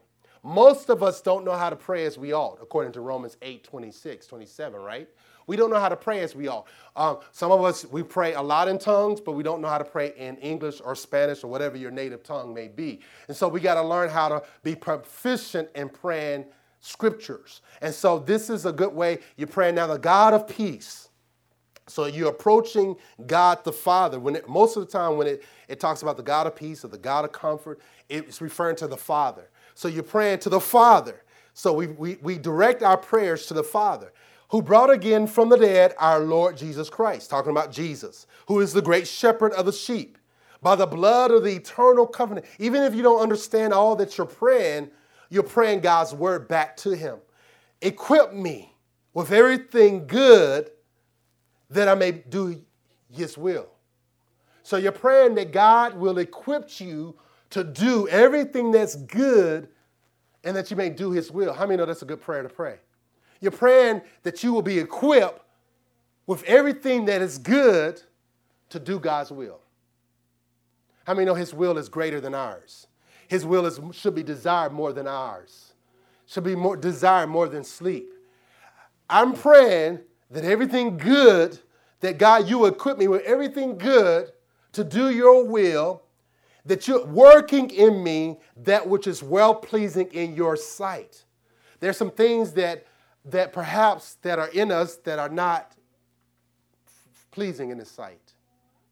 Most 0.42 0.88
of 0.88 1.02
us 1.02 1.20
don't 1.20 1.44
know 1.44 1.52
how 1.52 1.68
to 1.68 1.76
pray 1.76 2.06
as 2.06 2.16
we 2.16 2.32
ought, 2.32 2.58
according 2.62 2.92
to 2.92 3.00
Romans 3.00 3.36
8, 3.42 3.62
26, 3.62 4.26
27, 4.26 4.80
right? 4.80 5.08
We 5.46 5.56
don't 5.56 5.70
know 5.70 5.80
how 5.80 5.88
to 5.88 5.96
pray 5.96 6.20
as 6.20 6.34
we 6.34 6.48
ought. 6.48 6.66
Um, 6.96 7.18
some 7.32 7.50
of 7.50 7.64
us, 7.64 7.84
we 7.84 8.02
pray 8.02 8.34
a 8.34 8.42
lot 8.42 8.68
in 8.68 8.78
tongues, 8.78 9.20
but 9.20 9.32
we 9.32 9.42
don't 9.42 9.60
know 9.60 9.68
how 9.68 9.78
to 9.78 9.84
pray 9.84 10.12
in 10.16 10.36
English 10.38 10.80
or 10.84 10.94
Spanish 10.94 11.42
or 11.44 11.48
whatever 11.48 11.76
your 11.76 11.90
native 11.90 12.22
tongue 12.22 12.54
may 12.54 12.68
be. 12.68 13.00
And 13.28 13.36
so 13.36 13.48
we 13.48 13.60
got 13.60 13.74
to 13.74 13.82
learn 13.82 14.10
how 14.10 14.28
to 14.28 14.42
be 14.62 14.74
proficient 14.74 15.68
in 15.74 15.88
praying 15.88 16.46
scriptures. 16.80 17.62
And 17.80 17.94
so 17.94 18.18
this 18.18 18.50
is 18.50 18.66
a 18.66 18.72
good 18.72 18.92
way 18.92 19.18
you're 19.36 19.48
praying 19.48 19.74
now 19.74 19.86
the 19.86 19.98
God 19.98 20.34
of 20.34 20.48
peace. 20.48 21.08
So 21.86 22.06
you're 22.06 22.30
approaching 22.30 22.96
God 23.26 23.64
the 23.64 23.72
Father. 23.72 24.20
When 24.20 24.36
it, 24.36 24.48
most 24.48 24.76
of 24.76 24.86
the 24.86 24.90
time 24.90 25.16
when 25.16 25.26
it, 25.26 25.44
it 25.68 25.80
talks 25.80 26.02
about 26.02 26.16
the 26.16 26.22
God 26.22 26.46
of 26.46 26.54
peace 26.54 26.84
or 26.84 26.88
the 26.88 26.98
God 26.98 27.24
of 27.24 27.32
comfort, 27.32 27.80
it's 28.08 28.40
referring 28.40 28.76
to 28.76 28.86
the 28.86 28.96
Father. 28.96 29.50
So 29.74 29.88
you're 29.88 30.02
praying 30.04 30.38
to 30.40 30.48
the 30.48 30.60
Father. 30.60 31.24
So 31.52 31.72
we, 31.72 31.88
we, 31.88 32.16
we 32.22 32.38
direct 32.38 32.82
our 32.82 32.96
prayers 32.96 33.46
to 33.46 33.54
the 33.54 33.64
Father 33.64 34.12
who 34.50 34.60
brought 34.60 34.90
again 34.90 35.26
from 35.26 35.48
the 35.48 35.56
dead 35.56 35.94
our 35.98 36.20
Lord 36.20 36.56
Jesus 36.56 36.90
Christ, 36.90 37.30
talking 37.30 37.52
about 37.52 37.70
Jesus, 37.70 38.26
who 38.46 38.60
is 38.60 38.72
the 38.72 38.82
great 38.82 39.06
shepherd 39.06 39.52
of 39.52 39.66
the 39.66 39.72
sheep, 39.72 40.18
by 40.60 40.74
the 40.74 40.86
blood 40.86 41.30
of 41.30 41.44
the 41.44 41.54
eternal 41.54 42.06
covenant. 42.06 42.46
Even 42.58 42.82
if 42.82 42.94
you 42.94 43.02
don't 43.02 43.22
understand 43.22 43.72
all 43.72 43.96
that 43.96 44.18
you're 44.18 44.26
praying, 44.26 44.90
you're 45.30 45.42
praying 45.42 45.80
God's 45.80 46.12
word 46.12 46.48
back 46.48 46.76
to 46.78 46.90
Him. 46.90 47.18
Equip 47.80 48.34
me 48.34 48.74
with 49.14 49.32
everything 49.32 50.06
good 50.06 50.70
that 51.70 51.88
I 51.88 51.94
may 51.94 52.10
do 52.10 52.60
His 53.08 53.38
will. 53.38 53.68
So 54.62 54.76
you're 54.76 54.92
praying 54.92 55.36
that 55.36 55.52
God 55.52 55.94
will 55.94 56.18
equip 56.18 56.80
you 56.80 57.16
to 57.50 57.64
do 57.64 58.08
everything 58.08 58.72
that's 58.72 58.96
good 58.96 59.68
and 60.42 60.56
that 60.56 60.70
you 60.70 60.76
may 60.76 60.90
do 60.90 61.12
His 61.12 61.30
will. 61.30 61.52
How 61.52 61.66
many 61.66 61.76
know 61.76 61.86
that's 61.86 62.02
a 62.02 62.06
good 62.06 62.20
prayer 62.20 62.42
to 62.42 62.48
pray? 62.48 62.78
You're 63.40 63.52
praying 63.52 64.02
that 64.22 64.42
you 64.44 64.52
will 64.52 64.62
be 64.62 64.78
equipped 64.78 65.44
with 66.26 66.42
everything 66.44 67.06
that 67.06 67.22
is 67.22 67.38
good 67.38 68.00
to 68.68 68.78
do 68.78 68.98
God's 68.98 69.32
will. 69.32 69.60
How 71.04 71.14
many 71.14 71.26
know 71.26 71.34
His 71.34 71.52
will 71.52 71.78
is 71.78 71.88
greater 71.88 72.20
than 72.20 72.34
ours? 72.34 72.86
His 73.28 73.46
will 73.46 73.66
is, 73.66 73.80
should 73.92 74.14
be 74.14 74.22
desired 74.22 74.72
more 74.72 74.92
than 74.92 75.06
ours, 75.06 75.72
should 76.26 76.44
be 76.44 76.54
more 76.54 76.76
desired 76.76 77.28
more 77.28 77.48
than 77.48 77.64
sleep. 77.64 78.12
I'm 79.08 79.32
praying 79.32 80.00
that 80.30 80.44
everything 80.44 80.96
good, 80.96 81.58
that 82.00 82.18
God, 82.18 82.48
you 82.48 82.66
equip 82.66 82.98
me 82.98 83.08
with 83.08 83.22
everything 83.22 83.76
good 83.78 84.30
to 84.72 84.84
do 84.84 85.10
your 85.10 85.44
will, 85.44 86.02
that 86.64 86.86
you're 86.86 87.06
working 87.06 87.70
in 87.70 88.02
me 88.04 88.38
that 88.56 88.86
which 88.86 89.06
is 89.06 89.22
well 89.22 89.54
pleasing 89.54 90.06
in 90.12 90.34
your 90.34 90.56
sight. 90.56 91.24
There's 91.80 91.96
some 91.96 92.10
things 92.10 92.52
that 92.52 92.86
that 93.24 93.52
perhaps 93.52 94.14
that 94.22 94.38
are 94.38 94.48
in 94.48 94.72
us 94.72 94.96
that 94.96 95.18
are 95.18 95.28
not 95.28 95.76
pleasing 97.30 97.70
in 97.70 97.78
his 97.78 97.90
sight. 97.90 98.34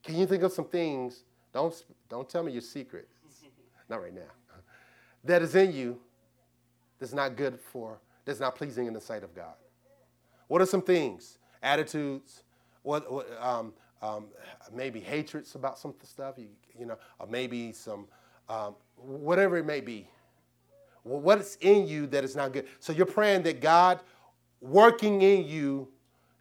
Can 0.03 0.17
you 0.17 0.27
think 0.27 0.43
of 0.43 0.53
some 0.53 0.65
things? 0.67 1.25
Don't, 1.53 1.75
don't 2.09 2.29
tell 2.29 2.43
me 2.43 2.53
your 2.53 2.63
secret. 2.63 3.09
not 3.89 4.03
right 4.03 4.15
now. 4.15 4.21
That 5.25 5.43
is 5.43 5.55
in 5.55 5.73
you 5.73 5.99
that's 6.99 7.13
not 7.13 7.37
good 7.37 7.59
for, 7.61 7.99
that's 8.25 8.41
not 8.41 8.57
pleasing 8.57 8.87
in 8.87 8.93
the 8.93 9.01
sight 9.01 9.23
of 9.23 9.35
God. 9.35 9.55
What 10.49 10.61
are 10.63 10.67
some 10.67 10.83
things? 10.83 11.39
Attitudes, 11.63 12.43
what, 12.83 13.11
what 13.11 13.29
um, 13.41 13.73
um, 14.03 14.27
maybe 14.73 15.01
hatreds 15.01 15.55
about 15.55 15.79
some 15.79 15.95
stuff, 16.03 16.35
you, 16.39 16.49
you 16.79 16.87
know, 16.87 16.97
or 17.19 17.27
maybe 17.27 17.73
some, 17.73 18.07
um, 18.49 18.75
whatever 18.97 19.57
it 19.57 19.67
may 19.67 19.81
be. 19.81 20.09
what's 21.03 21.57
in 21.57 21.87
you 21.87 22.07
that 22.09 22.25
is 22.25 22.35
not 22.35 22.53
good? 22.53 22.67
So 22.81 22.93
you're 22.93 23.07
praying 23.07 23.43
that 23.43 23.61
God 23.61 24.01
working 24.61 25.23
in 25.23 25.47
you 25.47 25.89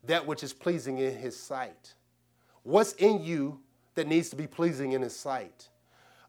that 0.05 0.25
which 0.25 0.43
is 0.43 0.53
pleasing 0.53 0.97
in 0.97 1.15
his 1.15 1.37
sight. 1.37 1.93
What's 2.63 2.93
in 2.93 3.23
you 3.23 3.59
that 3.95 4.07
needs 4.07 4.29
to 4.29 4.35
be 4.35 4.47
pleasing 4.47 4.93
in 4.93 5.01
his 5.01 5.15
sight? 5.15 5.69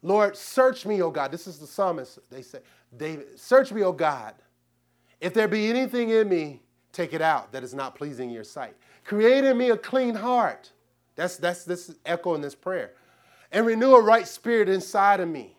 Lord, 0.03 0.37
search 0.37 0.87
me, 0.87 1.03
O 1.03 1.11
God. 1.11 1.33
This 1.33 1.47
is 1.47 1.59
the 1.59 1.67
psalmist. 1.67 2.19
They 2.31 2.43
say, 2.43 2.61
David, 2.97 3.39
search 3.39 3.73
me, 3.73 3.83
O 3.83 3.93
God. 3.93 4.35
If 5.21 5.35
there 5.35 5.49
be 5.49 5.69
anything 5.69 6.11
in 6.11 6.29
me, 6.29 6.63
take 6.93 7.13
it 7.13 7.23
out 7.23 7.53
that 7.53 7.65
is 7.65 7.75
not 7.75 7.95
pleasing 7.95 8.29
in 8.29 8.35
your 8.35 8.45
sight. 8.45 8.77
Create 9.05 9.45
in 9.45 9.57
me 9.59 9.71
a 9.71 9.77
clean 9.77 10.15
heart. 10.15 10.73
That's 11.17 11.37
that's 11.37 11.65
this 11.65 11.95
echo 12.07 12.35
in 12.35 12.41
this 12.41 12.55
prayer. 12.55 12.93
And 13.51 13.67
renew 13.67 13.95
a 13.95 14.01
right 14.01 14.29
spirit 14.29 14.69
inside 14.69 15.21
of 15.21 15.29
me. 15.29 15.57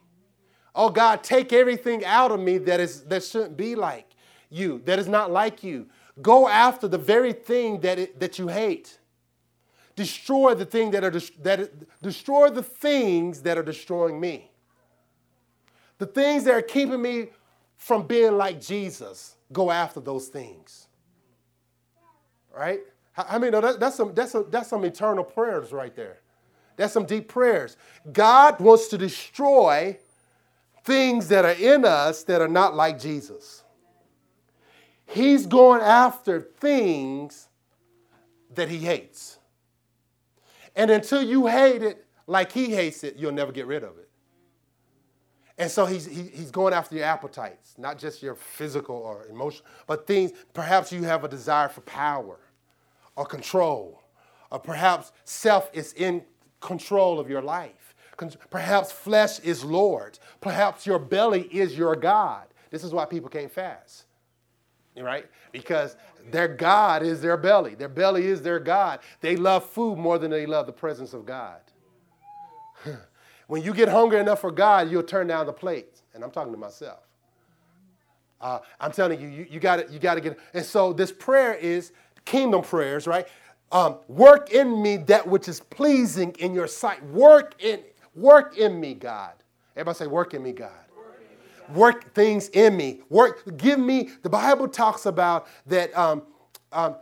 Oh 0.73 0.89
God, 0.89 1.23
take 1.23 1.51
everything 1.51 2.05
out 2.05 2.31
of 2.31 2.39
me 2.39 2.59
that 2.59 2.79
is 2.79 3.03
that 3.05 3.23
shouldn't 3.23 3.57
be 3.57 3.75
like 3.75 4.05
you, 4.49 4.81
that 4.85 4.99
is 4.99 5.07
not 5.07 5.31
like 5.31 5.63
you. 5.63 5.87
Go 6.21 6.47
after 6.47 6.87
the 6.87 6.97
very 6.97 7.33
thing 7.33 7.81
that, 7.81 7.99
it, 7.99 8.19
that 8.19 8.39
you 8.39 8.47
hate. 8.47 8.97
Destroy 9.95 10.53
the 10.53 10.65
thing 10.65 10.91
that 10.91 11.03
are 11.03 11.11
that 11.43 11.71
destroy 12.01 12.49
the 12.49 12.63
things 12.63 13.41
that 13.41 13.57
are 13.57 13.63
destroying 13.63 14.19
me. 14.19 14.49
The 15.97 16.05
things 16.05 16.45
that 16.45 16.53
are 16.53 16.61
keeping 16.61 17.01
me 17.01 17.27
from 17.75 18.07
being 18.07 18.37
like 18.37 18.61
Jesus. 18.61 19.35
Go 19.51 19.71
after 19.71 19.99
those 19.99 20.27
things. 20.27 20.87
Right? 22.55 22.79
I 23.17 23.37
mean, 23.39 23.51
that, 23.51 23.79
that's 23.79 23.97
some 23.97 24.13
that's 24.13 24.31
some, 24.31 24.47
that's 24.49 24.69
some 24.69 24.85
eternal 24.85 25.25
prayers 25.25 25.73
right 25.73 25.93
there. 25.93 26.19
That's 26.77 26.93
some 26.93 27.05
deep 27.05 27.27
prayers. 27.27 27.75
God 28.13 28.61
wants 28.61 28.87
to 28.87 28.97
destroy 28.97 29.97
things 30.85 31.27
that 31.27 31.43
are 31.43 31.51
in 31.51 31.83
us 31.83 32.23
that 32.23 32.41
are 32.41 32.47
not 32.47 32.73
like 32.73 32.99
Jesus. 32.99 33.58
He's 35.09 35.47
going 35.47 35.81
after 35.81 36.39
things 36.39 37.47
that 38.53 38.69
he 38.69 38.77
hates. 38.77 39.39
And 40.75 40.91
until 40.91 41.23
you 41.23 41.47
hate 41.47 41.81
it 41.81 42.05
like 42.27 42.51
he 42.51 42.75
hates 42.75 43.03
it, 43.03 43.15
you'll 43.17 43.31
never 43.31 43.51
get 43.51 43.65
rid 43.65 43.83
of 43.83 43.97
it. 43.97 44.07
And 45.57 45.69
so 45.69 45.87
he's, 45.87 46.05
he, 46.05 46.23
he's 46.23 46.51
going 46.51 46.75
after 46.75 46.95
your 46.95 47.05
appetites, 47.05 47.73
not 47.79 47.97
just 47.97 48.21
your 48.21 48.35
physical 48.35 48.95
or 48.95 49.25
emotional, 49.25 49.65
but 49.87 50.05
things, 50.05 50.31
perhaps 50.53 50.91
you 50.91 51.01
have 51.03 51.23
a 51.23 51.27
desire 51.27 51.69
for 51.69 51.81
power 51.81 52.37
or 53.15 53.25
control, 53.25 54.03
or 54.51 54.59
perhaps 54.59 55.11
self 55.25 55.71
is 55.73 55.93
in 55.93 56.23
control 56.61 57.19
of 57.19 57.29
your 57.29 57.41
life. 57.41 57.95
Perhaps 58.51 58.91
flesh 58.91 59.39
is 59.39 59.63
Lord. 59.65 60.19
Perhaps 60.39 60.85
your 60.85 60.99
belly 60.99 61.43
is 61.51 61.75
your 61.75 61.95
God. 61.95 62.45
This 62.69 62.83
is 62.83 62.93
why 62.93 63.05
people 63.05 63.29
can't 63.29 63.51
fast 63.51 64.05
right? 65.03 65.25
Because 65.51 65.95
their 66.31 66.47
God 66.47 67.03
is 67.03 67.21
their 67.21 67.37
belly. 67.37 67.75
Their 67.75 67.89
belly 67.89 68.25
is 68.25 68.41
their 68.41 68.59
God. 68.59 68.99
They 69.21 69.35
love 69.35 69.65
food 69.65 69.97
more 69.97 70.17
than 70.17 70.31
they 70.31 70.45
love 70.45 70.65
the 70.65 70.73
presence 70.73 71.13
of 71.13 71.25
God. 71.25 71.59
when 73.47 73.63
you 73.63 73.73
get 73.73 73.89
hungry 73.89 74.19
enough 74.19 74.41
for 74.41 74.51
God, 74.51 74.89
you'll 74.89 75.03
turn 75.03 75.27
down 75.27 75.45
the 75.45 75.53
plate. 75.53 76.01
And 76.13 76.23
I'm 76.23 76.31
talking 76.31 76.51
to 76.51 76.59
myself. 76.59 76.99
Uh, 78.41 78.59
I'm 78.79 78.91
telling 78.91 79.19
you, 79.19 79.47
you, 79.49 79.59
got 79.59 79.87
to, 79.87 79.93
you 79.93 79.99
got 79.99 80.15
to 80.15 80.21
get. 80.21 80.39
And 80.53 80.65
so 80.65 80.93
this 80.93 81.11
prayer 81.11 81.55
is 81.55 81.91
kingdom 82.25 82.61
prayers, 82.61 83.05
right? 83.05 83.27
Um, 83.71 83.97
work 84.07 84.51
in 84.51 84.81
me 84.81 84.97
that 84.97 85.27
which 85.27 85.47
is 85.47 85.59
pleasing 85.59 86.35
in 86.39 86.53
your 86.53 86.67
sight. 86.67 87.05
Work 87.07 87.55
in, 87.59 87.81
work 88.15 88.57
in 88.57 88.79
me, 88.79 88.93
God. 88.93 89.33
Everybody 89.75 89.97
say, 89.97 90.07
work 90.07 90.33
in 90.33 90.41
me, 90.41 90.53
God 90.53 90.88
work 91.73 92.13
things 92.13 92.49
in 92.49 92.75
me. 92.75 93.01
Work, 93.09 93.57
give 93.57 93.79
me, 93.79 94.09
the 94.23 94.29
Bible 94.29 94.67
talks 94.67 95.05
about 95.05 95.47
that 95.67 95.95
um, 95.97 96.23
um, 96.71 96.95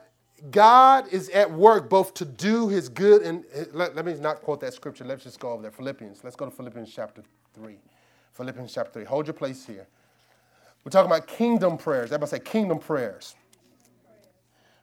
God 0.51 1.07
is 1.11 1.29
at 1.29 1.51
work 1.51 1.89
both 1.89 2.13
to 2.15 2.25
do 2.25 2.69
his 2.69 2.89
good 2.89 3.23
and 3.23 3.43
let, 3.73 3.95
let, 3.95 4.05
me 4.05 4.13
not 4.15 4.41
quote 4.41 4.59
that 4.61 4.73
scripture. 4.73 5.03
Let's 5.03 5.23
just 5.23 5.39
go 5.39 5.49
over 5.49 5.61
there. 5.61 5.71
Philippians. 5.71 6.23
Let's 6.23 6.35
go 6.35 6.45
to 6.45 6.51
Philippians 6.51 6.93
chapter 6.93 7.23
3. 7.55 7.77
Philippians 8.33 8.73
chapter 8.73 8.91
3. 8.91 9.05
Hold 9.05 9.27
your 9.27 9.33
place 9.33 9.65
here. 9.65 9.87
We're 10.83 10.91
talking 10.91 11.11
about 11.11 11.27
kingdom 11.27 11.77
prayers. 11.77 12.11
Everybody 12.11 12.29
say 12.29 12.39
kingdom 12.39 12.79
prayers. 12.79 13.35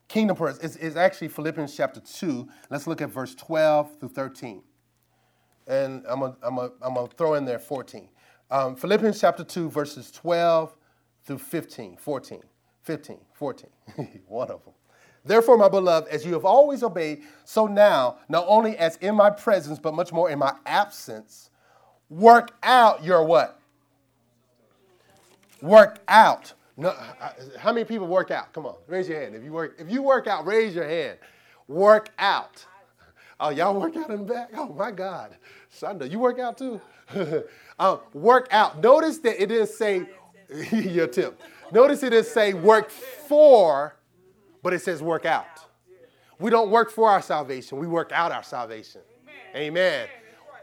kingdom 0.09 0.37
prayers. 0.37 0.59
It's, 0.59 0.77
it's 0.77 0.97
actually 0.97 1.29
Philippians 1.29 1.75
chapter 1.75 2.01
2. 2.01 2.49
Let's 2.69 2.87
look 2.87 3.01
at 3.01 3.11
verse 3.11 3.35
12 3.35 4.01
through 4.01 4.09
13. 4.11 4.63
And 5.67 6.05
I'm 6.09 6.21
going 6.21 6.33
to 6.33 6.39
I'm 6.47 6.59
I'm 6.59 6.95
gonna 6.95 7.07
throw 7.07 7.35
in 7.35 7.45
there 7.47 7.59
14. 7.59 8.09
Um, 8.55 8.77
Philippians 8.77 9.21
chapter 9.21 9.43
2, 9.43 9.69
verses 9.69 10.13
12 10.13 10.77
through 11.25 11.39
15, 11.39 11.97
14, 11.97 12.41
15, 12.83 13.19
14. 13.33 13.71
One 14.29 14.49
of 14.49 14.65
them. 14.65 14.75
Therefore, 15.25 15.59
my 15.59 15.69
beloved, 15.69 16.07
as 16.07 16.25
you 16.25 16.35
have 16.35 16.45
always 16.45 16.85
obeyed, 16.85 17.23
so 17.45 17.67
now, 17.67 18.19
not 18.29 18.45
only 18.47 18.77
as 18.77 18.95
in 18.99 19.17
my 19.17 19.29
presence, 19.29 19.81
but 19.81 19.93
much 19.93 20.13
more 20.13 20.31
in 20.31 20.39
my 20.39 20.55
absence, 20.67 21.51
work 22.09 22.53
out 22.63 23.03
your 23.03 23.25
what? 23.25 23.59
Work 25.61 25.99
out. 26.07 26.53
No, 26.77 26.95
how 27.59 27.73
many 27.73 27.85
people 27.85 28.07
work 28.07 28.31
out? 28.31 28.53
Come 28.53 28.67
on, 28.67 28.77
raise 28.87 29.09
your 29.09 29.21
hand. 29.21 29.35
If 29.35 29.43
you 29.43 29.51
work, 29.51 29.75
if 29.81 29.91
you 29.91 30.01
work 30.01 30.29
out, 30.29 30.47
raise 30.47 30.77
your 30.77 30.89
hand. 30.89 31.19
Work 31.67 32.11
out. 32.21 32.65
Oh, 33.41 33.51
y'all 33.51 33.79
work 33.81 33.97
out 33.97 34.11
in 34.11 34.19
the 34.19 34.33
back? 34.33 34.51
Oh 34.57 34.73
my 34.73 34.93
God. 34.93 35.37
Sunday, 35.71 36.09
you 36.09 36.21
work 36.21 36.39
out 36.39 36.57
too? 36.57 36.81
uh, 37.79 37.99
work 38.13 38.49
out. 38.51 38.81
Notice 38.81 39.19
that 39.19 39.43
it 39.43 39.47
didn't 39.47 39.69
say 39.69 40.07
your 40.73 41.07
tip. 41.07 41.41
Notice 41.73 42.03
it 42.03 42.11
didn't 42.11 42.27
say 42.27 42.55
work 42.55 42.91
for 42.91 43.97
but 44.65 44.73
it 44.73 44.81
says 44.81 45.03
work 45.03 45.27
out. 45.27 45.47
We 46.41 46.51
don't 46.51 46.71
work 46.71 46.91
for 46.91 47.09
our 47.09 47.23
salvation, 47.23 47.79
we 47.79 47.87
work 47.87 48.11
out 48.11 48.33
our 48.33 48.43
salvation. 48.43 49.03
Amen. 49.55 50.09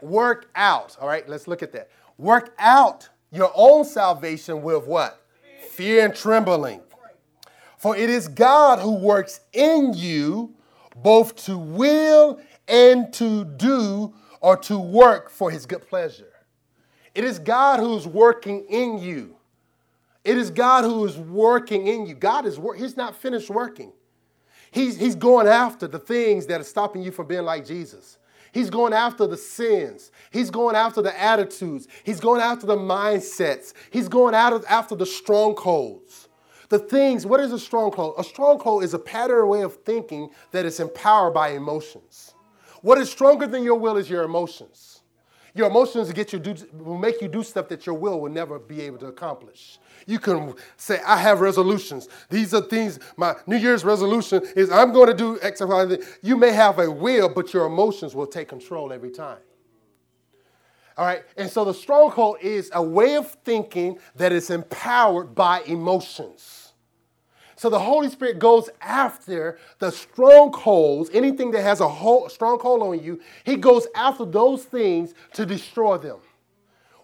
Work 0.02 0.50
out. 0.54 0.98
All 1.00 1.08
right, 1.08 1.26
let's 1.26 1.48
look 1.48 1.62
at 1.62 1.72
that. 1.72 1.88
Work 2.18 2.54
out 2.58 3.08
your 3.30 3.50
own 3.54 3.86
salvation 3.86 4.60
with 4.60 4.86
what? 4.86 5.24
Fear 5.70 6.04
and 6.06 6.14
trembling. 6.14 6.82
For 7.78 7.96
it 7.96 8.10
is 8.10 8.28
God 8.28 8.80
who 8.80 8.96
works 8.96 9.40
in 9.52 9.94
you 9.94 10.54
both 10.96 11.36
to 11.46 11.56
will 11.56 12.40
and 12.68 13.12
to 13.14 13.44
do 13.44 14.12
or 14.40 14.56
to 14.58 14.78
work 14.78 15.30
for 15.30 15.50
his 15.50 15.64
good 15.64 15.88
pleasure. 15.88 16.31
It 17.14 17.24
is 17.24 17.38
God 17.38 17.80
who's 17.80 18.06
working 18.06 18.64
in 18.68 18.98
you. 18.98 19.36
It 20.24 20.38
is 20.38 20.50
God 20.50 20.84
who 20.84 21.04
is 21.04 21.16
working 21.16 21.86
in 21.86 22.06
you. 22.06 22.14
God 22.14 22.46
is 22.46 22.58
work. 22.58 22.78
He's 22.78 22.96
not 22.96 23.16
finished 23.16 23.50
working. 23.50 23.92
He's, 24.70 24.96
he's 24.98 25.16
going 25.16 25.46
after 25.46 25.86
the 25.86 25.98
things 25.98 26.46
that 26.46 26.60
are 26.60 26.64
stopping 26.64 27.02
you 27.02 27.10
from 27.10 27.26
being 27.26 27.44
like 27.44 27.66
Jesus. 27.66 28.18
He's 28.52 28.70
going 28.70 28.92
after 28.92 29.26
the 29.26 29.36
sins. 29.36 30.12
He's 30.30 30.50
going 30.50 30.76
after 30.76 31.02
the 31.02 31.18
attitudes. 31.20 31.88
He's 32.04 32.20
going 32.20 32.40
after 32.40 32.66
the 32.66 32.76
mindsets. 32.76 33.72
He's 33.90 34.08
going 34.08 34.34
out 34.34 34.62
after 34.68 34.94
the 34.94 35.06
strongholds. 35.06 36.28
The 36.68 36.78
things, 36.78 37.26
what 37.26 37.40
is 37.40 37.52
a 37.52 37.58
stronghold? 37.58 38.14
A 38.18 38.24
stronghold 38.24 38.84
is 38.84 38.94
a 38.94 38.98
pattern 38.98 39.48
way 39.48 39.62
of 39.62 39.76
thinking 39.84 40.30
that 40.52 40.64
is 40.64 40.80
empowered 40.80 41.34
by 41.34 41.50
emotions. 41.50 42.34
What 42.82 42.98
is 42.98 43.10
stronger 43.10 43.46
than 43.46 43.62
your 43.62 43.78
will 43.78 43.96
is 43.96 44.08
your 44.08 44.22
emotions. 44.22 44.91
Your 45.54 45.68
emotions 45.68 46.10
get 46.12 46.32
you 46.32 46.38
do, 46.38 46.54
will 46.72 46.96
make 46.96 47.20
you 47.20 47.28
do 47.28 47.42
stuff 47.42 47.68
that 47.68 47.84
your 47.84 47.94
will 47.94 48.20
will 48.20 48.30
never 48.30 48.58
be 48.58 48.80
able 48.80 48.98
to 48.98 49.06
accomplish. 49.06 49.78
You 50.06 50.18
can 50.18 50.54
say, 50.76 51.00
I 51.06 51.18
have 51.18 51.40
resolutions. 51.40 52.08
These 52.30 52.54
are 52.54 52.62
things, 52.62 52.98
my 53.16 53.34
New 53.46 53.56
Year's 53.56 53.84
resolution 53.84 54.42
is 54.56 54.70
I'm 54.70 54.92
going 54.92 55.08
to 55.08 55.14
do 55.14 55.38
X, 55.42 55.60
Y, 55.60 55.86
Z. 55.88 55.98
You 56.22 56.36
may 56.36 56.52
have 56.52 56.78
a 56.78 56.90
will, 56.90 57.28
but 57.28 57.52
your 57.52 57.66
emotions 57.66 58.14
will 58.14 58.26
take 58.26 58.48
control 58.48 58.92
every 58.92 59.10
time. 59.10 59.38
All 60.96 61.06
right, 61.06 61.22
and 61.36 61.50
so 61.50 61.64
the 61.64 61.74
stronghold 61.74 62.36
is 62.42 62.70
a 62.74 62.82
way 62.82 63.16
of 63.16 63.30
thinking 63.44 63.98
that 64.16 64.30
is 64.32 64.50
empowered 64.50 65.34
by 65.34 65.62
emotions. 65.62 66.61
So 67.62 67.70
the 67.70 67.78
Holy 67.78 68.08
Spirit 68.08 68.40
goes 68.40 68.68
after 68.80 69.56
the 69.78 69.92
strongholds, 69.92 71.10
anything 71.14 71.52
that 71.52 71.62
has 71.62 71.78
a 71.78 71.86
whole, 71.86 72.28
stronghold 72.28 72.82
on 72.82 73.00
you, 73.00 73.20
He 73.44 73.54
goes 73.54 73.86
after 73.94 74.24
those 74.24 74.64
things 74.64 75.14
to 75.34 75.46
destroy 75.46 75.96
them. 75.96 76.18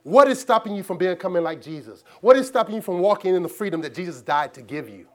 What 0.02 0.26
is 0.26 0.40
stopping 0.40 0.74
you 0.74 0.82
from 0.82 0.98
becoming 0.98 1.44
like 1.44 1.62
Jesus? 1.62 2.02
What 2.22 2.36
is 2.36 2.48
stopping 2.48 2.74
you 2.74 2.80
from 2.80 2.98
walking 2.98 3.36
in 3.36 3.44
the 3.44 3.48
freedom 3.48 3.80
that 3.82 3.94
Jesus 3.94 4.20
died 4.20 4.52
to 4.54 4.62
give 4.62 4.88
you? 4.88 5.06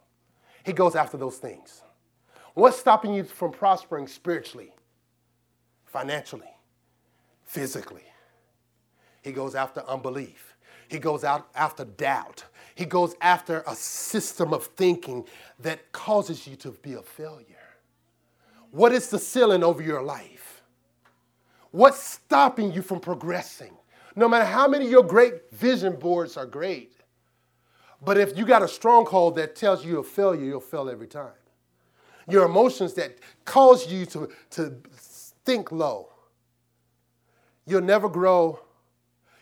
He 0.66 0.72
goes 0.72 0.96
after 0.96 1.18
those 1.18 1.40
things. 1.40 1.82
What's 2.54 2.80
stopping 2.80 3.14
you 3.14 3.26
from 3.26 3.52
prospering 3.52 4.08
spiritually, 4.08 4.72
financially, 5.88 6.56
physically? 7.44 8.06
He 9.22 9.34
goes 9.34 9.56
after 9.56 9.82
unbelief. 9.90 10.56
He 10.88 11.00
goes 11.00 11.26
out 11.26 11.50
after 11.54 11.84
doubt. 11.84 12.46
He 12.76 12.86
goes 12.86 13.16
after 13.22 13.64
a 13.68 13.76
system 13.76 14.54
of 14.54 14.66
thinking 14.66 15.26
that 15.60 15.92
causes 15.92 16.48
you 16.48 16.56
to 16.58 16.72
be 16.72 16.94
a 16.94 17.02
failure. 17.02 17.46
What 18.72 18.92
is 18.92 19.10
the 19.10 19.20
ceiling 19.20 19.64
over 19.64 19.82
your 19.82 20.02
life? 20.02 20.64
What's 21.72 22.04
stopping 22.04 22.72
you 22.72 22.82
from 22.82 23.00
progressing? 23.00 23.74
No 24.16 24.28
matter 24.28 24.46
how 24.46 24.68
many 24.68 24.86
of 24.86 24.92
your 24.92 25.04
great 25.04 25.52
vision 25.52 25.96
boards 25.96 26.38
are 26.38 26.46
great, 26.46 26.94
but 28.04 28.18
if 28.18 28.38
you 28.38 28.46
got 28.46 28.62
a 28.62 28.68
stronghold 28.68 29.36
that 29.36 29.56
tells 29.56 29.86
you 29.86 29.92
you're 29.92 30.02
a 30.02 30.04
failure, 30.04 30.44
you'll 30.44 30.60
fail 30.60 30.90
every 30.90 31.08
time. 31.08 31.32
Your 32.28 32.46
emotions 32.46 32.94
that 32.96 33.18
cause 33.46 33.92
you 33.92 34.06
to, 34.08 34.30
to 34.52 34.76
think 35.46 35.72
low. 35.72 36.10
You'll 37.66 37.82
never 37.82 38.10
grow. 38.10 38.60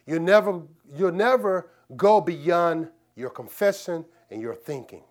You'll 0.06 0.22
never, 0.22 0.62
you'll 0.96 1.12
never 1.12 1.70
go 1.96 2.22
beyond 2.22 2.90
your 3.16 3.30
confession, 3.30 4.06
and 4.30 4.42
your 4.42 4.56
thinking. 4.56 5.04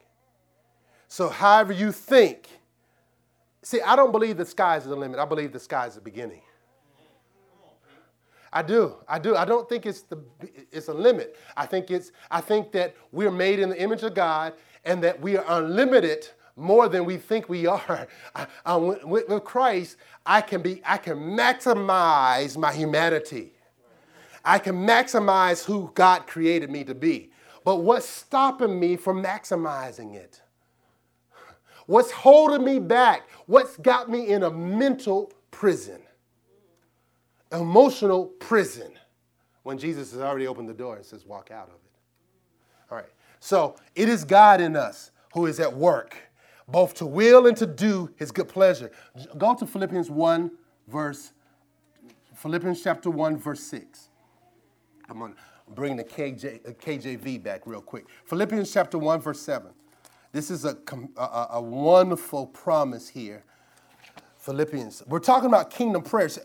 So, 1.08 1.28
however 1.28 1.72
you 1.72 1.92
think, 1.92 2.48
see, 3.62 3.80
I 3.80 3.96
don't 3.96 4.12
believe 4.12 4.36
the 4.36 4.46
sky 4.46 4.76
is 4.76 4.84
the 4.84 4.96
limit. 4.96 5.18
I 5.18 5.24
believe 5.24 5.52
the 5.52 5.60
sky 5.60 5.86
is 5.86 5.96
the 5.96 6.00
beginning. 6.00 6.42
I 8.52 8.62
do. 8.62 8.96
I 9.08 9.18
do. 9.18 9.36
I 9.36 9.44
don't 9.44 9.68
think 9.68 9.86
it's 9.86 10.02
the 10.02 10.18
it's 10.72 10.88
a 10.88 10.94
limit. 10.94 11.36
I 11.56 11.66
think 11.66 11.90
it's 11.90 12.10
I 12.30 12.40
think 12.40 12.72
that 12.72 12.96
we're 13.12 13.30
made 13.30 13.60
in 13.60 13.70
the 13.70 13.80
image 13.80 14.02
of 14.02 14.14
God 14.14 14.54
and 14.84 15.02
that 15.04 15.20
we 15.20 15.36
are 15.36 15.44
unlimited 15.48 16.28
more 16.56 16.88
than 16.88 17.04
we 17.04 17.16
think 17.16 17.48
we 17.48 17.66
are. 17.66 18.08
I, 18.34 18.46
I, 18.64 18.76
with, 18.76 19.28
with 19.28 19.44
Christ, 19.44 19.96
I 20.26 20.40
can 20.40 20.62
be 20.62 20.82
I 20.84 20.96
can 20.96 21.18
maximize 21.18 22.56
my 22.56 22.72
humanity. 22.72 23.52
I 24.44 24.58
can 24.58 24.74
maximize 24.74 25.64
who 25.64 25.90
God 25.94 26.26
created 26.26 26.70
me 26.70 26.82
to 26.84 26.94
be. 26.94 27.29
But 27.64 27.82
what's 27.82 28.08
stopping 28.08 28.80
me 28.80 28.96
from 28.96 29.22
maximizing 29.22 30.14
it? 30.14 30.40
What's 31.86 32.10
holding 32.10 32.64
me 32.64 32.78
back? 32.78 33.28
What's 33.46 33.76
got 33.76 34.08
me 34.08 34.28
in 34.28 34.44
a 34.44 34.50
mental 34.50 35.32
prison? 35.50 36.00
Emotional 37.52 38.26
prison. 38.26 38.92
When 39.62 39.76
Jesus 39.76 40.12
has 40.12 40.20
already 40.20 40.46
opened 40.46 40.68
the 40.68 40.74
door 40.74 40.96
and 40.96 41.04
says, 41.04 41.26
walk 41.26 41.50
out 41.50 41.66
of 41.66 41.74
it. 41.74 42.90
All 42.90 42.98
right. 42.98 43.10
So 43.40 43.76
it 43.94 44.08
is 44.08 44.24
God 44.24 44.60
in 44.60 44.76
us 44.76 45.10
who 45.34 45.46
is 45.46 45.60
at 45.60 45.74
work, 45.74 46.16
both 46.68 46.94
to 46.94 47.06
will 47.06 47.46
and 47.46 47.56
to 47.56 47.66
do 47.66 48.10
his 48.16 48.30
good 48.30 48.48
pleasure. 48.48 48.90
Go 49.36 49.54
to 49.54 49.66
Philippians 49.66 50.10
1, 50.10 50.50
verse, 50.88 51.32
Philippians 52.36 52.82
chapter 52.82 53.10
1, 53.10 53.36
verse 53.36 53.62
6. 53.62 54.08
I'm 55.08 55.22
on 55.22 55.34
bring 55.74 55.96
the 55.96 56.04
KJ, 56.04 56.68
uh, 56.68 56.72
KJV 56.72 57.42
back 57.42 57.66
real 57.66 57.80
quick. 57.80 58.06
Philippians 58.26 58.72
chapter 58.72 58.98
1, 58.98 59.20
verse 59.20 59.40
7. 59.40 59.70
This 60.32 60.50
is 60.50 60.64
a, 60.64 60.76
a, 61.16 61.46
a 61.52 61.62
wonderful 61.62 62.46
promise 62.46 63.08
here. 63.08 63.44
Philippians. 64.38 65.02
We're 65.06 65.18
talking 65.18 65.48
about 65.48 65.70
kingdom 65.70 66.02
prayers. 66.02 66.38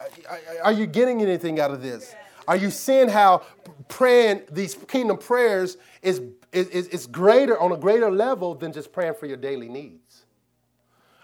Are 0.63 0.71
you 0.71 0.85
getting 0.85 1.21
anything 1.21 1.59
out 1.59 1.71
of 1.71 1.81
this? 1.81 2.13
Are 2.47 2.57
you 2.57 2.69
seeing 2.69 3.07
how 3.07 3.43
praying 3.87 4.41
these 4.51 4.75
kingdom 4.75 5.17
prayers 5.17 5.77
is, 6.01 6.21
is, 6.51 6.87
is 6.87 7.07
greater 7.07 7.59
on 7.59 7.71
a 7.71 7.77
greater 7.77 8.11
level 8.11 8.53
than 8.53 8.73
just 8.73 8.91
praying 8.91 9.15
for 9.15 9.25
your 9.25 9.37
daily 9.37 9.69
needs? 9.69 10.25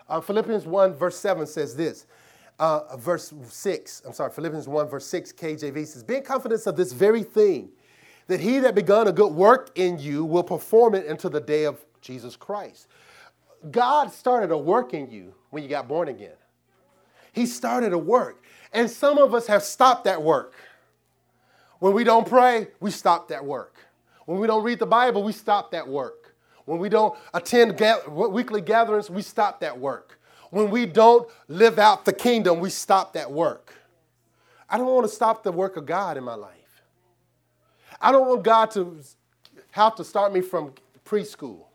Uh, 0.08 0.22
Philippians 0.22 0.66
1, 0.66 0.94
verse 0.94 1.18
7 1.18 1.46
says 1.46 1.76
this 1.76 2.06
uh, 2.62 2.96
verse 2.96 3.34
6, 3.50 4.04
I'm 4.06 4.14
sorry, 4.14 4.32
Philippians 4.32 4.68
1, 4.68 4.88
verse 4.88 5.08
6, 5.08 5.34
KJV 5.34 5.88
says, 5.88 6.04
Being 6.04 6.22
confident 6.22 6.66
of 6.68 6.78
this 6.78 6.94
very 6.94 7.24
thing, 7.24 7.70
that 8.28 8.40
he 8.40 8.60
that 8.60 8.76
begun 8.76 9.08
a 9.08 9.12
good 9.12 9.34
work 9.34 9.72
in 9.76 10.00
you 10.00 10.24
will 10.24 10.44
perform 10.44 10.96
it 10.96 11.06
until 11.06 11.30
the 11.30 11.42
day 11.42 11.66
of 11.66 11.84
Jesus 12.02 12.36
Christ. 12.36 12.88
God 13.70 14.12
started 14.12 14.52
a 14.52 14.58
work 14.58 14.94
in 14.94 15.12
you 15.12 15.34
when 15.50 15.64
you 15.64 15.70
got 15.70 15.88
born 15.88 16.08
again. 16.08 16.36
He 17.34 17.46
started 17.46 17.94
a 17.94 17.98
work. 17.98 18.44
And 18.74 18.90
some 18.90 19.18
of 19.18 19.34
us 19.34 19.48
have 19.48 19.64
stopped 19.64 20.06
that 20.06 20.22
work. 20.22 20.54
When 21.80 21.94
we 21.94 22.04
don't 22.04 22.28
pray, 22.28 22.68
we 22.80 22.92
stop 22.92 23.28
that 23.30 23.44
work. 23.44 23.76
When 24.26 24.40
we 24.40 24.48
don't 24.48 24.64
read 24.64 24.80
the 24.80 24.86
Bible, 24.86 25.24
we 25.24 25.34
stop 25.34 25.72
that 25.72 25.88
work. 25.88 26.36
When 26.66 26.80
we 26.80 26.90
don't 26.90 27.18
attend 27.34 27.78
ga- 27.78 28.08
weekly 28.08 28.62
gatherings, 28.62 29.10
we 29.10 29.22
stop 29.22 29.60
that 29.62 29.78
work. 29.78 30.20
When 30.52 30.70
we 30.70 30.86
don't 30.86 31.28
live 31.48 31.80
out 31.80 32.06
the 32.06 32.14
kingdom, 32.14 32.60
we 32.60 32.70
stop 32.70 33.14
that 33.14 33.32
work. 33.32 33.74
I 34.70 34.78
don't 34.78 34.88
want 34.88 35.08
to 35.08 35.14
stop 35.14 35.44
the 35.44 35.52
work 35.52 35.76
of 35.76 35.86
God 35.86 36.18
in 36.18 36.24
my 36.24 36.36
life. 36.36 36.61
I 38.02 38.12
don't 38.12 38.28
want 38.28 38.44
God 38.44 38.72
to 38.72 39.00
have 39.72 39.96
to 39.96 40.04
start 40.04 40.34
me 40.34 40.42
from 40.42 40.74
preschool 41.06 41.66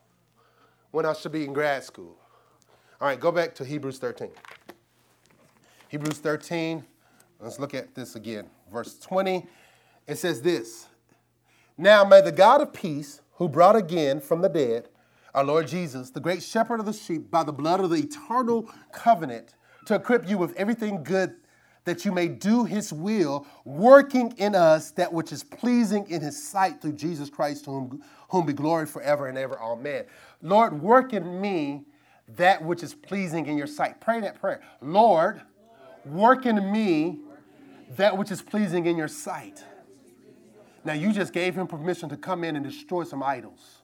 when 0.90 1.06
I 1.06 1.12
should 1.12 1.30
be 1.32 1.44
in 1.44 1.52
grad 1.52 1.84
school. 1.84 2.16
All 3.00 3.06
right, 3.06 3.20
go 3.20 3.30
back 3.30 3.54
to 3.56 3.64
Hebrews 3.64 3.98
13. 3.98 4.30
Hebrews 5.88 6.18
13, 6.18 6.84
let's 7.38 7.60
look 7.60 7.74
at 7.74 7.94
this 7.94 8.16
again. 8.16 8.46
Verse 8.72 8.98
20, 8.98 9.46
it 10.08 10.18
says 10.18 10.42
this 10.42 10.88
Now 11.78 12.04
may 12.04 12.20
the 12.20 12.32
God 12.32 12.60
of 12.60 12.72
peace, 12.72 13.20
who 13.34 13.48
brought 13.48 13.76
again 13.76 14.20
from 14.20 14.40
the 14.40 14.48
dead 14.48 14.88
our 15.32 15.44
Lord 15.44 15.68
Jesus, 15.68 16.10
the 16.10 16.20
great 16.20 16.42
shepherd 16.42 16.80
of 16.80 16.86
the 16.86 16.94
sheep, 16.94 17.30
by 17.30 17.44
the 17.44 17.52
blood 17.52 17.80
of 17.80 17.90
the 17.90 17.96
eternal 17.96 18.70
covenant, 18.90 19.54
to 19.84 19.94
equip 19.94 20.26
you 20.26 20.38
with 20.38 20.56
everything 20.56 21.04
good 21.04 21.36
that 21.86 22.04
you 22.04 22.12
may 22.12 22.28
do 22.28 22.64
his 22.64 22.92
will, 22.92 23.46
working 23.64 24.34
in 24.36 24.54
us 24.54 24.90
that 24.90 25.12
which 25.12 25.32
is 25.32 25.42
pleasing 25.42 26.08
in 26.10 26.20
his 26.20 26.46
sight 26.46 26.82
through 26.82 26.92
Jesus 26.92 27.30
Christ, 27.30 27.64
whom, 27.64 28.02
whom 28.28 28.44
be 28.44 28.52
glory 28.52 28.86
forever 28.86 29.28
and 29.28 29.38
ever. 29.38 29.58
Amen. 29.58 30.04
Lord, 30.42 30.82
work 30.82 31.12
in 31.12 31.40
me 31.40 31.84
that 32.36 32.62
which 32.62 32.82
is 32.82 32.92
pleasing 32.92 33.46
in 33.46 33.56
your 33.56 33.68
sight. 33.68 34.00
Pray 34.00 34.20
that 34.20 34.40
prayer. 34.40 34.60
Lord, 34.82 35.40
work 36.04 36.44
in 36.44 36.72
me 36.72 37.20
that 37.96 38.18
which 38.18 38.32
is 38.32 38.42
pleasing 38.42 38.86
in 38.86 38.96
your 38.96 39.08
sight. 39.08 39.62
Now, 40.84 40.92
you 40.92 41.12
just 41.12 41.32
gave 41.32 41.54
him 41.54 41.68
permission 41.68 42.08
to 42.08 42.16
come 42.16 42.42
in 42.42 42.56
and 42.56 42.64
destroy 42.64 43.04
some 43.04 43.22
idols. 43.22 43.75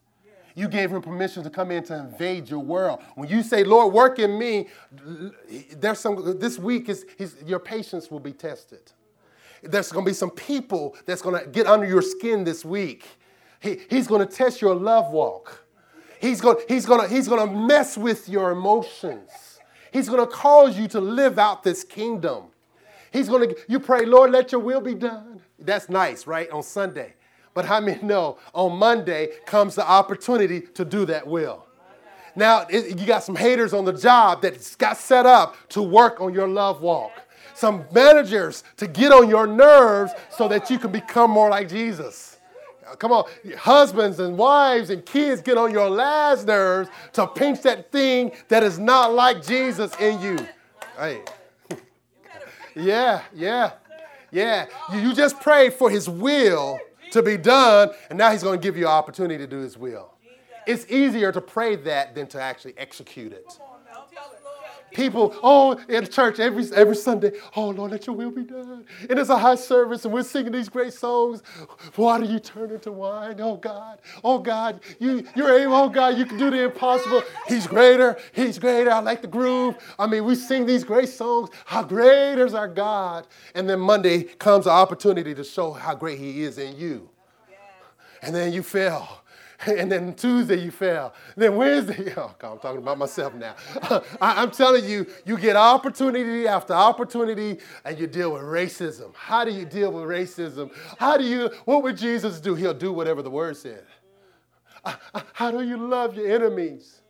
You 0.54 0.68
gave 0.68 0.90
him 0.90 1.00
permission 1.00 1.42
to 1.44 1.50
come 1.50 1.70
in 1.70 1.82
to 1.84 1.98
invade 1.98 2.48
your 2.48 2.58
world. 2.58 3.00
When 3.14 3.28
you 3.28 3.42
say, 3.42 3.64
Lord, 3.64 3.92
work 3.92 4.18
in 4.18 4.38
me, 4.38 4.68
there's 5.76 5.98
some, 5.98 6.38
this 6.38 6.58
week, 6.58 6.88
is, 6.88 7.06
your 7.46 7.58
patience 7.58 8.10
will 8.10 8.20
be 8.20 8.32
tested. 8.32 8.92
There's 9.62 9.92
going 9.92 10.04
to 10.04 10.10
be 10.10 10.14
some 10.14 10.30
people 10.30 10.96
that's 11.06 11.22
going 11.22 11.42
to 11.42 11.48
get 11.48 11.66
under 11.66 11.86
your 11.86 12.02
skin 12.02 12.44
this 12.44 12.64
week. 12.64 13.06
He, 13.60 13.80
he's 13.88 14.08
going 14.08 14.26
to 14.26 14.32
test 14.32 14.60
your 14.60 14.74
love 14.74 15.12
walk. 15.12 15.64
He's 16.20 16.40
going, 16.40 16.56
he's, 16.68 16.84
going 16.84 17.00
to, 17.00 17.14
he's 17.14 17.28
going 17.28 17.48
to 17.48 17.54
mess 17.54 17.96
with 17.96 18.28
your 18.28 18.50
emotions. 18.50 19.60
He's 19.92 20.08
going 20.08 20.20
to 20.20 20.32
cause 20.32 20.78
you 20.78 20.88
to 20.88 21.00
live 21.00 21.38
out 21.38 21.62
this 21.62 21.84
kingdom. 21.84 22.44
He's 23.12 23.28
going 23.28 23.50
to, 23.50 23.56
you 23.68 23.78
pray, 23.78 24.04
Lord, 24.06 24.30
let 24.30 24.52
your 24.52 24.60
will 24.60 24.80
be 24.80 24.94
done. 24.94 25.40
That's 25.58 25.88
nice, 25.88 26.26
right? 26.26 26.50
On 26.50 26.62
Sunday. 26.62 27.14
But 27.54 27.66
how 27.66 27.80
many 27.80 28.02
know 28.02 28.38
on 28.54 28.78
Monday 28.78 29.28
comes 29.46 29.74
the 29.74 29.86
opportunity 29.86 30.60
to 30.60 30.84
do 30.84 31.04
that 31.06 31.26
will? 31.26 31.66
Now, 32.34 32.66
it, 32.70 32.98
you 32.98 33.06
got 33.06 33.22
some 33.22 33.36
haters 33.36 33.74
on 33.74 33.84
the 33.84 33.92
job 33.92 34.42
that 34.42 34.74
got 34.78 34.96
set 34.96 35.26
up 35.26 35.56
to 35.70 35.82
work 35.82 36.20
on 36.20 36.32
your 36.32 36.48
love 36.48 36.80
walk. 36.80 37.12
Some 37.54 37.84
managers 37.92 38.64
to 38.78 38.86
get 38.86 39.12
on 39.12 39.28
your 39.28 39.46
nerves 39.46 40.12
so 40.30 40.48
that 40.48 40.70
you 40.70 40.78
can 40.78 40.90
become 40.90 41.30
more 41.30 41.50
like 41.50 41.68
Jesus. 41.68 42.38
Come 42.98 43.12
on, 43.12 43.24
husbands 43.56 44.18
and 44.18 44.36
wives 44.36 44.90
and 44.90 45.04
kids 45.04 45.40
get 45.40 45.56
on 45.56 45.70
your 45.70 45.88
last 45.88 46.46
nerves 46.46 46.90
to 47.14 47.26
pinch 47.26 47.62
that 47.62 47.90
thing 47.90 48.32
that 48.48 48.62
is 48.62 48.78
not 48.78 49.12
like 49.12 49.44
Jesus 49.44 49.94
in 50.00 50.20
you. 50.20 50.38
Hey. 50.98 51.22
yeah, 52.76 53.22
yeah, 53.34 53.72
yeah. 54.30 54.66
You, 54.92 55.00
you 55.00 55.14
just 55.14 55.40
pray 55.40 55.70
for 55.70 55.88
his 55.90 56.08
will 56.08 56.78
to 57.12 57.22
be 57.22 57.36
done, 57.36 57.90
and 58.10 58.18
now 58.18 58.30
he's 58.30 58.42
going 58.42 58.58
to 58.58 58.62
give 58.62 58.76
you 58.76 58.86
an 58.86 58.92
opportunity 58.92 59.38
to 59.38 59.46
do 59.46 59.58
his 59.58 59.78
will. 59.78 60.10
It's 60.66 60.90
easier 60.90 61.32
to 61.32 61.40
pray 61.40 61.76
that 61.76 62.14
than 62.14 62.26
to 62.28 62.40
actually 62.40 62.74
execute 62.76 63.32
it. 63.32 63.58
People, 64.92 65.34
oh, 65.42 65.78
in 65.88 66.06
church 66.06 66.38
every 66.38 66.64
every 66.74 66.96
Sunday, 66.96 67.32
oh 67.56 67.70
Lord, 67.70 67.92
let 67.92 68.06
your 68.06 68.16
will 68.16 68.30
be 68.30 68.44
done. 68.44 68.84
And 69.08 69.18
it's 69.18 69.30
a 69.30 69.38
high 69.38 69.54
service, 69.54 70.04
and 70.04 70.12
we're 70.12 70.22
singing 70.22 70.52
these 70.52 70.68
great 70.68 70.92
songs. 70.92 71.42
Why 71.96 72.20
do 72.20 72.26
you 72.26 72.38
turn 72.38 72.70
into 72.70 72.92
wine? 72.92 73.40
Oh 73.40 73.56
God, 73.56 74.00
oh 74.22 74.38
God, 74.38 74.80
you 74.98 75.26
you're 75.34 75.58
able, 75.58 75.74
oh 75.74 75.88
God, 75.88 76.18
you 76.18 76.26
can 76.26 76.38
do 76.38 76.50
the 76.50 76.64
impossible. 76.64 77.22
He's 77.48 77.66
greater, 77.66 78.18
he's 78.32 78.58
greater. 78.58 78.90
I 78.90 79.00
like 79.00 79.22
the 79.22 79.28
groove. 79.28 79.76
I 79.98 80.06
mean, 80.06 80.24
we 80.24 80.34
sing 80.34 80.66
these 80.66 80.84
great 80.84 81.08
songs. 81.08 81.50
How 81.64 81.82
great 81.82 82.38
is 82.38 82.54
our 82.54 82.68
God? 82.68 83.26
And 83.54 83.68
then 83.68 83.80
Monday 83.80 84.24
comes 84.24 84.64
the 84.66 84.70
opportunity 84.70 85.34
to 85.34 85.44
show 85.44 85.72
how 85.72 85.94
great 85.94 86.18
he 86.18 86.42
is 86.42 86.58
in 86.58 86.76
you. 86.76 87.08
And 88.22 88.34
then 88.34 88.52
you 88.52 88.62
fail 88.62 89.21
and 89.66 89.90
then 89.90 90.14
Tuesday 90.14 90.60
you 90.60 90.70
fail. 90.70 91.14
Then 91.36 91.56
Wednesday, 91.56 92.12
oh 92.16 92.34
God, 92.38 92.52
I'm 92.52 92.58
talking 92.58 92.78
about 92.78 92.98
myself 92.98 93.34
now. 93.34 93.54
I, 94.20 94.42
am 94.42 94.50
telling 94.50 94.84
you, 94.84 95.06
you 95.24 95.38
get 95.38 95.56
opportunity 95.56 96.46
after 96.46 96.72
opportunity 96.72 97.58
and 97.84 97.98
you 97.98 98.06
deal 98.06 98.32
with 98.32 98.42
racism. 98.42 99.14
How 99.14 99.44
do 99.44 99.50
you 99.52 99.64
deal 99.64 99.92
with 99.92 100.04
racism? 100.04 100.70
How 100.98 101.16
do 101.16 101.24
you, 101.24 101.50
what 101.64 101.82
would 101.82 101.96
Jesus 101.96 102.40
do? 102.40 102.54
He'll 102.54 102.74
do 102.74 102.92
whatever 102.92 103.22
the 103.22 103.30
word 103.30 103.56
said. 103.56 103.84
How 105.32 105.52
do 105.52 105.62
you 105.62 105.76
love 105.76 106.16
your 106.16 106.28
enemies? 106.34 107.02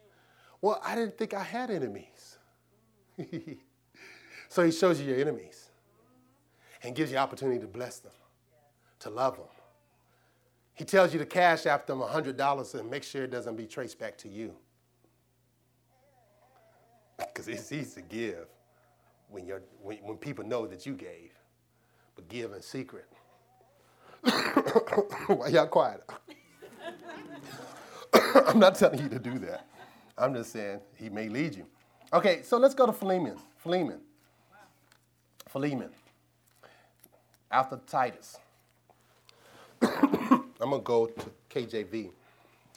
Well, 0.61 0.81
I 0.85 0.95
didn't 0.95 1.17
think 1.17 1.33
I 1.33 1.43
had 1.43 1.71
enemies. 1.71 2.39
so 4.49 4.63
he 4.63 4.71
shows 4.71 5.01
you 5.01 5.09
your 5.09 5.19
enemies 5.19 5.71
and 6.83 6.95
gives 6.95 7.11
you 7.11 7.17
opportunity 7.17 7.61
to 7.61 7.67
bless 7.67 7.99
them, 8.01 8.13
to 9.01 9.11
love 9.11 9.37
them 9.37 9.47
he 10.75 10.85
tells 10.85 11.13
you 11.13 11.19
to 11.19 11.27
cash 11.27 11.67
after 11.67 11.93
them 11.93 12.03
$100 12.03 12.75
and 12.75 12.91
make 12.91 13.03
sure 13.03 13.25
it 13.25 13.31
doesn't 13.31 13.57
be 13.57 13.67
traced 13.67 13.99
back 13.99 14.17
to 14.19 14.29
you. 14.29 14.55
Because 17.19 17.47
it's 17.47 17.71
easy 17.71 18.01
to 18.01 18.09
give 18.09 18.47
when, 19.31 19.47
you're, 19.47 19.63
when, 19.81 19.99
when 19.99 20.17
people 20.17 20.45
know 20.45 20.67
that 20.67 20.85
you 20.85 20.95
gave, 20.95 21.31
but 22.17 22.29
give 22.29 22.53
in 22.53 22.61
secret. 22.61 23.07
Why 25.29 25.49
y'all 25.49 25.67
quiet? 25.67 26.03
I'm 28.47 28.59
not 28.59 28.75
telling 28.75 28.99
you 29.01 29.09
to 29.09 29.19
do 29.19 29.39
that. 29.41 29.67
I'm 30.19 30.35
just 30.35 30.53
saying 30.53 30.81
he 30.97 31.09
may 31.09 31.29
lead 31.29 31.55
you. 31.55 31.67
Okay, 32.13 32.43
so 32.43 32.59
let's 32.59 32.75
go 32.75 32.87
to 32.87 32.93
Philemon. 32.93 33.37
Philemon. 33.59 34.01
Philemon. 35.49 35.91
After 37.51 37.81
Titus. 37.87 38.39
I'm 40.63 40.71
going 40.71 40.81
to 40.81 40.87
go 40.87 41.07
to 41.07 41.31
KJV 41.51 42.11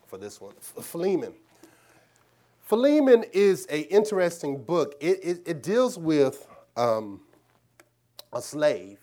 for 0.07 0.17
this 0.17 0.41
one. 0.41 0.53
Philemon. 0.59 1.33
Philemon 2.63 3.23
is 3.31 3.67
an 3.67 3.83
interesting 3.83 4.63
book. 4.63 4.95
It, 4.99 5.19
it, 5.23 5.41
it 5.45 5.63
deals 5.63 5.99
with 5.99 6.47
um, 6.75 7.21
a 8.33 8.41
slave, 8.41 8.97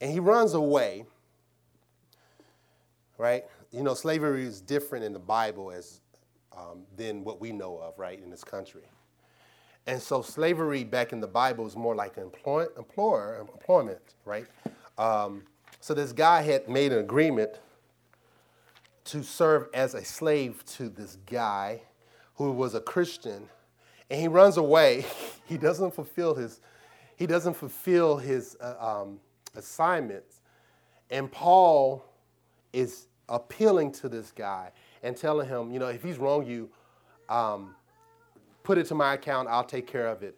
and 0.00 0.10
he 0.10 0.18
runs 0.18 0.54
away, 0.54 1.04
right? 3.16 3.44
You 3.70 3.84
know, 3.84 3.94
slavery 3.94 4.44
is 4.44 4.60
different 4.60 5.04
in 5.04 5.12
the 5.12 5.20
Bible 5.20 5.70
as 5.70 6.00
um, 6.56 6.82
than 6.96 7.22
what 7.22 7.40
we 7.40 7.52
know 7.52 7.78
of, 7.78 7.96
right, 7.96 8.20
in 8.20 8.28
this 8.28 8.42
country. 8.42 8.82
And 9.86 10.02
so 10.02 10.20
slavery 10.20 10.82
back 10.82 11.12
in 11.12 11.20
the 11.20 11.28
Bible 11.28 11.64
is 11.64 11.76
more 11.76 11.94
like 11.94 12.18
employ, 12.18 12.66
employer, 12.76 13.38
employment, 13.40 14.14
right? 14.24 14.46
Um, 14.98 15.44
so 15.86 15.94
this 15.94 16.12
guy 16.12 16.42
had 16.42 16.68
made 16.68 16.92
an 16.92 16.98
agreement 16.98 17.60
to 19.04 19.22
serve 19.22 19.68
as 19.72 19.94
a 19.94 20.04
slave 20.04 20.64
to 20.66 20.88
this 20.88 21.16
guy 21.30 21.80
who 22.34 22.50
was 22.50 22.74
a 22.74 22.80
Christian, 22.80 23.48
and 24.10 24.20
he 24.20 24.26
runs 24.26 24.56
away. 24.56 25.06
he 25.46 25.56
doesn't 25.56 25.94
fulfill 25.94 26.34
his 26.34 26.60
he 27.14 27.24
doesn't 27.24 27.54
fulfill 27.54 28.16
his 28.16 28.56
uh, 28.60 28.74
um, 28.80 29.20
assignments, 29.54 30.40
and 31.08 31.30
Paul 31.30 32.04
is 32.72 33.06
appealing 33.28 33.92
to 33.92 34.08
this 34.08 34.32
guy 34.32 34.72
and 35.04 35.16
telling 35.16 35.48
him, 35.48 35.70
you 35.70 35.78
know, 35.78 35.86
if 35.86 36.02
he's 36.02 36.18
wrong 36.18 36.44
you, 36.44 36.68
um, 37.28 37.76
put 38.64 38.76
it 38.76 38.86
to 38.86 38.96
my 38.96 39.14
account. 39.14 39.48
I'll 39.48 39.62
take 39.62 39.86
care 39.86 40.08
of 40.08 40.24
it. 40.24 40.36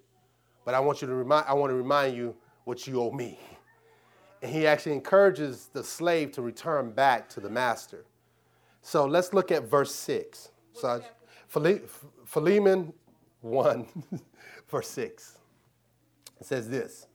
But 0.67 0.75
I 0.75 0.81
want 0.81 1.01
you 1.01 1.09
to 1.09 1.15
remind 1.15 1.47
I 1.49 1.55
want 1.55 1.71
to 1.71 1.75
remind 1.75 2.15
you 2.15 2.37
what 2.65 2.87
you 2.87 3.01
owe 3.01 3.13
me 3.13 3.39
and 4.43 4.53
he 4.53 4.67
actually 4.67 4.93
encourages 4.93 5.69
the 5.73 5.83
slave 5.83 6.33
to 6.33 6.43
return 6.43 6.91
back 6.91 7.29
to 7.31 7.41
the 7.41 7.51
master. 7.51 8.05
So 8.83 9.05
let's 9.05 9.33
look 9.33 9.51
at 9.51 9.65
verse 9.65 9.95
6. 9.95 10.51
So 10.73 11.03
Philemon 11.49 12.93
1, 13.41 13.87
verse 14.69 14.89
6. 14.89 15.39
It 16.41 16.47
says 16.47 16.69
this. 16.69 17.07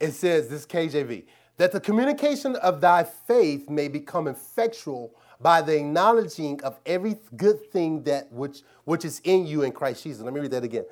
It 0.00 0.12
says, 0.12 0.48
this 0.48 0.66
KJV, 0.66 1.24
that 1.58 1.72
the 1.72 1.80
communication 1.80 2.56
of 2.56 2.80
thy 2.80 3.04
faith 3.04 3.68
may 3.68 3.86
become 3.86 4.26
effectual 4.26 5.14
by 5.40 5.62
the 5.62 5.76
acknowledging 5.76 6.62
of 6.62 6.80
every 6.86 7.16
good 7.36 7.70
thing 7.70 8.02
that 8.04 8.30
which, 8.32 8.62
which 8.84 9.04
is 9.04 9.20
in 9.24 9.46
you 9.46 9.62
in 9.62 9.72
Christ 9.72 10.02
Jesus. 10.04 10.22
Let 10.22 10.32
me 10.32 10.40
read 10.40 10.50
that 10.52 10.64
again. 10.64 10.84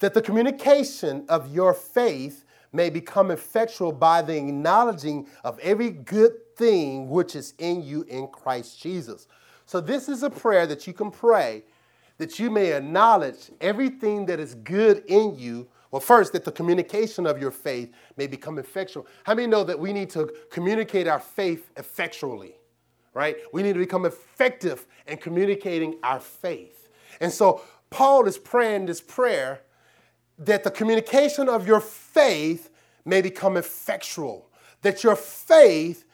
That 0.00 0.14
the 0.14 0.22
communication 0.22 1.24
of 1.28 1.52
your 1.52 1.74
faith 1.74 2.44
may 2.72 2.90
become 2.90 3.30
effectual 3.30 3.92
by 3.92 4.22
the 4.22 4.36
acknowledging 4.36 5.26
of 5.44 5.58
every 5.60 5.90
good 5.90 6.56
thing 6.56 7.08
which 7.08 7.36
is 7.36 7.54
in 7.58 7.82
you 7.82 8.02
in 8.04 8.28
Christ 8.28 8.80
Jesus. 8.80 9.28
So, 9.66 9.80
this 9.80 10.08
is 10.08 10.22
a 10.22 10.30
prayer 10.30 10.66
that 10.66 10.86
you 10.86 10.92
can 10.92 11.10
pray 11.10 11.64
that 12.18 12.38
you 12.38 12.50
may 12.50 12.72
acknowledge 12.72 13.50
everything 13.60 14.26
that 14.26 14.38
is 14.38 14.54
good 14.54 15.02
in 15.06 15.36
you. 15.36 15.66
Well, 15.90 16.00
first, 16.00 16.32
that 16.32 16.44
the 16.44 16.52
communication 16.52 17.26
of 17.26 17.40
your 17.40 17.50
faith 17.50 17.92
may 18.16 18.26
become 18.26 18.58
effectual. 18.58 19.06
How 19.24 19.34
many 19.34 19.48
know 19.48 19.64
that 19.64 19.78
we 19.78 19.92
need 19.92 20.08
to 20.10 20.32
communicate 20.50 21.08
our 21.08 21.18
faith 21.18 21.70
effectually? 21.76 22.54
Right? 23.14 23.36
We 23.52 23.62
need 23.62 23.74
to 23.74 23.78
become 23.78 24.06
effective 24.06 24.86
in 25.06 25.18
communicating 25.18 25.98
our 26.02 26.20
faith. 26.20 26.88
And 27.20 27.32
so, 27.32 27.62
Paul 27.90 28.26
is 28.26 28.38
praying 28.38 28.86
this 28.86 29.00
prayer 29.00 29.60
that 30.38 30.64
the 30.64 30.70
communication 30.70 31.48
of 31.48 31.66
your 31.66 31.80
faith 31.80 32.70
may 33.04 33.20
become 33.20 33.56
effectual, 33.56 34.48
that 34.82 35.02
your 35.04 35.16
faith 35.16 36.04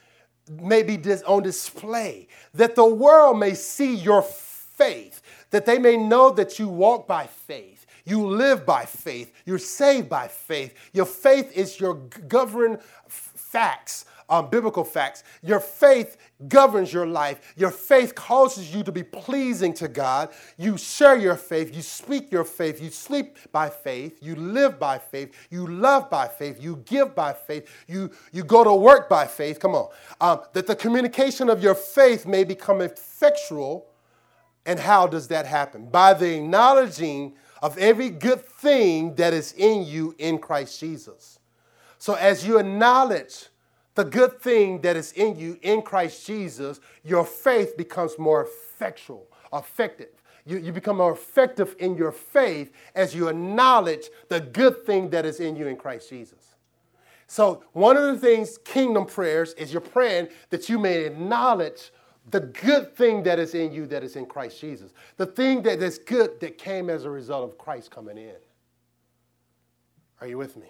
may 0.51 0.83
be 0.83 0.99
on 1.27 1.43
display, 1.43 2.29
that 2.55 2.75
the 2.75 2.87
world 2.87 3.39
may 3.39 3.55
see 3.55 3.95
your 3.95 4.23
faith, 4.23 5.23
that 5.51 5.66
they 5.66 5.79
may 5.79 5.97
know 5.97 6.31
that 6.31 6.59
you 6.59 6.69
walk 6.69 7.07
by 7.07 7.27
faith. 7.27 7.87
You 8.05 8.27
live 8.27 8.64
by 8.64 8.87
faith. 8.87 9.33
You're 9.45 9.59
saved 9.59 10.09
by 10.09 10.29
faith. 10.29 10.75
Your 10.95 11.05
faith 11.05 11.53
is 11.55 11.79
your 11.79 11.95
governing 11.95 12.79
facts 13.09 14.07
um, 14.29 14.51
biblical 14.51 14.85
facts. 14.85 15.24
Your 15.43 15.61
faith 15.61 16.16
governs 16.49 16.93
your 16.93 17.07
life. 17.07 17.55
Your 17.57 17.70
faith 17.70 18.14
causes 18.14 18.74
you 18.74 18.83
to 18.83 18.93
be 18.93 19.03
pleasing 19.03 19.72
to 19.74 19.89
God. 19.89 20.31
You 20.57 20.76
share 20.76 21.16
your 21.16 21.37
faith. 21.37 21.74
You 21.74 21.83
speak 21.83 22.31
your 22.31 22.45
faith. 22.45 22.81
You 22.83 22.91
sleep 22.91 23.39
by 23.53 23.70
faith. 23.70 24.18
You 24.20 24.37
live 24.37 24.79
by 24.79 24.99
faith. 24.99 25.35
You 25.51 25.66
love 25.66 26.11
by 26.11 26.29
faith. 26.29 26.62
You 26.62 26.76
give 26.85 27.14
by 27.14 27.33
faith. 27.33 27.68
You, 27.87 28.11
you 28.33 28.45
go 28.45 28.64
to 28.64 28.74
work 28.74 29.09
by 29.09 29.26
faith. 29.26 29.59
Come 29.61 29.74
on. 29.74 29.89
Um, 30.20 30.41
that 30.53 30.66
the 30.66 30.76
communication 30.76 31.49
of 31.49 31.62
your 31.62 31.74
faith 31.74 32.26
may 32.26 32.45
become 32.45 32.81
effectual. 32.81 33.87
And 34.66 34.79
how 34.79 35.07
does 35.07 35.29
that 35.29 35.47
happen? 35.47 35.89
By 35.89 36.12
the 36.12 36.37
acknowledging 36.37 37.35
of 37.62 37.76
every 37.79 38.11
good 38.11 38.45
thing 38.45 39.14
that 39.16 39.33
is 39.33 39.53
in 39.55 39.85
you 39.85 40.14
in 40.18 40.39
Christ 40.39 40.79
Jesus. 40.79 41.39
So 41.99 42.14
as 42.14 42.47
you 42.47 42.59
acknowledge 42.59 43.47
the 43.99 44.05
good 44.05 44.40
thing 44.40 44.80
that 44.82 44.94
is 44.94 45.11
in 45.14 45.36
you 45.36 45.59
in 45.61 45.82
Christ 45.82 46.24
Jesus, 46.24 46.78
your 47.03 47.24
faith 47.24 47.76
becomes 47.76 48.16
more 48.16 48.46
effectual, 48.46 49.26
effective. 49.53 50.22
You, 50.46 50.59
you 50.59 50.70
become 50.70 50.99
more 50.99 51.14
effective 51.14 51.74
in 51.80 51.96
your 51.96 52.12
faith 52.12 52.70
as 52.94 53.12
you 53.12 53.26
acknowledge 53.26 54.09
the 54.28 54.38
good 54.38 54.86
thing 54.86 55.11
that 55.11 55.26
is 55.26 55.40
in 55.40 55.57
you 55.57 55.66
in 55.66 55.74
Christ 55.74 56.11
Jesus. 56.11 56.55
So, 57.26 57.64
one 57.72 57.96
of 57.96 58.05
the 58.05 58.20
things, 58.20 58.57
kingdom 58.59 59.05
prayers, 59.05 59.53
is 59.55 59.72
you're 59.72 59.80
praying 59.80 60.28
that 60.51 60.68
you 60.68 60.78
may 60.78 61.05
acknowledge 61.05 61.90
the 62.30 62.38
good 62.38 62.94
thing 62.94 63.24
that 63.24 63.40
is 63.40 63.57
in 63.57 63.72
you 63.72 63.84
that 63.86 64.05
is 64.05 64.14
in 64.14 64.26
Christ 64.26 64.61
Jesus. 64.61 64.92
The 65.16 65.26
thing 65.26 65.62
that 65.62 65.82
is 65.82 65.99
good 65.99 66.38
that 66.38 66.57
came 66.57 66.88
as 66.88 67.05
a 67.05 67.11
result 67.11 67.51
of 67.51 67.59
Christ 67.59 67.90
coming 67.90 68.16
in. 68.16 68.36
Are 70.20 70.28
you 70.28 70.38
with 70.38 70.57
me? 70.57 70.68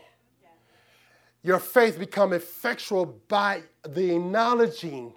Your 1.48 1.58
faith 1.58 1.98
become 1.98 2.34
effectual 2.34 3.06
by 3.26 3.62
the 3.82 4.14
acknowledging 4.14 5.14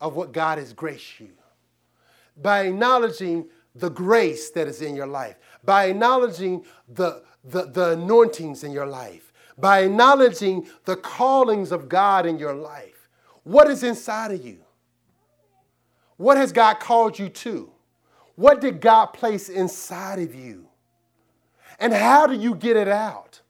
of 0.00 0.16
what 0.16 0.32
God 0.32 0.56
has 0.56 0.72
graced 0.72 1.20
you, 1.20 1.28
by 2.40 2.60
acknowledging 2.62 3.46
the 3.74 3.90
grace 3.90 4.48
that 4.52 4.66
is 4.66 4.80
in 4.80 4.96
your 4.96 5.06
life, 5.06 5.36
by 5.62 5.84
acknowledging 5.84 6.64
the, 6.88 7.22
the, 7.44 7.66
the 7.66 7.90
anointings 7.90 8.64
in 8.64 8.72
your 8.72 8.86
life, 8.86 9.30
by 9.58 9.80
acknowledging 9.80 10.66
the 10.86 10.96
callings 10.96 11.70
of 11.70 11.86
God 11.86 12.24
in 12.24 12.38
your 12.38 12.54
life. 12.54 13.06
What 13.42 13.68
is 13.68 13.82
inside 13.82 14.30
of 14.30 14.42
you? 14.42 14.60
What 16.16 16.38
has 16.38 16.50
God 16.50 16.80
called 16.80 17.18
you 17.18 17.28
to? 17.28 17.70
What 18.36 18.62
did 18.62 18.80
God 18.80 19.08
place 19.08 19.50
inside 19.50 20.18
of 20.18 20.34
you? 20.34 20.66
And 21.78 21.92
how 21.92 22.26
do 22.26 22.32
you 22.32 22.54
get 22.54 22.78
it 22.78 22.88
out? 22.88 23.42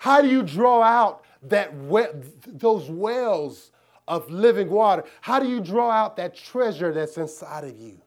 How 0.00 0.20
do 0.20 0.26
you 0.26 0.42
draw 0.42 0.82
out 0.82 1.24
that 1.42 1.76
we- 1.76 2.06
those 2.46 2.90
wells 2.90 3.70
of 4.06 4.30
living 4.30 4.70
water? 4.70 5.04
How 5.20 5.38
do 5.38 5.48
you 5.48 5.60
draw 5.60 5.90
out 5.90 6.16
that 6.16 6.34
treasure 6.34 6.92
that's 6.92 7.16
inside 7.16 7.64
of 7.64 7.76
you? 7.78 8.00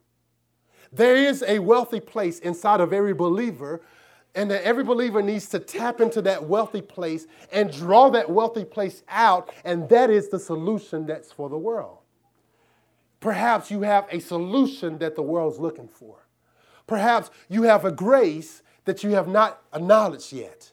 There 0.91 1.15
is 1.15 1.43
a 1.47 1.59
wealthy 1.59 1.99
place 1.99 2.39
inside 2.39 2.79
of 2.79 2.93
every 2.93 3.13
believer, 3.13 3.81
and 4.36 4.49
that 4.51 4.63
every 4.63 4.84
believer 4.84 5.21
needs 5.21 5.47
to 5.49 5.59
tap 5.59 6.01
into 6.01 6.21
that 6.23 6.45
wealthy 6.45 6.81
place 6.81 7.27
and 7.51 7.71
draw 7.71 8.09
that 8.09 8.29
wealthy 8.29 8.65
place 8.65 9.03
out, 9.07 9.51
and 9.63 9.88
that 9.89 10.09
is 10.09 10.29
the 10.29 10.39
solution 10.39 11.05
that's 11.05 11.31
for 11.31 11.49
the 11.49 11.57
world. 11.57 11.99
Perhaps 13.19 13.71
you 13.71 13.81
have 13.81 14.05
a 14.11 14.19
solution 14.19 14.97
that 14.97 15.15
the 15.15 15.21
world's 15.21 15.59
looking 15.59 15.88
for. 15.88 16.27
Perhaps 16.88 17.29
you 17.47 17.63
have 17.63 17.86
a 17.86 17.91
grace 17.91 18.61
that 18.84 19.03
you 19.03 19.11
have 19.11 19.29
not 19.29 19.61
acknowledged 19.73 20.34
yet. 20.34 20.72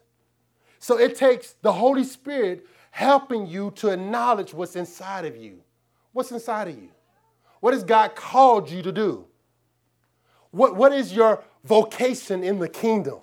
So 0.80 0.98
it 0.98 1.14
takes 1.14 1.52
the 1.60 1.72
Holy 1.72 2.04
Spirit 2.04 2.66
helping 2.90 3.46
you 3.46 3.70
to 3.76 3.90
acknowledge 3.90 4.52
what's 4.52 4.74
inside 4.74 5.26
of 5.26 5.36
you. 5.36 5.60
What's 6.12 6.32
inside 6.32 6.68
of 6.68 6.76
you? 6.76 6.88
What 7.60 7.74
has 7.74 7.84
God 7.84 8.16
called 8.16 8.70
you 8.70 8.82
to 8.82 8.90
do? 8.90 9.26
What, 10.50 10.74
what 10.74 10.92
is 10.92 11.12
your 11.12 11.44
vocation 11.64 12.42
in 12.42 12.58
the 12.58 12.68
kingdom? 12.68 13.20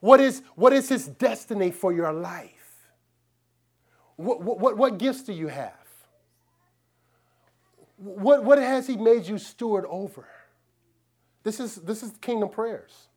What 0.00 0.20
is, 0.20 0.42
what 0.54 0.72
is 0.72 0.88
His 0.88 1.08
destiny 1.08 1.70
for 1.70 1.92
your 1.92 2.12
life? 2.12 2.52
What, 4.16 4.42
what, 4.42 4.76
what 4.76 4.98
gifts 4.98 5.22
do 5.22 5.32
you 5.32 5.48
have? 5.48 5.72
What, 7.96 8.44
what 8.44 8.58
has 8.58 8.86
He 8.86 8.96
made 8.96 9.26
you 9.26 9.38
steward 9.38 9.86
over? 9.88 10.28
This 11.42 11.58
is, 11.60 11.76
this 11.76 12.02
is 12.02 12.12
kingdom 12.20 12.50
prayers. 12.50 13.08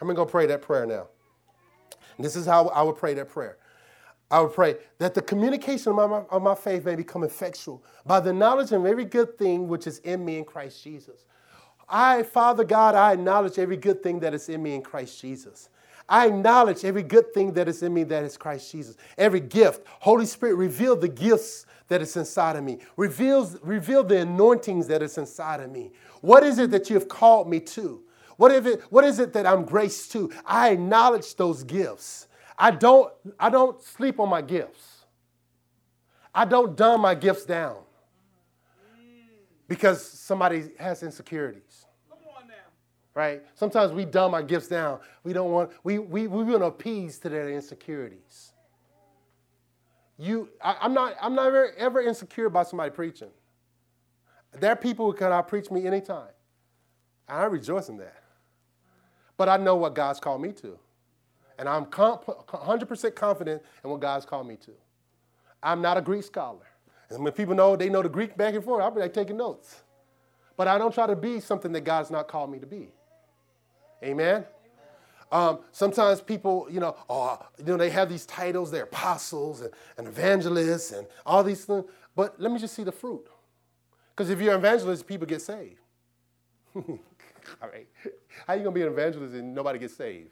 I'm 0.00 0.08
going 0.08 0.16
to 0.16 0.22
go 0.22 0.26
pray 0.26 0.46
that 0.46 0.60
prayer 0.60 0.84
now. 0.84 1.06
And 2.16 2.24
this 2.24 2.36
is 2.36 2.46
how 2.46 2.68
I 2.68 2.82
would 2.82 2.96
pray 2.96 3.14
that 3.14 3.28
prayer. 3.28 3.58
I 4.30 4.40
would 4.40 4.52
pray 4.52 4.76
that 4.98 5.14
the 5.14 5.22
communication 5.22 5.96
of 5.96 6.10
my, 6.10 6.22
of 6.30 6.42
my 6.42 6.54
faith 6.54 6.84
may 6.84 6.96
become 6.96 7.24
effectual 7.24 7.84
by 8.06 8.20
the 8.20 8.32
knowledge 8.32 8.72
of 8.72 8.84
every 8.84 9.04
good 9.04 9.38
thing 9.38 9.68
which 9.68 9.86
is 9.86 9.98
in 10.00 10.24
me 10.24 10.38
in 10.38 10.44
Christ 10.44 10.82
Jesus. 10.82 11.24
I, 11.88 12.22
Father 12.22 12.64
God, 12.64 12.94
I 12.94 13.12
acknowledge 13.12 13.58
every 13.58 13.76
good 13.76 14.02
thing 14.02 14.20
that 14.20 14.34
is 14.34 14.48
in 14.48 14.62
me 14.62 14.74
in 14.74 14.82
Christ 14.82 15.20
Jesus. 15.20 15.68
I 16.08 16.26
acknowledge 16.26 16.84
every 16.84 17.02
good 17.02 17.32
thing 17.32 17.52
that 17.54 17.68
is 17.68 17.82
in 17.82 17.94
me 17.94 18.04
that 18.04 18.24
is 18.24 18.36
Christ 18.36 18.70
Jesus. 18.70 18.96
Every 19.16 19.40
gift. 19.40 19.86
Holy 20.00 20.26
Spirit, 20.26 20.56
reveal 20.56 20.96
the 20.96 21.08
gifts 21.08 21.66
that 21.88 22.02
is 22.02 22.16
inside 22.16 22.56
of 22.56 22.64
me. 22.64 22.78
Reveals, 22.96 23.58
reveal 23.62 24.04
the 24.04 24.20
anointings 24.20 24.86
that 24.88 25.02
is 25.02 25.16
inside 25.16 25.60
of 25.60 25.70
me. 25.70 25.92
What 26.20 26.42
is 26.42 26.58
it 26.58 26.70
that 26.72 26.90
you 26.90 26.94
have 26.94 27.08
called 27.08 27.48
me 27.48 27.60
to? 27.60 28.02
What, 28.36 28.52
if 28.52 28.66
it, 28.66 28.82
what 28.90 29.04
is 29.04 29.18
it 29.18 29.32
that 29.34 29.46
I'm 29.46 29.64
graced 29.64 30.12
to? 30.12 30.32
I 30.44 30.70
acknowledge 30.70 31.34
those 31.36 31.62
gifts. 31.62 32.28
I 32.58 32.70
don't, 32.70 33.12
I 33.38 33.50
don't 33.50 33.80
sleep 33.82 34.20
on 34.20 34.28
my 34.28 34.42
gifts. 34.42 35.04
I 36.34 36.44
don't 36.44 36.76
dumb 36.76 37.00
my 37.00 37.14
gifts 37.14 37.44
down 37.44 37.76
because 39.68 40.04
somebody 40.04 40.70
has 40.78 41.02
insecurities. 41.02 41.86
Right? 43.14 43.42
Sometimes 43.54 43.92
we 43.92 44.04
dumb 44.04 44.34
our 44.34 44.42
gifts 44.42 44.66
down. 44.66 44.98
We 45.22 45.32
don't 45.32 45.52
want, 45.52 45.70
we, 45.84 46.00
we, 46.00 46.26
we 46.26 46.42
want 46.42 46.62
to 46.62 46.66
appease 46.66 47.18
to 47.20 47.28
their 47.28 47.48
insecurities. 47.48 48.52
You, 50.18 50.48
I, 50.60 50.84
am 50.84 50.94
not, 50.94 51.14
I'm 51.20 51.36
not 51.36 51.46
ever, 51.46 51.72
ever 51.76 52.02
insecure 52.02 52.46
about 52.46 52.68
somebody 52.68 52.90
preaching. 52.90 53.30
There 54.52 54.72
are 54.72 54.76
people 54.76 55.06
who 55.06 55.16
can 55.16 55.30
out 55.30 55.46
preach 55.46 55.70
me 55.70 55.86
anytime. 55.86 56.28
And 57.28 57.38
I 57.38 57.44
rejoice 57.44 57.88
in 57.88 57.98
that. 57.98 58.23
But 59.36 59.48
I 59.48 59.56
know 59.56 59.76
what 59.76 59.94
God's 59.94 60.20
called 60.20 60.42
me 60.42 60.52
to. 60.52 60.78
And 61.58 61.68
I'm 61.68 61.86
100% 61.86 63.14
confident 63.14 63.62
in 63.82 63.90
what 63.90 64.00
God's 64.00 64.26
called 64.26 64.46
me 64.46 64.56
to. 64.56 64.72
I'm 65.62 65.80
not 65.80 65.96
a 65.96 66.02
Greek 66.02 66.24
scholar. 66.24 66.66
And 67.10 67.22
when 67.22 67.32
people 67.32 67.54
know 67.54 67.76
they 67.76 67.88
know 67.88 68.02
the 68.02 68.08
Greek 68.08 68.36
back 68.36 68.54
and 68.54 68.64
forth, 68.64 68.82
I'll 68.82 68.90
be 68.90 69.00
like 69.00 69.14
taking 69.14 69.36
notes. 69.36 69.82
But 70.56 70.68
I 70.68 70.78
don't 70.78 70.92
try 70.92 71.06
to 71.06 71.16
be 71.16 71.40
something 71.40 71.72
that 71.72 71.82
God's 71.82 72.10
not 72.10 72.28
called 72.28 72.50
me 72.50 72.58
to 72.58 72.66
be. 72.66 72.88
Amen? 74.02 74.44
Um, 75.32 75.60
sometimes 75.72 76.20
people, 76.20 76.68
you 76.70 76.80
know, 76.80 76.96
oh, 77.08 77.38
you 77.58 77.64
know, 77.64 77.76
they 77.76 77.90
have 77.90 78.08
these 78.08 78.26
titles, 78.26 78.70
they're 78.70 78.84
apostles 78.84 79.62
and, 79.62 79.70
and 79.96 80.06
evangelists 80.06 80.92
and 80.92 81.06
all 81.26 81.42
these 81.42 81.64
things. 81.64 81.84
But 82.14 82.40
let 82.40 82.52
me 82.52 82.58
just 82.58 82.74
see 82.74 82.84
the 82.84 82.92
fruit. 82.92 83.26
Because 84.10 84.30
if 84.30 84.40
you're 84.40 84.52
an 84.52 84.60
evangelist, 84.60 85.06
people 85.06 85.26
get 85.26 85.42
saved. 85.42 85.80
All 87.62 87.68
right. 87.68 87.88
How 88.46 88.54
you 88.54 88.60
gonna 88.60 88.74
be 88.74 88.82
an 88.82 88.88
evangelist 88.88 89.34
and 89.34 89.54
nobody 89.54 89.78
gets 89.78 89.96
saved? 89.96 90.30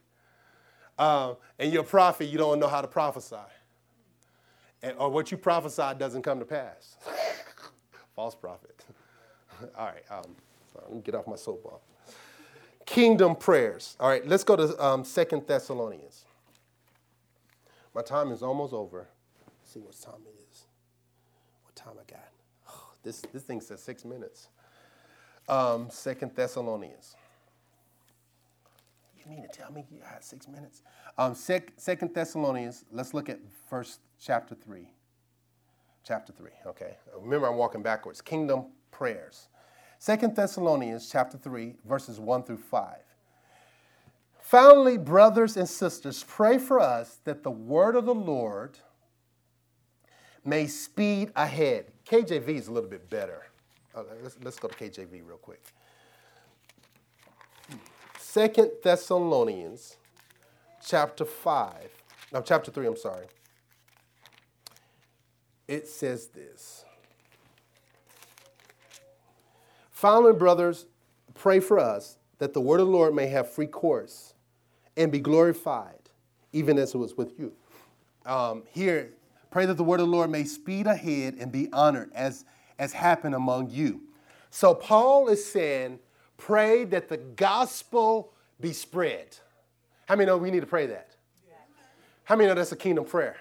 Um, 0.99 1.37
and 1.59 1.73
you're 1.73 1.83
a 1.83 1.87
prophet, 1.87 2.27
you 2.27 2.39
don't 2.39 2.59
know 2.59 2.69
how 2.69 2.81
to 2.81 2.89
prophesy. 2.89 3.37
And, 4.83 4.97
or 4.99 5.09
what 5.11 5.31
you 5.31 5.37
prophesy 5.37 5.95
doesn't 5.99 6.23
come 6.23 6.39
to 6.39 6.45
pass. 6.45 6.97
False 8.15 8.35
prophet. 8.35 8.85
All 9.79 9.87
right, 9.87 10.03
um, 10.11 10.35
let 10.75 10.93
me 10.93 11.01
get 11.01 11.15
off 11.15 11.27
my 11.27 11.37
soapbox. 11.37 11.83
Kingdom 12.85 13.37
prayers. 13.37 13.97
All 14.01 14.09
right, 14.09 14.27
let's 14.27 14.45
go 14.45 14.57
to 14.57 14.85
um, 14.85 15.05
Second 15.05 15.47
Thessalonians. 15.47 16.25
My 17.95 18.03
time 18.03 18.33
is 18.33 18.43
almost 18.43 18.73
over. 18.73 19.09
Let's 19.47 19.73
see 19.73 19.81
what 19.81 19.99
time 20.01 20.23
it 20.27 20.35
is. 20.51 20.65
What 21.65 21.77
time 21.77 21.95
I 22.01 22.11
got? 22.11 22.29
Oh, 22.69 22.93
this, 23.03 23.23
this 23.33 23.43
thing 23.43 23.61
says 23.61 23.83
six 23.83 24.05
minutes 24.05 24.49
um, 25.49 25.89
Second 25.91 26.33
Thessalonians. 26.35 27.17
You 29.17 29.31
mean 29.31 29.43
to 29.43 29.49
tell 29.49 29.71
me 29.71 29.85
you 29.91 30.01
had 30.05 30.25
six 30.25 30.49
minutes? 30.49 30.83
Um, 31.17 31.35
sec, 31.35 31.73
Second 31.77 32.15
Thessalonians. 32.15 32.85
Let's 32.91 33.15
look 33.15 33.29
at 33.29 33.39
first 33.69 34.01
chapter 34.21 34.55
three. 34.55 34.91
Chapter 36.05 36.33
three. 36.33 36.51
Okay. 36.67 36.97
Remember, 37.21 37.47
I'm 37.49 37.57
walking 37.57 37.83
backwards. 37.83 38.21
Kingdom 38.21 38.67
prayers. 38.91 39.49
Second 39.99 40.35
Thessalonians 40.35 41.09
chapter 41.11 41.39
three, 41.39 41.77
verses 41.87 42.19
one 42.19 42.43
through 42.43 42.59
five. 42.59 43.03
Finally, 44.41 44.99
brothers 44.99 45.57
and 45.57 45.69
sisters, 45.69 46.25
pray 46.27 46.59
for 46.59 46.81
us 46.81 47.21
that 47.25 47.45
the 47.45 47.51
word 47.51 47.95
of 47.95 48.05
the 48.05 48.15
Lord 48.15 48.79
may 50.45 50.67
speed 50.67 51.31
ahead. 51.37 51.87
KJV 52.05 52.49
is 52.49 52.67
a 52.67 52.73
little 52.73 52.91
bit 52.91 53.09
better. 53.09 53.45
Okay, 53.95 54.15
let's, 54.23 54.37
let's 54.43 54.59
go 54.59 54.69
to 54.69 54.75
KJV 54.75 55.23
real 55.27 55.37
quick. 55.37 55.63
Second 58.19 58.71
Thessalonians 58.83 59.97
chapter 60.87 61.27
5, 61.27 61.75
no, 62.33 62.41
chapter 62.41 62.71
3, 62.71 62.87
I'm 62.87 62.97
sorry. 62.97 63.27
It 65.69 65.87
says 65.87 66.29
this. 66.29 66.85
Finally, 69.91 70.33
brothers, 70.33 70.87
pray 71.35 71.61
for 71.61 71.79
us 71.79 72.17
that 72.39 72.55
the 72.55 72.61
word 72.61 72.81
of 72.81 72.87
the 72.87 72.93
Lord 72.93 73.15
may 73.15 73.27
have 73.29 73.51
free 73.51 73.67
course 73.67 74.35
and 74.97 75.13
be 75.13 75.21
glorified, 75.21 76.11
even 76.53 76.79
as 76.79 76.95
it 76.95 76.99
was 76.99 77.17
with 77.17 77.39
you. 77.39 77.53
Um, 78.27 78.65
here, 78.71 79.13
pray 79.51 79.67
that 79.67 79.77
the 79.77 79.85
word 79.85 80.01
of 80.01 80.07
the 80.07 80.13
Lord 80.13 80.31
may 80.31 80.45
speed 80.45 80.87
ahead 80.87 81.35
and 81.39 81.53
be 81.53 81.71
honored 81.73 82.11
as, 82.15 82.45
as 82.83 82.93
happened 82.93 83.33
among 83.33 83.71
you. 83.71 84.01
So 84.51 84.75
Paul 84.75 85.29
is 85.29 85.45
saying, 85.45 86.01
pray 86.37 86.83
that 86.87 87.09
the 87.09 87.17
gospel 87.17 88.33
be 88.61 88.73
spread. 88.73 89.37
How 90.07 90.17
many 90.17 90.27
know 90.27 90.37
we 90.37 90.51
need 90.51 90.61
to 90.61 90.67
pray 90.67 90.87
that? 90.87 91.15
How 92.25 92.35
many 92.35 92.49
know 92.49 92.57
that's 92.57 92.73
a 92.73 92.77
kingdom 92.77 93.05
prayer? 93.05 93.37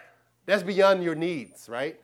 That's 0.45 0.61
beyond 0.61 1.03
your 1.03 1.15
needs, 1.15 1.67
right? 1.67 1.99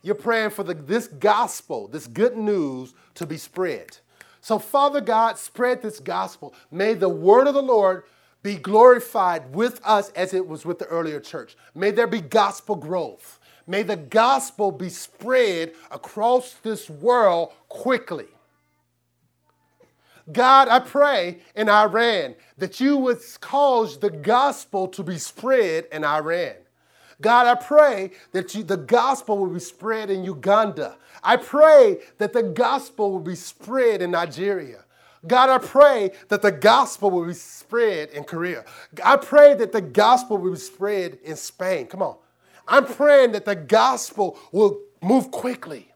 You're 0.00 0.14
praying 0.14 0.50
for 0.50 0.62
the, 0.62 0.72
this 0.72 1.06
gospel, 1.06 1.86
this 1.86 2.06
good 2.06 2.38
news 2.38 2.94
to 3.16 3.26
be 3.26 3.36
spread. 3.36 3.98
So, 4.40 4.58
Father 4.58 5.02
God, 5.02 5.36
spread 5.36 5.82
this 5.82 6.00
gospel. 6.00 6.54
May 6.70 6.94
the 6.94 7.10
word 7.10 7.46
of 7.46 7.52
the 7.52 7.62
Lord 7.62 8.04
be 8.42 8.54
glorified 8.54 9.54
with 9.54 9.82
us 9.84 10.08
as 10.10 10.32
it 10.32 10.46
was 10.46 10.64
with 10.64 10.78
the 10.78 10.86
earlier 10.86 11.20
church. 11.20 11.56
May 11.74 11.90
there 11.90 12.06
be 12.06 12.22
gospel 12.22 12.74
growth. 12.74 13.38
May 13.66 13.82
the 13.82 13.96
gospel 13.96 14.70
be 14.70 14.88
spread 14.88 15.72
across 15.90 16.54
this 16.62 16.90
world 16.90 17.52
quickly. 17.68 18.26
God, 20.32 20.68
I 20.68 20.80
pray 20.80 21.40
in 21.54 21.68
Iran 21.68 22.34
that 22.58 22.80
you 22.80 22.96
would 22.96 23.20
cause 23.40 23.98
the 23.98 24.10
gospel 24.10 24.88
to 24.88 25.02
be 25.02 25.18
spread 25.18 25.86
in 25.92 26.04
Iran. 26.04 26.54
God, 27.20 27.46
I 27.46 27.54
pray 27.54 28.10
that 28.32 28.54
you, 28.54 28.64
the 28.64 28.76
gospel 28.76 29.38
will 29.38 29.52
be 29.52 29.60
spread 29.60 30.10
in 30.10 30.24
Uganda. 30.24 30.96
I 31.22 31.36
pray 31.36 31.98
that 32.18 32.32
the 32.32 32.42
gospel 32.42 33.12
will 33.12 33.20
be 33.20 33.36
spread 33.36 34.02
in 34.02 34.10
Nigeria. 34.10 34.84
God, 35.26 35.48
I 35.48 35.58
pray 35.58 36.10
that 36.28 36.42
the 36.42 36.52
gospel 36.52 37.10
will 37.10 37.24
be 37.26 37.34
spread 37.34 38.10
in 38.10 38.24
Korea. 38.24 38.64
I 39.02 39.16
pray 39.16 39.54
that 39.54 39.72
the 39.72 39.80
gospel 39.80 40.36
will 40.38 40.52
be 40.52 40.58
spread 40.58 41.18
in 41.24 41.36
Spain. 41.36 41.86
Come 41.86 42.02
on. 42.02 42.16
I'm 42.66 42.86
praying 42.86 43.32
that 43.32 43.44
the 43.44 43.56
gospel 43.56 44.38
will 44.52 44.80
move 45.02 45.30
quickly. 45.30 45.90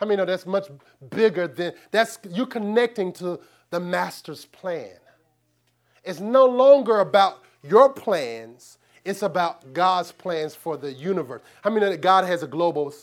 I 0.00 0.06
mean, 0.06 0.16
know 0.16 0.24
that's 0.24 0.46
much 0.46 0.68
bigger 1.10 1.46
than 1.46 1.74
that's 1.90 2.18
you're 2.30 2.46
connecting 2.46 3.12
to 3.14 3.38
the 3.68 3.80
master's 3.80 4.46
plan. 4.46 4.96
It's 6.02 6.20
no 6.20 6.46
longer 6.46 7.00
about 7.00 7.42
your 7.62 7.92
plans, 7.92 8.78
it's 9.04 9.22
about 9.22 9.74
God's 9.74 10.12
plans 10.12 10.54
for 10.54 10.76
the 10.76 10.92
universe. 10.92 11.42
I 11.62 11.68
mean 11.68 11.80
that 11.80 12.00
God 12.00 12.24
has 12.24 12.42
a 12.42 12.46
global, 12.46 12.94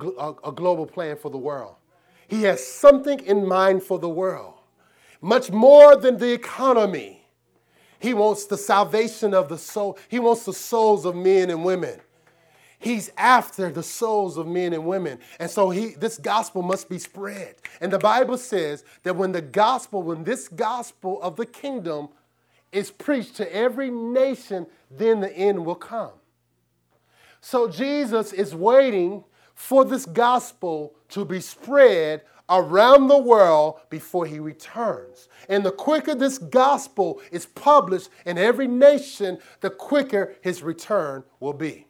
a 0.00 0.52
global 0.52 0.86
plan 0.86 1.16
for 1.16 1.30
the 1.30 1.38
world? 1.38 1.74
He 2.28 2.42
has 2.42 2.66
something 2.66 3.20
in 3.20 3.46
mind 3.46 3.82
for 3.82 3.98
the 3.98 4.08
world, 4.08 4.54
much 5.20 5.50
more 5.50 5.96
than 5.96 6.16
the 6.16 6.32
economy. 6.32 7.22
He 7.98 8.14
wants 8.14 8.46
the 8.46 8.58
salvation 8.58 9.32
of 9.32 9.48
the 9.48 9.58
soul. 9.58 9.98
He 10.08 10.18
wants 10.18 10.44
the 10.44 10.52
souls 10.52 11.04
of 11.04 11.14
men 11.14 11.50
and 11.50 11.64
women. 11.64 12.00
He's 12.78 13.10
after 13.16 13.70
the 13.70 13.82
souls 13.82 14.36
of 14.36 14.46
men 14.46 14.72
and 14.72 14.86
women. 14.86 15.18
And 15.38 15.50
so 15.50 15.70
he, 15.70 15.94
this 15.94 16.18
gospel 16.18 16.62
must 16.62 16.88
be 16.88 16.98
spread. 16.98 17.56
And 17.80 17.92
the 17.92 17.98
Bible 17.98 18.38
says 18.38 18.84
that 19.02 19.16
when 19.16 19.32
the 19.32 19.40
gospel, 19.40 20.02
when 20.02 20.24
this 20.24 20.48
gospel 20.48 21.20
of 21.22 21.36
the 21.36 21.46
kingdom 21.46 22.08
is 22.72 22.90
preached 22.90 23.36
to 23.36 23.54
every 23.54 23.90
nation, 23.90 24.66
then 24.90 25.20
the 25.20 25.32
end 25.32 25.64
will 25.64 25.74
come. 25.74 26.12
So 27.40 27.68
Jesus 27.68 28.32
is 28.32 28.54
waiting 28.54 29.24
for 29.54 29.84
this 29.84 30.04
gospel 30.04 30.94
to 31.10 31.24
be 31.24 31.40
spread 31.40 32.22
around 32.48 33.08
the 33.08 33.18
world 33.18 33.80
before 33.90 34.26
he 34.26 34.38
returns. 34.38 35.28
And 35.48 35.64
the 35.64 35.72
quicker 35.72 36.14
this 36.14 36.38
gospel 36.38 37.20
is 37.32 37.46
published 37.46 38.10
in 38.24 38.38
every 38.38 38.68
nation, 38.68 39.38
the 39.60 39.70
quicker 39.70 40.36
his 40.42 40.62
return 40.62 41.24
will 41.40 41.52
be. 41.52 41.86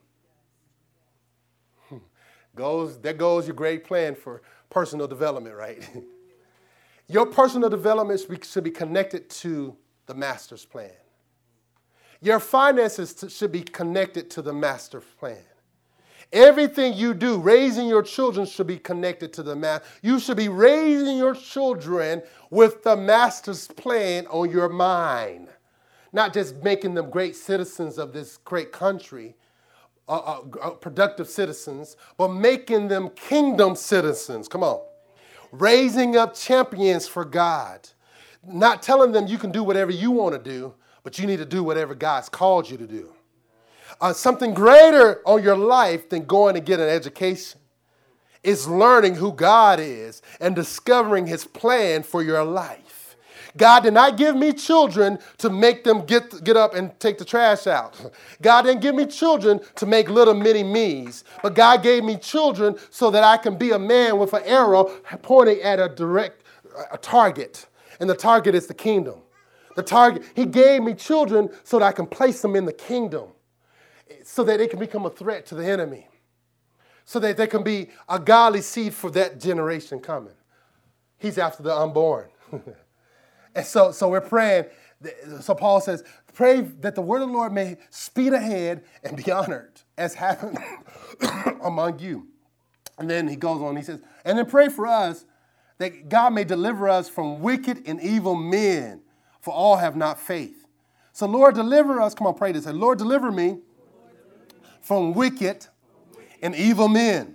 Goes, 2.57 2.99
there 2.99 3.13
goes 3.13 3.47
your 3.47 3.55
great 3.55 3.85
plan 3.85 4.15
for 4.15 4.43
personal 4.71 5.07
development, 5.07 5.55
right? 5.55 5.89
your 7.07 7.27
personal 7.27 7.69
development 7.69 8.21
should 8.45 8.65
be 8.65 8.71
connected 8.71 9.29
to 9.31 9.77
the 10.07 10.15
master's 10.15 10.65
plan. 10.65 10.91
Your 12.21 12.41
finances 12.41 13.25
should 13.29 13.53
be 13.53 13.63
connected 13.63 14.31
to 14.31 14.43
the 14.43 14.55
master 14.55 15.03
plan. 15.21 15.37
Everything 16.33 16.95
you 16.95 17.15
do, 17.15 17.39
raising 17.39 17.87
your 17.87 18.03
children 18.03 18.47
should 18.47 18.67
be 18.67 18.79
connected 18.79 19.33
to 19.35 19.43
the 19.43 19.55
master. 19.55 19.87
You 20.03 20.19
should 20.19 20.39
be 20.39 20.49
raising 20.49 21.19
your 21.19 21.35
children 21.35 22.23
with 22.51 22.83
the 22.83 22.97
master's 22.97 23.69
plan 23.69 24.27
on 24.29 24.51
your 24.51 24.69
mind. 24.69 25.49
Not 26.13 26.33
just 26.33 26.57
making 26.65 26.95
them 26.95 27.11
great 27.11 27.37
citizens 27.37 27.99
of 27.99 28.13
this 28.13 28.39
great 28.39 28.73
country, 28.73 29.37
uh, 30.09 30.13
uh, 30.13 30.41
uh, 30.63 30.71
productive 30.71 31.29
citizens, 31.29 31.97
but 32.17 32.29
making 32.29 32.89
them 32.89 33.11
kingdom 33.11 33.75
citizens. 33.75 34.47
Come 34.49 34.63
on. 34.63 34.81
Raising 35.51 36.17
up 36.17 36.35
champions 36.35 37.09
for 37.09 37.25
God. 37.25 37.89
Not 38.47 38.83
telling 38.83 39.13
them 39.13 39.27
you 39.27 39.39
can 39.39 39.51
do 39.51 39.65
whatever 39.65 39.91
you 39.91 40.13
want 40.13 40.35
to 40.35 40.51
do, 40.51 40.75
but 41.03 41.19
you 41.19 41.27
need 41.27 41.39
to 41.39 41.45
do 41.45 41.65
whatever 41.65 41.95
God's 41.95 42.29
called 42.29 42.71
you 42.71 42.77
to 42.77 42.87
do. 42.87 43.13
Uh, 44.01 44.13
something 44.13 44.55
greater 44.55 45.23
on 45.27 45.43
your 45.43 45.57
life 45.57 46.09
than 46.09 46.25
going 46.25 46.55
to 46.55 46.61
get 46.61 46.79
an 46.79 46.89
education 46.89 47.61
is 48.43 48.69
learning 48.69 49.17
who 49.17 49.33
God 49.33 49.81
is 49.81 50.23
and 50.39 50.55
discovering 50.55 51.27
His 51.27 51.45
plan 51.45 52.05
for 52.05 52.23
your 52.23 52.45
life. 52.45 52.86
God 53.57 53.81
did 53.81 53.95
not 53.95 54.17
give 54.17 54.37
me 54.37 54.53
children 54.53 55.19
to 55.39 55.51
make 55.51 55.85
them 55.85 56.05
get, 56.05 56.45
get 56.45 56.57
up 56.57 56.75
and 56.75 56.99
take 57.01 57.19
the 57.19 57.25
trash 57.25 57.67
out. 57.67 57.99
God 58.43 58.63
didn't 58.63 58.81
give 58.81 58.95
me 58.95 59.07
children 59.07 59.61
to 59.77 59.87
make 59.87 60.11
little 60.11 60.35
mini 60.35 60.63
me's, 60.63 61.25
but 61.43 61.55
God 61.55 61.83
gave 61.83 62.05
me 62.05 62.17
children 62.17 62.77
so 62.91 63.11
that 63.11 63.25
I 63.25 63.37
can 63.37 63.57
be 63.57 63.71
a 63.71 63.79
man 63.79 64.19
with 64.19 64.33
an 64.33 64.43
arrow 64.45 64.85
pointing 65.23 65.61
at 65.63 65.81
a 65.81 65.89
direct 65.89 66.43
a 66.91 66.99
target. 66.99 67.67
And 68.01 68.11
the 68.11 68.15
target 68.15 68.55
is 68.55 68.67
the 68.67 68.75
kingdom. 68.75 69.21
The 69.75 69.83
target, 69.83 70.25
He 70.35 70.47
gave 70.47 70.83
me 70.83 70.95
children 70.95 71.51
so 71.65 71.79
that 71.79 71.85
I 71.85 71.93
can 71.93 72.07
place 72.07 72.43
them 72.43 72.57
in 72.57 72.65
the 72.65 72.73
kingdom, 72.73 73.29
so 74.25 74.43
that 74.45 74.59
they 74.59 74.69
can 74.69 74.79
become 74.79 75.07
a 75.07 75.11
threat 75.11 75.47
to 75.47 75.55
the 75.55 75.67
enemy, 75.67 76.09
so 77.05 77.19
that 77.21 77.37
they 77.37 77.47
can 77.47 77.63
be 77.63 77.91
a 78.09 78.19
godly 78.19 78.63
seed 78.63 78.95
for 78.95 79.11
that 79.13 79.41
generation 79.41 80.01
coming. 80.01 80.35
He's 81.19 81.39
after 81.39 81.63
the 81.63 81.75
unborn. 81.75 82.29
And 83.57 83.65
so, 83.65 83.91
so 83.91 84.09
we're 84.09 84.21
praying. 84.21 84.67
So 85.41 85.55
Paul 85.55 85.81
says, 85.81 86.05
pray 86.35 86.61
that 86.61 86.95
the 86.95 87.01
word 87.01 87.23
of 87.23 87.29
the 87.29 87.35
Lord 87.35 87.53
may 87.53 87.79
speed 87.89 88.35
ahead 88.35 88.85
and 89.03 89.17
be 89.17 89.33
honored 89.33 89.81
as 89.97 90.15
happened 90.15 90.59
among 91.63 91.99
you. 91.99 92.29
And 92.99 93.09
then 93.09 93.27
he 93.27 93.37
goes 93.37 93.61
on, 93.63 93.77
he 93.77 93.83
says, 93.83 94.01
and 94.25 94.39
then 94.39 94.47
pray 94.47 94.69
for 94.69 94.87
us 94.87 95.25
that 95.79 96.09
God 96.09 96.33
may 96.33 96.45
deliver 96.45 96.89
us 96.89 97.09
from 97.09 97.41
wicked 97.41 97.83
and 97.87 98.01
evil 98.01 98.35
men, 98.35 99.03
for 99.41 99.53
all 99.53 99.77
have 99.77 99.97
not 99.97 100.19
faith. 100.19 100.67
So, 101.13 101.27
Lord, 101.27 101.55
deliver 101.55 102.01
us. 102.01 102.15
Come 102.15 102.27
on, 102.27 102.35
pray 102.35 102.53
this. 102.53 102.67
Lord, 102.67 102.99
deliver 102.99 103.31
me 103.31 103.59
from 104.81 105.13
wicked 105.13 105.67
and 106.43 106.55
evil 106.55 106.89
men. 106.89 107.35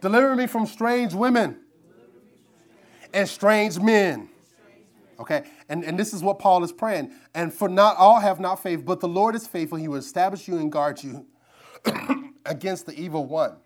Deliver 0.00 0.34
me 0.34 0.46
from 0.46 0.66
strange 0.66 1.12
women 1.12 1.60
and 3.12 3.28
strange 3.28 3.78
men 3.78 4.29
Okay? 5.20 5.44
And, 5.68 5.84
and 5.84 5.98
this 5.98 6.14
is 6.14 6.22
what 6.22 6.38
Paul 6.38 6.64
is 6.64 6.72
praying. 6.72 7.12
And 7.34 7.52
for 7.52 7.68
not 7.68 7.96
all 7.96 8.18
have 8.18 8.40
not 8.40 8.62
faith, 8.62 8.84
but 8.84 9.00
the 9.00 9.08
Lord 9.08 9.34
is 9.34 9.46
faithful. 9.46 9.78
He 9.78 9.86
will 9.86 9.98
establish 9.98 10.48
you 10.48 10.56
and 10.56 10.72
guard 10.72 11.02
you 11.02 11.26
against 12.46 12.86
the 12.86 12.98
evil 12.98 13.26
one. 13.26 13.56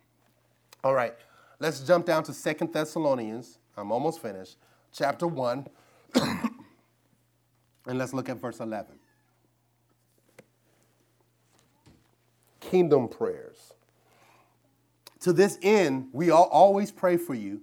All 0.83 0.95
right, 0.95 1.15
let's 1.61 1.81
jump 1.81 2.07
down 2.07 2.25
to 2.25 2.35
Second 2.35 2.73
Thessalonians. 2.73 3.59
I'm 3.77 3.93
almost 3.93 4.21
finished. 4.21 4.57
Chapter 4.93 5.27
1. 5.27 5.67
and 6.15 6.51
let's 7.87 8.13
look 8.13 8.29
at 8.29 8.37
verse 8.39 8.61
11. 8.61 8.97
Kingdom 12.61 13.09
prayers. 13.09 13.73
To 15.21 15.33
this 15.33 15.59
end, 15.63 16.09
we 16.13 16.31
all 16.31 16.49
always 16.51 16.91
pray 16.91 17.17
for 17.17 17.35
you 17.35 17.63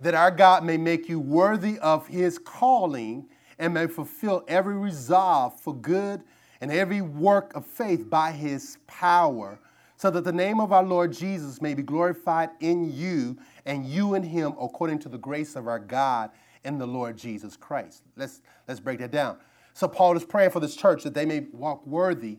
that 0.00 0.14
our 0.14 0.30
God 0.30 0.64
may 0.64 0.76
make 0.76 1.08
you 1.08 1.18
worthy 1.18 1.78
of 1.78 2.06
his 2.06 2.38
calling 2.38 3.28
and 3.58 3.74
may 3.74 3.86
fulfill 3.86 4.44
every 4.48 4.76
resolve 4.76 5.58
for 5.60 5.74
good 5.74 6.22
and 6.60 6.70
every 6.70 7.00
work 7.00 7.54
of 7.54 7.66
faith 7.66 8.08
by 8.08 8.32
his 8.32 8.78
power, 8.86 9.58
so 9.96 10.10
that 10.10 10.24
the 10.24 10.32
name 10.32 10.60
of 10.60 10.72
our 10.72 10.82
Lord 10.82 11.12
Jesus 11.12 11.62
may 11.62 11.74
be 11.74 11.82
glorified 11.82 12.50
in 12.60 12.92
you 12.92 13.38
and 13.64 13.86
you 13.86 14.14
in 14.14 14.22
him 14.22 14.54
according 14.60 14.98
to 15.00 15.08
the 15.08 15.18
grace 15.18 15.56
of 15.56 15.66
our 15.66 15.78
God 15.78 16.30
and 16.64 16.80
the 16.80 16.86
Lord 16.86 17.16
Jesus 17.16 17.56
Christ. 17.56 18.02
Let's, 18.16 18.42
let's 18.68 18.80
break 18.80 18.98
that 18.98 19.10
down. 19.10 19.38
So, 19.72 19.88
Paul 19.88 20.16
is 20.16 20.24
praying 20.24 20.50
for 20.50 20.60
this 20.60 20.74
church 20.74 21.02
that 21.04 21.14
they 21.14 21.26
may 21.26 21.46
walk 21.52 21.86
worthy, 21.86 22.38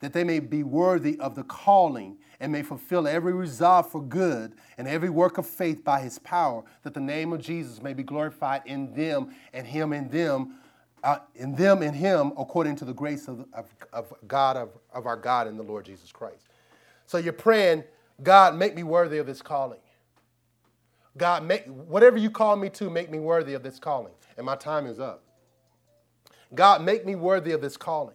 that 0.00 0.12
they 0.12 0.24
may 0.24 0.38
be 0.38 0.62
worthy 0.62 1.18
of 1.18 1.34
the 1.34 1.42
calling 1.44 2.16
and 2.40 2.52
may 2.52 2.62
fulfill 2.62 3.06
every 3.08 3.32
resolve 3.32 3.90
for 3.90 4.02
good 4.02 4.52
and 4.78 4.86
every 4.86 5.10
work 5.10 5.38
of 5.38 5.46
faith 5.46 5.84
by 5.84 6.00
his 6.00 6.18
power, 6.18 6.62
that 6.82 6.94
the 6.94 7.00
name 7.00 7.32
of 7.32 7.40
Jesus 7.40 7.82
may 7.82 7.94
be 7.94 8.02
glorified 8.02 8.62
in 8.66 8.92
them 8.94 9.34
and 9.52 9.66
him 9.66 9.92
in 9.92 10.08
them, 10.08 10.56
uh, 11.02 11.18
in 11.34 11.54
them 11.54 11.82
and 11.82 11.96
him, 11.96 12.32
according 12.36 12.76
to 12.76 12.84
the 12.84 12.92
grace 12.92 13.28
of, 13.28 13.46
of, 13.52 13.66
of 13.92 14.12
God, 14.26 14.56
of, 14.56 14.70
of 14.92 15.06
our 15.06 15.16
God 15.16 15.46
and 15.46 15.58
the 15.58 15.62
Lord 15.62 15.84
Jesus 15.84 16.12
Christ. 16.12 16.46
So 17.06 17.18
you're 17.18 17.32
praying, 17.32 17.84
God, 18.22 18.56
make 18.56 18.74
me 18.74 18.82
worthy 18.82 19.18
of 19.18 19.26
this 19.26 19.40
calling. 19.40 19.80
God, 21.16 21.44
make 21.44 21.64
whatever 21.66 22.18
you 22.18 22.30
call 22.30 22.56
me 22.56 22.68
to, 22.70 22.90
make 22.90 23.10
me 23.10 23.18
worthy 23.18 23.54
of 23.54 23.62
this 23.62 23.78
calling. 23.78 24.12
And 24.36 24.44
my 24.44 24.56
time 24.56 24.86
is 24.86 25.00
up. 25.00 25.22
God, 26.54 26.82
make 26.82 27.06
me 27.06 27.14
worthy 27.14 27.52
of 27.52 27.62
this 27.62 27.76
calling. 27.76 28.14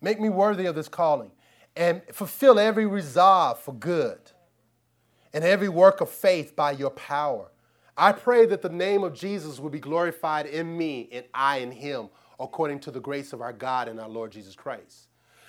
Make 0.00 0.18
me 0.18 0.28
worthy 0.28 0.66
of 0.66 0.74
this 0.74 0.88
calling 0.88 1.30
and 1.76 2.02
fulfill 2.12 2.58
every 2.58 2.86
resolve 2.86 3.58
for 3.58 3.72
good 3.72 4.18
and 5.32 5.44
every 5.44 5.68
work 5.68 6.00
of 6.00 6.10
faith 6.10 6.56
by 6.56 6.72
your 6.72 6.90
power. 6.90 7.50
I 7.96 8.12
pray 8.12 8.46
that 8.46 8.62
the 8.62 8.68
name 8.68 9.04
of 9.04 9.14
Jesus 9.14 9.60
will 9.60 9.70
be 9.70 9.78
glorified 9.78 10.46
in 10.46 10.76
me 10.76 11.08
and 11.12 11.24
I 11.34 11.58
in 11.58 11.70
him, 11.70 12.08
according 12.38 12.80
to 12.80 12.90
the 12.90 13.00
grace 13.00 13.32
of 13.32 13.40
our 13.40 13.52
God 13.52 13.88
and 13.88 14.00
our 14.00 14.08
Lord 14.08 14.32
Jesus 14.32 14.54
Christ. 14.54 15.08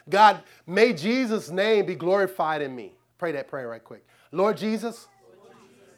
God, 0.09 0.41
may 0.67 0.93
Jesus' 0.93 1.49
name 1.49 1.85
be 1.85 1.95
glorified 1.95 2.61
in 2.61 2.75
me. 2.75 2.93
Pray 3.17 3.31
that 3.33 3.47
prayer 3.47 3.69
right 3.69 3.83
quick. 3.83 4.05
Lord 4.31 4.57
Jesus, 4.57 5.07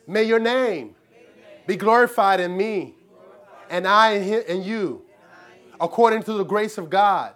may 0.07 0.23
your 0.23 0.39
name 0.39 0.95
be 1.65 1.75
glorified 1.75 2.39
in 2.39 2.55
me 2.55 2.95
and 3.69 3.87
I 3.87 4.13
in 4.13 4.63
you, 4.63 5.03
according 5.79 6.23
to 6.23 6.33
the 6.33 6.43
grace 6.43 6.77
of 6.77 6.89
God 6.89 7.33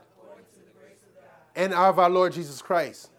and 1.57 1.73
of 1.73 1.97
our 1.97 2.09
Lord 2.09 2.33
Jesus 2.33 2.61
Christ. 2.61 3.09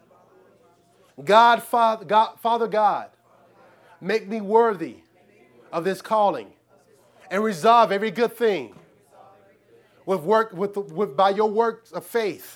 God, 1.23 1.61
Father, 1.61 2.05
God, 2.05 2.39
Father 2.39 2.67
God, 2.67 3.09
make 3.99 4.27
me 4.27 4.39
worthy 4.39 4.95
of 5.73 5.83
this 5.83 6.01
calling 6.01 6.47
and 7.29 7.43
resolve 7.43 7.91
every 7.91 8.11
good 8.11 8.33
thing 8.33 8.73
with 10.05 10.21
work 10.21 10.53
with, 10.53 10.77
with 10.77 11.17
by 11.17 11.29
your 11.29 11.49
works 11.49 11.91
of 11.91 12.05
faith. 12.05 12.55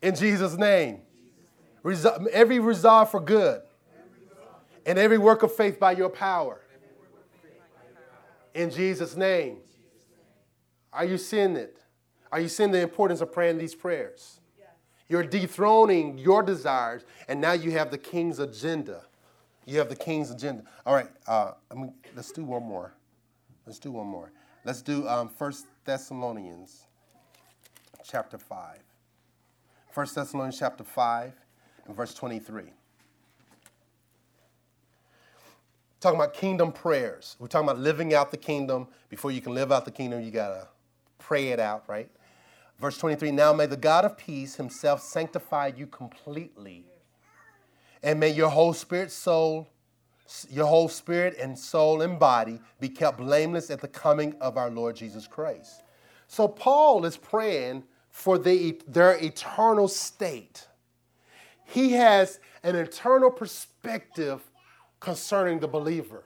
In 0.00 0.14
Jesus 0.14 0.56
name 0.56 1.00
Resol- 1.84 2.26
every 2.28 2.60
resolve 2.60 3.10
for 3.10 3.20
good 3.20 3.60
and 4.86 4.98
every 4.98 5.18
work 5.18 5.42
of 5.42 5.54
faith 5.54 5.78
by 5.78 5.92
your 5.92 6.08
power. 6.08 6.60
In 8.54 8.70
Jesus 8.70 9.16
name 9.16 9.58
are 10.92 11.04
you 11.04 11.18
seeing 11.18 11.56
it? 11.56 11.80
Are 12.30 12.38
you 12.38 12.48
seeing 12.48 12.70
the 12.70 12.80
importance 12.80 13.20
of 13.20 13.32
praying 13.32 13.58
these 13.58 13.74
prayers 13.74 14.38
you're 15.08 15.22
dethroning 15.22 16.18
your 16.18 16.42
desires, 16.42 17.04
and 17.28 17.40
now 17.40 17.52
you 17.52 17.72
have 17.72 17.90
the 17.90 17.98
king's 17.98 18.38
agenda. 18.38 19.02
You 19.66 19.78
have 19.78 19.88
the 19.88 19.96
king's 19.96 20.30
agenda. 20.30 20.64
All 20.84 20.94
right, 20.94 21.08
uh, 21.26 21.52
I 21.70 21.74
mean, 21.74 21.94
let's 22.14 22.32
do 22.32 22.44
one 22.44 22.62
more. 22.62 22.94
Let's 23.66 23.78
do 23.78 23.92
one 23.92 24.06
more. 24.06 24.30
Let's 24.64 24.82
do 24.82 25.06
um, 25.08 25.30
1 25.36 25.52
Thessalonians 25.84 26.84
chapter 28.02 28.38
5. 28.38 28.78
1 29.92 30.06
Thessalonians 30.14 30.58
chapter 30.58 30.84
5 30.84 31.32
and 31.86 31.96
verse 31.96 32.14
23. 32.14 32.64
Talking 36.00 36.20
about 36.20 36.34
kingdom 36.34 36.72
prayers. 36.72 37.36
We're 37.38 37.46
talking 37.46 37.68
about 37.68 37.80
living 37.80 38.12
out 38.12 38.30
the 38.30 38.36
kingdom. 38.36 38.88
Before 39.08 39.30
you 39.30 39.40
can 39.40 39.54
live 39.54 39.72
out 39.72 39.84
the 39.84 39.90
kingdom, 39.90 40.22
you 40.22 40.30
got 40.30 40.48
to 40.48 40.68
pray 41.18 41.48
it 41.48 41.60
out, 41.60 41.84
right? 41.88 42.10
Verse 42.80 42.98
23 42.98 43.30
Now 43.30 43.52
may 43.52 43.66
the 43.66 43.76
God 43.76 44.04
of 44.04 44.16
peace 44.16 44.56
himself 44.56 45.00
sanctify 45.00 45.72
you 45.76 45.86
completely, 45.86 46.84
and 48.02 48.20
may 48.20 48.30
your 48.30 48.50
whole 48.50 48.72
spirit, 48.72 49.10
soul, 49.10 49.68
your 50.50 50.66
whole 50.66 50.88
spirit 50.88 51.36
and 51.40 51.58
soul 51.58 52.02
and 52.02 52.18
body 52.18 52.60
be 52.80 52.88
kept 52.88 53.18
blameless 53.18 53.70
at 53.70 53.80
the 53.80 53.88
coming 53.88 54.34
of 54.40 54.56
our 54.56 54.70
Lord 54.70 54.96
Jesus 54.96 55.26
Christ. 55.26 55.82
So 56.26 56.48
Paul 56.48 57.04
is 57.04 57.16
praying 57.16 57.84
for 58.10 58.38
the, 58.38 58.80
their 58.86 59.16
eternal 59.22 59.88
state. 59.88 60.66
He 61.64 61.92
has 61.92 62.40
an 62.62 62.76
eternal 62.76 63.30
perspective 63.30 64.40
concerning 65.00 65.60
the 65.60 65.68
believer. 65.68 66.22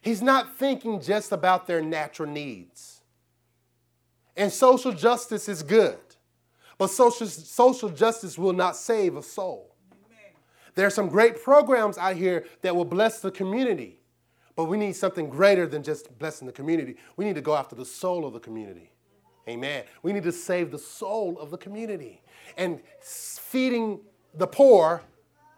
He's 0.00 0.20
not 0.20 0.56
thinking 0.56 1.00
just 1.00 1.32
about 1.32 1.66
their 1.66 1.80
natural 1.80 2.28
needs. 2.28 3.00
And 4.36 4.52
social 4.52 4.92
justice 4.92 5.48
is 5.48 5.62
good. 5.62 5.98
But 6.78 6.88
social, 6.88 7.26
social 7.26 7.88
justice 7.88 8.36
will 8.36 8.52
not 8.52 8.76
save 8.76 9.16
a 9.16 9.22
soul. 9.22 9.74
Amen. 9.92 10.32
There 10.74 10.86
are 10.86 10.90
some 10.90 11.08
great 11.08 11.42
programs 11.42 11.98
out 11.98 12.16
here 12.16 12.44
that 12.62 12.74
will 12.74 12.84
bless 12.84 13.20
the 13.20 13.30
community. 13.30 14.00
But 14.56 14.64
we 14.64 14.76
need 14.76 14.94
something 14.94 15.28
greater 15.28 15.66
than 15.66 15.82
just 15.82 16.16
blessing 16.18 16.46
the 16.46 16.52
community. 16.52 16.96
We 17.16 17.24
need 17.24 17.34
to 17.34 17.40
go 17.40 17.54
after 17.54 17.74
the 17.74 17.84
soul 17.84 18.26
of 18.26 18.32
the 18.32 18.40
community. 18.40 18.90
Amen. 19.48 19.84
We 20.02 20.12
need 20.12 20.22
to 20.22 20.32
save 20.32 20.70
the 20.70 20.78
soul 20.78 21.38
of 21.38 21.50
the 21.50 21.58
community. 21.58 22.22
And 22.56 22.80
feeding 23.00 24.00
the 24.32 24.46
poor 24.46 25.02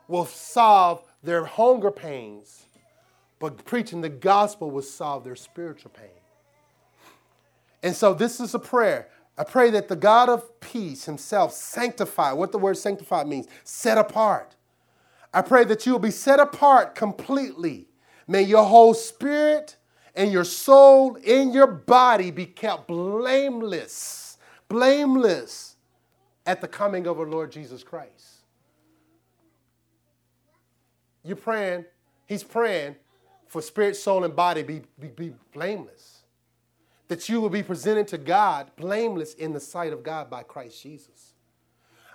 will 0.09 0.27
solve 0.27 1.03
their 1.23 1.45
hunger 1.45 1.91
pains, 1.91 2.67
but 3.39 3.65
preaching 3.65 4.01
the 4.01 4.09
gospel 4.09 4.71
will 4.71 4.83
solve 4.83 5.25
their 5.25 5.37
spiritual 5.37 5.91
pain. 5.91 6.16
And 7.83 7.95
so 7.95 8.15
this 8.15 8.41
is 8.41 8.55
a 8.55 8.59
prayer. 8.59 9.09
I 9.39 9.45
pray 9.45 9.71
that 9.71 9.89
the 9.89 9.97
God 9.97 10.29
of 10.29 10.61
peace 10.61 11.05
himself 11.05 11.53
sanctify, 11.53 12.33
what 12.33 12.53
the 12.53 12.59
word 12.59 12.79
sanctify 12.79 13.25
means, 13.25 13.47
set 13.65 13.99
apart. 13.99 14.57
I 15.33 15.43
pray 15.43 15.65
that 15.65 15.85
you 15.85 15.93
will 15.93 15.99
be 15.99 16.11
set 16.11 16.41
apart 16.41 16.95
completely. 16.95 17.89
May 18.27 18.43
your 18.43 18.65
whole 18.65 18.95
spirit 18.95 19.77
and 20.15 20.33
your 20.33 20.45
soul 20.45 21.19
and 21.27 21.53
your 21.53 21.67
body 21.67 22.31
be 22.31 22.47
kept 22.47 22.89
blameless, 22.89 24.39
blameless 24.69 25.77
at 26.47 26.63
the 26.63 26.69
coming 26.69 27.07
of 27.07 27.21
our 27.21 27.27
Lord 27.27 27.53
Jesus 27.53 27.83
Christ. 27.83 28.37
You're 31.23 31.37
praying, 31.37 31.85
he's 32.27 32.45
praying 32.45 32.97
for 33.49 33.61
spirit, 33.61 33.97
soul, 33.97 34.25
and 34.25 34.35
body 34.35 34.63
be, 34.63 34.83
be, 34.99 35.09
be 35.09 35.35
blameless 35.53 36.16
that 37.09 37.29
you 37.29 37.41
will 37.41 37.51
be 37.51 37.63
presented 37.63 38.09
to 38.09 38.19
God 38.19 38.71
blameless 38.77 39.35
in 39.35 39.53
the 39.53 39.61
sight 39.61 39.93
of 39.93 40.03
God 40.03 40.29
by 40.29 40.43
Christ 40.43 40.83
Jesus. 40.83 41.35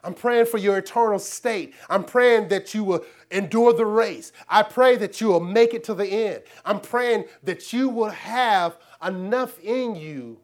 I'm 0.03 0.13
praying 0.13 0.47
for 0.47 0.57
your 0.57 0.77
eternal 0.77 1.19
state. 1.19 1.75
I'm 1.89 2.03
praying 2.03 2.47
that 2.47 2.73
you 2.73 2.83
will 2.83 3.05
endure 3.29 3.73
the 3.73 3.85
race. 3.85 4.31
I 4.49 4.63
pray 4.63 4.95
that 4.97 5.21
you 5.21 5.27
will 5.27 5.39
make 5.39 5.73
it 5.73 5.83
to 5.85 5.93
the 5.93 6.07
end. 6.07 6.43
I'm 6.65 6.79
praying 6.79 7.25
that 7.43 7.71
you 7.71 7.87
will 7.89 8.09
have 8.09 8.77
enough 9.05 9.59
in 9.59 9.95
you 9.95 10.39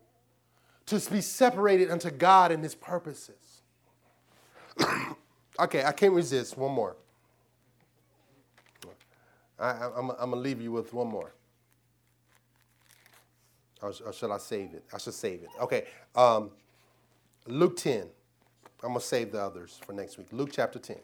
to 0.85 0.99
be 1.09 1.21
separated 1.21 1.89
unto 1.89 2.11
God 2.11 2.51
and 2.51 2.63
His 2.63 2.75
purposes. 2.75 3.61
okay, 5.59 5.83
I 5.83 5.91
can't 5.91 6.13
resist. 6.13 6.57
One 6.57 6.71
more. 6.71 6.95
I, 9.59 9.89
am 9.97 10.07
going 10.09 10.29
to 10.31 10.35
leave 10.35 10.61
you 10.61 10.71
with 10.71 10.93
one 10.93 11.07
more. 11.07 11.33
Or, 13.81 13.93
or, 14.05 14.13
should 14.13 14.31
I 14.31 14.37
save 14.37 14.73
it? 14.73 14.83
I 14.93 14.97
should 14.97 15.13
save 15.13 15.43
it. 15.43 15.49
Okay. 15.59 15.85
Um, 16.15 16.51
Luke 17.45 17.77
10. 17.77 18.01
I'm 18.83 18.89
going 18.89 18.99
to 18.99 19.05
save 19.05 19.31
the 19.31 19.41
others 19.41 19.79
for 19.85 19.93
next 19.93 20.17
week. 20.17 20.27
Luke 20.31 20.49
chapter 20.51 20.79
10. 20.79 20.97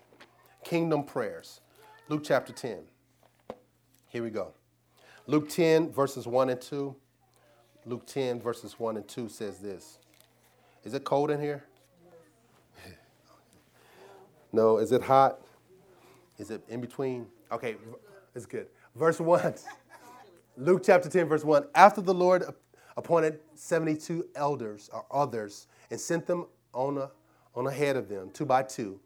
Kingdom 0.63 1.03
prayers. 1.03 1.61
Luke 2.09 2.23
chapter 2.23 2.53
10. 2.53 2.79
Here 4.09 4.23
we 4.23 4.29
go. 4.29 4.53
Luke 5.25 5.49
10, 5.49 5.91
verses 5.91 6.27
1 6.27 6.49
and 6.49 6.61
2. 6.61 6.95
Luke 7.85 8.05
10, 8.05 8.41
verses 8.41 8.79
1 8.79 8.97
and 8.97 9.07
2 9.07 9.29
says 9.29 9.59
this. 9.59 9.99
Is 10.83 10.93
it 10.93 11.03
cold 11.03 11.31
in 11.31 11.39
here? 11.39 11.63
no. 14.51 14.77
Is 14.77 14.91
it 14.91 15.01
hot? 15.01 15.39
Is 16.37 16.51
it 16.51 16.61
in 16.69 16.81
between? 16.81 17.27
Okay, 17.51 17.75
it's 18.35 18.45
good. 18.45 18.67
Verse 18.95 19.19
1. 19.19 19.55
Luke 20.57 20.83
chapter 20.85 21.09
10, 21.09 21.27
verse 21.27 21.43
1. 21.43 21.65
After 21.73 22.01
the 22.01 22.13
Lord 22.13 22.43
appointed 22.95 23.39
72 23.55 24.27
elders 24.35 24.89
or 24.93 25.05
others 25.11 25.67
and 25.89 25.99
sent 25.99 26.27
them 26.27 26.45
on, 26.73 26.97
a, 26.97 27.09
on 27.55 27.67
ahead 27.67 27.95
of 27.95 28.07
them, 28.07 28.29
two 28.31 28.45
by 28.45 28.63
two. 28.63 28.99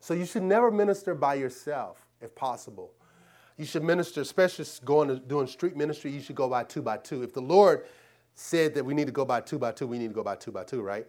So 0.00 0.14
you 0.14 0.24
should 0.24 0.42
never 0.42 0.70
minister 0.70 1.14
by 1.14 1.34
yourself 1.34 2.06
if 2.20 2.34
possible. 2.34 2.92
You 3.56 3.66
should 3.66 3.84
minister, 3.84 4.22
especially 4.22 4.64
going 4.84 5.08
to 5.08 5.18
doing 5.18 5.46
street 5.46 5.76
ministry, 5.76 6.10
you 6.10 6.20
should 6.20 6.36
go 6.36 6.48
by 6.48 6.64
two 6.64 6.82
by 6.82 6.96
two. 6.96 7.22
If 7.22 7.34
the 7.34 7.42
Lord 7.42 7.84
said 8.34 8.74
that 8.74 8.84
we 8.84 8.94
need 8.94 9.06
to 9.06 9.12
go 9.12 9.24
by 9.24 9.42
two 9.42 9.58
by 9.58 9.72
two, 9.72 9.86
we 9.86 9.98
need 9.98 10.08
to 10.08 10.14
go 10.14 10.22
by 10.22 10.34
two 10.34 10.50
by 10.50 10.64
two, 10.64 10.80
right? 10.80 11.06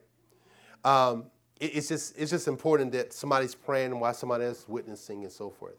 Um, 0.84 1.26
it, 1.60 1.78
it's 1.78 1.88
just 1.88 2.18
it's 2.18 2.30
just 2.30 2.50
important 2.50 2.92
that 2.92 3.14
somebody's 3.14 3.56
praying 3.56 3.98
while 3.98 4.14
somebody 4.14 4.44
else 4.44 4.60
is 4.60 4.68
witnessing 4.68 5.24
and 5.24 5.32
so 5.32 5.50
forth. 5.50 5.78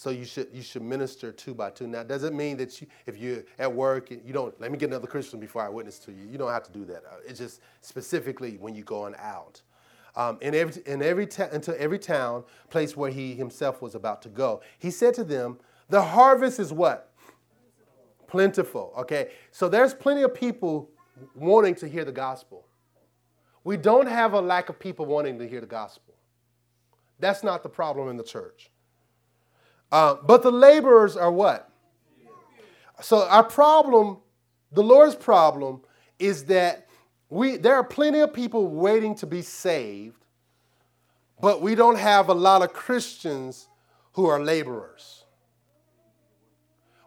So 0.00 0.08
you 0.08 0.24
should 0.24 0.48
you 0.50 0.62
should 0.62 0.80
minister 0.80 1.30
two 1.30 1.52
by 1.52 1.68
two. 1.68 1.86
Now, 1.86 2.02
does 2.02 2.24
it 2.24 2.32
mean 2.32 2.56
that 2.56 2.80
you, 2.80 2.86
if 3.04 3.18
you're 3.18 3.44
at 3.58 3.70
work, 3.70 4.10
you 4.10 4.32
don't 4.32 4.58
let 4.58 4.72
me 4.72 4.78
get 4.78 4.88
another 4.88 5.06
Christian 5.06 5.38
before 5.38 5.60
I 5.60 5.68
witness 5.68 5.98
to 5.98 6.10
you? 6.10 6.24
You 6.24 6.38
don't 6.38 6.50
have 6.50 6.62
to 6.62 6.72
do 6.72 6.86
that. 6.86 7.02
Uh, 7.04 7.16
it's 7.26 7.38
just 7.38 7.60
specifically 7.82 8.56
when 8.56 8.74
you're 8.74 8.82
going 8.82 9.14
out. 9.18 9.60
Um, 10.16 10.38
in 10.40 10.54
every 10.54 10.82
in 10.86 11.02
every 11.02 11.26
ta- 11.26 11.50
into 11.52 11.78
every 11.78 11.98
town 11.98 12.44
place 12.70 12.96
where 12.96 13.10
he 13.10 13.34
himself 13.34 13.82
was 13.82 13.94
about 13.94 14.22
to 14.22 14.30
go, 14.30 14.62
he 14.78 14.90
said 14.90 15.12
to 15.16 15.22
them, 15.22 15.58
"The 15.90 16.00
harvest 16.00 16.58
is 16.60 16.72
what 16.72 17.12
plentiful." 18.26 18.94
Okay, 19.00 19.32
so 19.50 19.68
there's 19.68 19.92
plenty 19.92 20.22
of 20.22 20.32
people 20.32 20.88
wanting 21.34 21.74
to 21.74 21.86
hear 21.86 22.06
the 22.06 22.12
gospel. 22.12 22.64
We 23.64 23.76
don't 23.76 24.08
have 24.08 24.32
a 24.32 24.40
lack 24.40 24.70
of 24.70 24.78
people 24.78 25.04
wanting 25.04 25.38
to 25.40 25.46
hear 25.46 25.60
the 25.60 25.66
gospel. 25.66 26.14
That's 27.18 27.42
not 27.42 27.62
the 27.62 27.68
problem 27.68 28.08
in 28.08 28.16
the 28.16 28.24
church. 28.24 28.70
Uh, 29.92 30.16
but 30.24 30.42
the 30.42 30.52
laborers 30.52 31.16
are 31.16 31.32
what? 31.32 31.70
So 33.00 33.26
our 33.28 33.44
problem, 33.44 34.18
the 34.72 34.82
Lord's 34.82 35.16
problem, 35.16 35.82
is 36.18 36.44
that 36.44 36.86
we 37.28 37.56
there 37.56 37.74
are 37.74 37.84
plenty 37.84 38.20
of 38.20 38.32
people 38.32 38.68
waiting 38.68 39.14
to 39.16 39.26
be 39.26 39.42
saved, 39.42 40.24
but 41.40 41.62
we 41.62 41.74
don't 41.74 41.98
have 41.98 42.28
a 42.28 42.34
lot 42.34 42.62
of 42.62 42.72
Christians 42.72 43.68
who 44.12 44.26
are 44.26 44.40
laborers. 44.40 45.24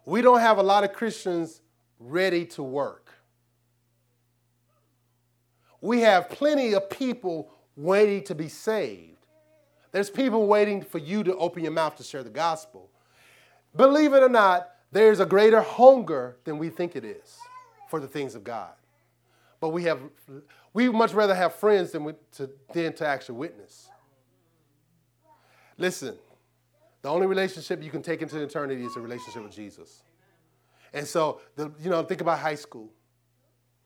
We 0.06 0.22
don't 0.22 0.40
have 0.40 0.58
a 0.58 0.64
lot 0.64 0.84
of 0.84 0.94
Christians 0.94 1.62
ready 2.00 2.46
to 2.46 2.64
work. 2.64 3.14
We 5.80 6.02
have 6.02 6.30
plenty 6.30 6.74
of 6.74 6.90
people 6.90 7.52
waiting 7.76 8.24
to 8.26 8.36
be 8.36 8.48
saved 8.48 9.13
there's 9.94 10.10
people 10.10 10.48
waiting 10.48 10.82
for 10.82 10.98
you 10.98 11.24
to 11.24 11.36
open 11.38 11.64
your 11.64 11.72
mouth 11.72 11.96
to 11.96 12.04
share 12.04 12.24
the 12.24 12.30
gospel. 12.30 12.90
Believe 13.76 14.14
it 14.14 14.22
or 14.22 14.30
not, 14.30 14.70
there's 14.92 15.20
a 15.20 15.26
greater 15.26 15.62
hunger 15.62 16.36
than 16.44 16.58
we 16.58 16.70
think 16.70 16.96
it 16.96 17.06
is 17.06 17.38
for 17.90 18.00
the 18.00 18.08
things 18.08 18.36
of 18.36 18.44
God. 18.44 18.74
But 19.62 19.70
we 19.70 19.84
have 19.84 20.02
we 20.74 20.90
much 20.90 21.14
rather 21.14 21.36
have 21.36 21.56
friends 21.56 21.92
than, 21.92 22.04
we, 22.04 22.14
to, 22.34 22.50
than 22.74 22.94
to 22.94 23.08
actually 23.08 23.38
witness. 23.38 23.90
Listen, 25.78 26.16
the 27.04 27.10
only 27.10 27.28
relationship 27.28 27.84
you 27.84 27.92
can 27.92 28.02
take 28.02 28.22
into 28.22 28.42
eternity 28.42 28.84
is 28.84 28.96
a 28.96 29.00
relationship 29.00 29.44
with 29.44 29.56
Jesus. 29.56 30.02
And 30.94 31.08
so, 31.08 31.42
the, 31.56 31.72
you 31.80 31.90
know, 31.90 32.04
think 32.04 32.22
about 32.22 32.40
high 32.40 32.56
school. 32.56 32.90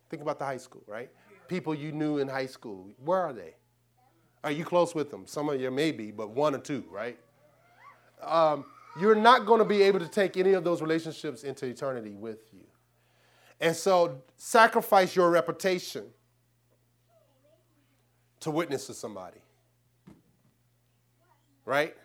Think 0.10 0.22
about 0.22 0.40
the 0.40 0.46
high 0.46 0.58
school, 0.58 0.84
right? 0.88 1.10
People 1.48 1.76
you 1.76 1.92
knew 1.92 2.20
in 2.20 2.28
high 2.28 2.46
school. 2.46 2.90
Where 3.04 3.20
are 3.20 3.34
they? 3.34 3.56
Are 4.44 4.52
you 4.52 4.64
close 4.64 4.96
with 4.96 5.12
them? 5.12 5.26
Some 5.26 5.50
of 5.50 5.60
you 5.60 5.72
may 5.72 5.92
be, 5.92 6.12
but 6.12 6.30
one 6.30 6.56
or 6.56 6.60
two, 6.60 6.84
right? 6.90 7.18
Um, 8.22 8.66
you're 9.00 9.16
not 9.16 9.46
going 9.46 9.60
to 9.60 9.66
be 9.66 9.82
able 9.84 10.00
to 10.00 10.08
take 10.08 10.38
any 10.38 10.54
of 10.54 10.64
those 10.64 10.82
relationships 10.82 11.44
into 11.44 11.66
eternity 11.66 12.16
with 12.16 12.40
you. 12.54 12.64
And 13.60 13.76
so 13.76 14.22
sacrifice 14.38 15.16
your 15.16 15.30
reputation 15.30 16.06
to 18.40 18.52
witness 18.52 18.88
to 18.88 18.94
somebody. 18.94 19.40
Right? 21.66 21.96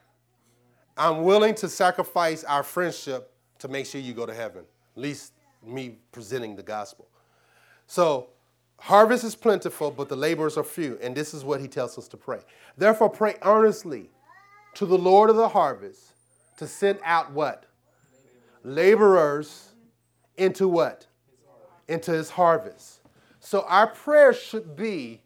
I'm 0.97 1.23
willing 1.23 1.55
to 1.57 1.69
sacrifice 1.69 2.45
our 2.45 2.63
friendship 2.63 3.33
to 3.59 3.69
make 3.69 3.87
sure 3.87 4.01
you 4.01 4.13
go 4.13 4.27
to 4.27 4.35
heaven. 4.35 4.65
At 4.97 5.03
least 5.03 5.33
me 5.65 5.99
presenting 6.11 6.57
the 6.57 6.63
gospel. 6.63 7.09
So 7.87 8.31
Harvest 8.87 9.23
is 9.23 9.37
plentiful, 9.37 9.93
but 9.93 10.09
the 10.09 10.17
laborers 10.17 10.57
are 10.57 10.65
few. 10.65 10.99
And 11.01 11.15
this 11.15 11.35
is 11.35 11.45
what 11.45 11.61
he 11.61 11.69
tells 11.69 11.97
us 11.97 12.09
to 12.09 12.17
pray. 12.17 12.41
Therefore, 12.77 13.09
pray 13.09 13.37
earnestly 13.43 14.11
to 14.75 14.87
the 14.87 14.99
Lord 14.99 15.31
of 15.31 15.37
the 15.37 15.51
harvest 15.51 16.01
to 16.57 16.67
send 16.67 16.99
out 17.05 17.31
what? 17.31 17.67
Laborers 18.65 19.69
into 20.37 20.67
what? 20.67 21.07
Into 21.87 22.11
his 22.11 22.31
harvest. 22.31 23.03
So 23.39 23.65
our 23.69 23.87
prayer 23.87 24.33
should 24.33 24.75
be, 24.75 25.23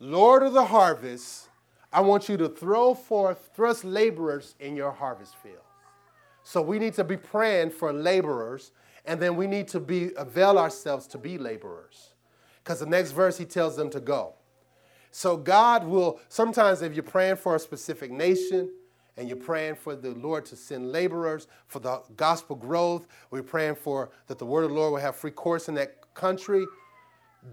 Lord 0.00 0.42
of 0.42 0.52
the 0.52 0.66
harvest, 0.66 1.48
I 1.90 2.02
want 2.02 2.28
you 2.28 2.36
to 2.36 2.48
throw 2.50 2.92
forth, 2.92 3.48
thrust 3.56 3.84
laborers 3.84 4.54
in 4.60 4.76
your 4.76 4.92
harvest 4.92 5.34
field. 5.36 5.64
So 6.42 6.60
we 6.60 6.78
need 6.78 6.92
to 6.94 7.04
be 7.04 7.16
praying 7.16 7.70
for 7.70 7.90
laborers, 7.90 8.72
and 9.06 9.18
then 9.18 9.34
we 9.34 9.46
need 9.46 9.66
to 9.68 9.80
be 9.80 10.10
avail 10.18 10.58
ourselves 10.58 11.06
to 11.06 11.16
be 11.16 11.38
laborers 11.38 12.10
because 12.68 12.80
the 12.80 12.86
next 12.86 13.12
verse 13.12 13.38
he 13.38 13.46
tells 13.46 13.76
them 13.76 13.88
to 13.88 13.98
go. 13.98 14.34
So 15.10 15.38
God 15.38 15.84
will, 15.84 16.20
sometimes 16.28 16.82
if 16.82 16.92
you're 16.92 17.02
praying 17.02 17.36
for 17.36 17.56
a 17.56 17.58
specific 17.58 18.10
nation 18.10 18.70
and 19.16 19.26
you're 19.26 19.38
praying 19.38 19.76
for 19.76 19.96
the 19.96 20.10
Lord 20.10 20.44
to 20.44 20.56
send 20.56 20.92
laborers, 20.92 21.46
for 21.66 21.78
the 21.78 22.02
gospel 22.14 22.54
growth, 22.54 23.06
we're 23.30 23.42
praying 23.42 23.76
for 23.76 24.10
that 24.26 24.38
the 24.38 24.44
word 24.44 24.64
of 24.64 24.68
the 24.68 24.76
Lord 24.76 24.92
will 24.92 25.00
have 25.00 25.16
free 25.16 25.30
course 25.30 25.70
in 25.70 25.76
that 25.76 26.12
country, 26.12 26.66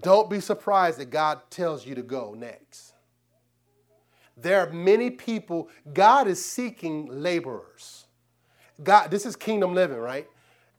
don't 0.02 0.30
be 0.30 0.42
surprised 0.42 1.00
that 1.00 1.12
God 1.12 1.40
tells 1.50 1.86
you 1.86 1.96
to 1.96 2.04
go 2.04 2.36
next. 2.38 2.92
There 4.36 4.60
are 4.60 4.70
many 4.70 5.10
people, 5.10 5.70
God 5.94 6.28
is 6.28 6.44
seeking 6.44 7.06
laborers. 7.06 8.04
God, 8.84 9.12
this 9.12 9.26
is 9.26 9.38
kingdom 9.38 9.74
living, 9.74 9.98
right? 9.98 10.28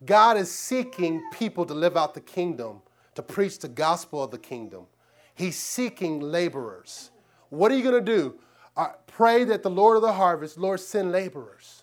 God 0.04 0.36
is 0.36 0.52
seeking 0.52 1.22
people 1.32 1.64
to 1.64 1.72
live 1.72 1.96
out 1.96 2.12
the 2.12 2.20
kingdom 2.20 2.82
to 3.16 3.22
preach 3.22 3.58
the 3.58 3.68
gospel 3.68 4.22
of 4.22 4.30
the 4.30 4.38
kingdom. 4.38 4.86
He's 5.34 5.58
seeking 5.58 6.20
laborers. 6.20 7.10
What 7.50 7.72
are 7.72 7.76
you 7.76 7.82
going 7.82 8.04
to 8.04 8.16
do? 8.16 8.38
Uh, 8.76 8.88
pray 9.06 9.44
that 9.44 9.62
the 9.62 9.70
Lord 9.70 9.96
of 9.96 10.02
the 10.02 10.12
harvest, 10.12 10.58
Lord, 10.58 10.80
send 10.80 11.12
laborers. 11.12 11.82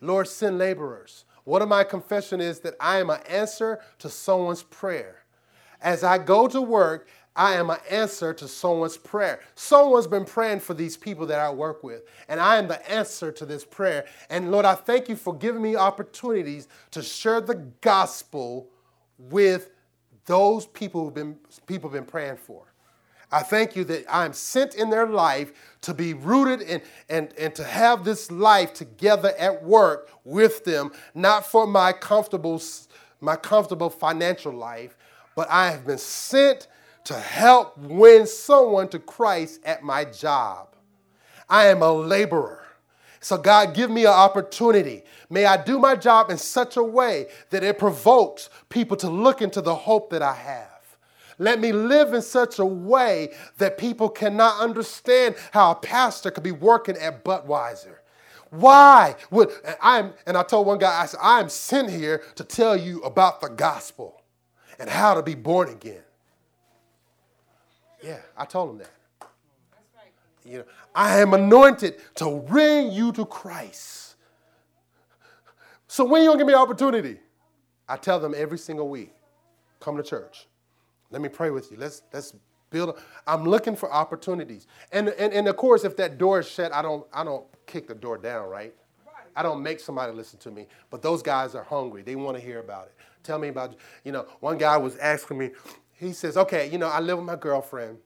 Lord, 0.00 0.28
send 0.28 0.58
laborers. 0.58 1.24
One 1.44 1.62
of 1.62 1.68
my 1.68 1.84
confession 1.84 2.40
is 2.40 2.60
that 2.60 2.74
I 2.80 2.98
am 2.98 3.10
an 3.10 3.20
answer 3.28 3.80
to 3.98 4.08
someone's 4.08 4.62
prayer. 4.62 5.24
As 5.80 6.02
I 6.02 6.18
go 6.18 6.48
to 6.48 6.60
work, 6.60 7.08
I 7.36 7.54
am 7.54 7.68
an 7.70 7.78
answer 7.90 8.32
to 8.32 8.46
someone's 8.46 8.96
prayer. 8.96 9.40
Someone's 9.54 10.06
been 10.06 10.24
praying 10.24 10.60
for 10.60 10.72
these 10.72 10.96
people 10.96 11.26
that 11.26 11.40
I 11.40 11.50
work 11.50 11.82
with, 11.82 12.02
and 12.28 12.40
I 12.40 12.56
am 12.56 12.68
the 12.68 12.90
answer 12.90 13.32
to 13.32 13.44
this 13.44 13.64
prayer. 13.64 14.06
And 14.30 14.50
Lord, 14.50 14.64
I 14.64 14.74
thank 14.74 15.08
you 15.08 15.16
for 15.16 15.36
giving 15.36 15.60
me 15.60 15.76
opportunities 15.76 16.68
to 16.92 17.02
share 17.02 17.40
the 17.40 17.56
gospel 17.80 18.70
with 19.18 19.70
those 20.26 20.66
people 20.66 21.04
who've 21.04 21.14
been 21.14 21.36
people 21.66 21.90
have 21.90 21.94
been 21.94 22.10
praying 22.10 22.36
for. 22.36 22.64
I 23.32 23.42
thank 23.42 23.74
you 23.74 23.82
that 23.84 24.04
I'm 24.08 24.32
sent 24.32 24.76
in 24.76 24.90
their 24.90 25.08
life 25.08 25.52
to 25.80 25.92
be 25.92 26.14
rooted 26.14 26.62
and, 26.62 26.82
and, 27.08 27.32
and 27.36 27.52
to 27.56 27.64
have 27.64 28.04
this 28.04 28.30
life 28.30 28.72
together 28.72 29.34
at 29.38 29.64
work 29.64 30.08
with 30.24 30.64
them, 30.64 30.92
not 31.14 31.44
for 31.44 31.66
my 31.66 31.92
comfortable, 31.92 32.62
my 33.20 33.34
comfortable 33.34 33.90
financial 33.90 34.52
life, 34.52 34.96
but 35.34 35.50
I 35.50 35.70
have 35.70 35.84
been 35.84 35.98
sent 35.98 36.68
to 37.04 37.14
help 37.14 37.76
win 37.76 38.26
someone 38.26 38.88
to 38.88 38.98
Christ 39.00 39.60
at 39.64 39.82
my 39.82 40.04
job. 40.04 40.76
I 41.48 41.66
am 41.66 41.82
a 41.82 41.92
laborer. 41.92 42.63
So, 43.24 43.38
God, 43.38 43.72
give 43.72 43.90
me 43.90 44.02
an 44.02 44.12
opportunity. 44.12 45.02
May 45.30 45.46
I 45.46 45.56
do 45.56 45.78
my 45.78 45.96
job 45.96 46.28
in 46.28 46.36
such 46.36 46.76
a 46.76 46.82
way 46.82 47.28
that 47.48 47.64
it 47.64 47.78
provokes 47.78 48.50
people 48.68 48.98
to 48.98 49.08
look 49.08 49.40
into 49.40 49.62
the 49.62 49.74
hope 49.74 50.10
that 50.10 50.20
I 50.20 50.34
have. 50.34 50.68
Let 51.38 51.58
me 51.58 51.72
live 51.72 52.12
in 52.12 52.20
such 52.20 52.58
a 52.58 52.66
way 52.66 53.30
that 53.56 53.78
people 53.78 54.10
cannot 54.10 54.60
understand 54.60 55.36
how 55.52 55.70
a 55.70 55.74
pastor 55.74 56.30
could 56.30 56.44
be 56.44 56.52
working 56.52 56.98
at 56.98 57.24
Budweiser. 57.24 57.96
Why 58.50 59.16
would 59.30 59.48
I'm 59.80 60.12
and 60.26 60.36
I 60.36 60.42
told 60.42 60.66
one 60.66 60.76
guy, 60.76 61.00
I 61.00 61.06
said, 61.06 61.20
I 61.22 61.40
am 61.40 61.48
sent 61.48 61.88
here 61.88 62.22
to 62.34 62.44
tell 62.44 62.76
you 62.76 63.00
about 63.00 63.40
the 63.40 63.48
gospel 63.48 64.20
and 64.78 64.90
how 64.90 65.14
to 65.14 65.22
be 65.22 65.34
born 65.34 65.70
again. 65.70 66.02
Yeah, 68.02 68.18
I 68.36 68.44
told 68.44 68.72
him 68.72 68.78
that. 68.78 68.90
You 70.44 70.58
know, 70.58 70.64
I 70.94 71.20
am 71.20 71.34
anointed 71.34 71.96
to 72.16 72.40
bring 72.46 72.92
you 72.92 73.12
to 73.12 73.24
Christ. 73.24 74.16
So 75.88 76.04
when 76.04 76.22
you 76.22 76.28
gonna 76.28 76.38
give 76.38 76.46
me 76.46 76.52
an 76.52 76.58
opportunity? 76.58 77.18
I 77.88 77.96
tell 77.96 78.18
them 78.18 78.34
every 78.36 78.58
single 78.58 78.88
week, 78.88 79.12
come 79.80 79.96
to 79.96 80.02
church. 80.02 80.46
Let 81.10 81.20
me 81.20 81.28
pray 81.28 81.50
with 81.50 81.70
you. 81.70 81.76
Let's 81.76 82.02
let's 82.12 82.34
build. 82.70 82.98
I'm 83.26 83.44
looking 83.44 83.76
for 83.76 83.92
opportunities. 83.92 84.66
And, 84.92 85.08
and 85.10 85.32
and 85.32 85.46
of 85.48 85.56
course, 85.56 85.84
if 85.84 85.96
that 85.98 86.18
door 86.18 86.40
is 86.40 86.48
shut, 86.48 86.72
I 86.72 86.82
don't 86.82 87.06
I 87.12 87.24
don't 87.24 87.44
kick 87.66 87.86
the 87.88 87.94
door 87.94 88.18
down, 88.18 88.48
right? 88.48 88.74
I 89.36 89.42
don't 89.42 89.62
make 89.62 89.80
somebody 89.80 90.12
listen 90.12 90.38
to 90.40 90.50
me. 90.50 90.66
But 90.90 91.02
those 91.02 91.22
guys 91.22 91.54
are 91.54 91.64
hungry. 91.64 92.02
They 92.02 92.14
want 92.16 92.36
to 92.36 92.42
hear 92.42 92.60
about 92.60 92.86
it. 92.86 92.94
Tell 93.22 93.38
me 93.38 93.48
about, 93.48 93.74
you 94.04 94.12
know, 94.12 94.26
one 94.40 94.58
guy 94.58 94.76
was 94.76 94.96
asking 94.96 95.38
me, 95.38 95.50
he 95.92 96.12
says, 96.12 96.36
okay, 96.36 96.70
you 96.70 96.78
know, 96.78 96.88
I 96.88 97.00
live 97.00 97.18
with 97.18 97.26
my 97.26 97.36
girlfriend 97.36 97.98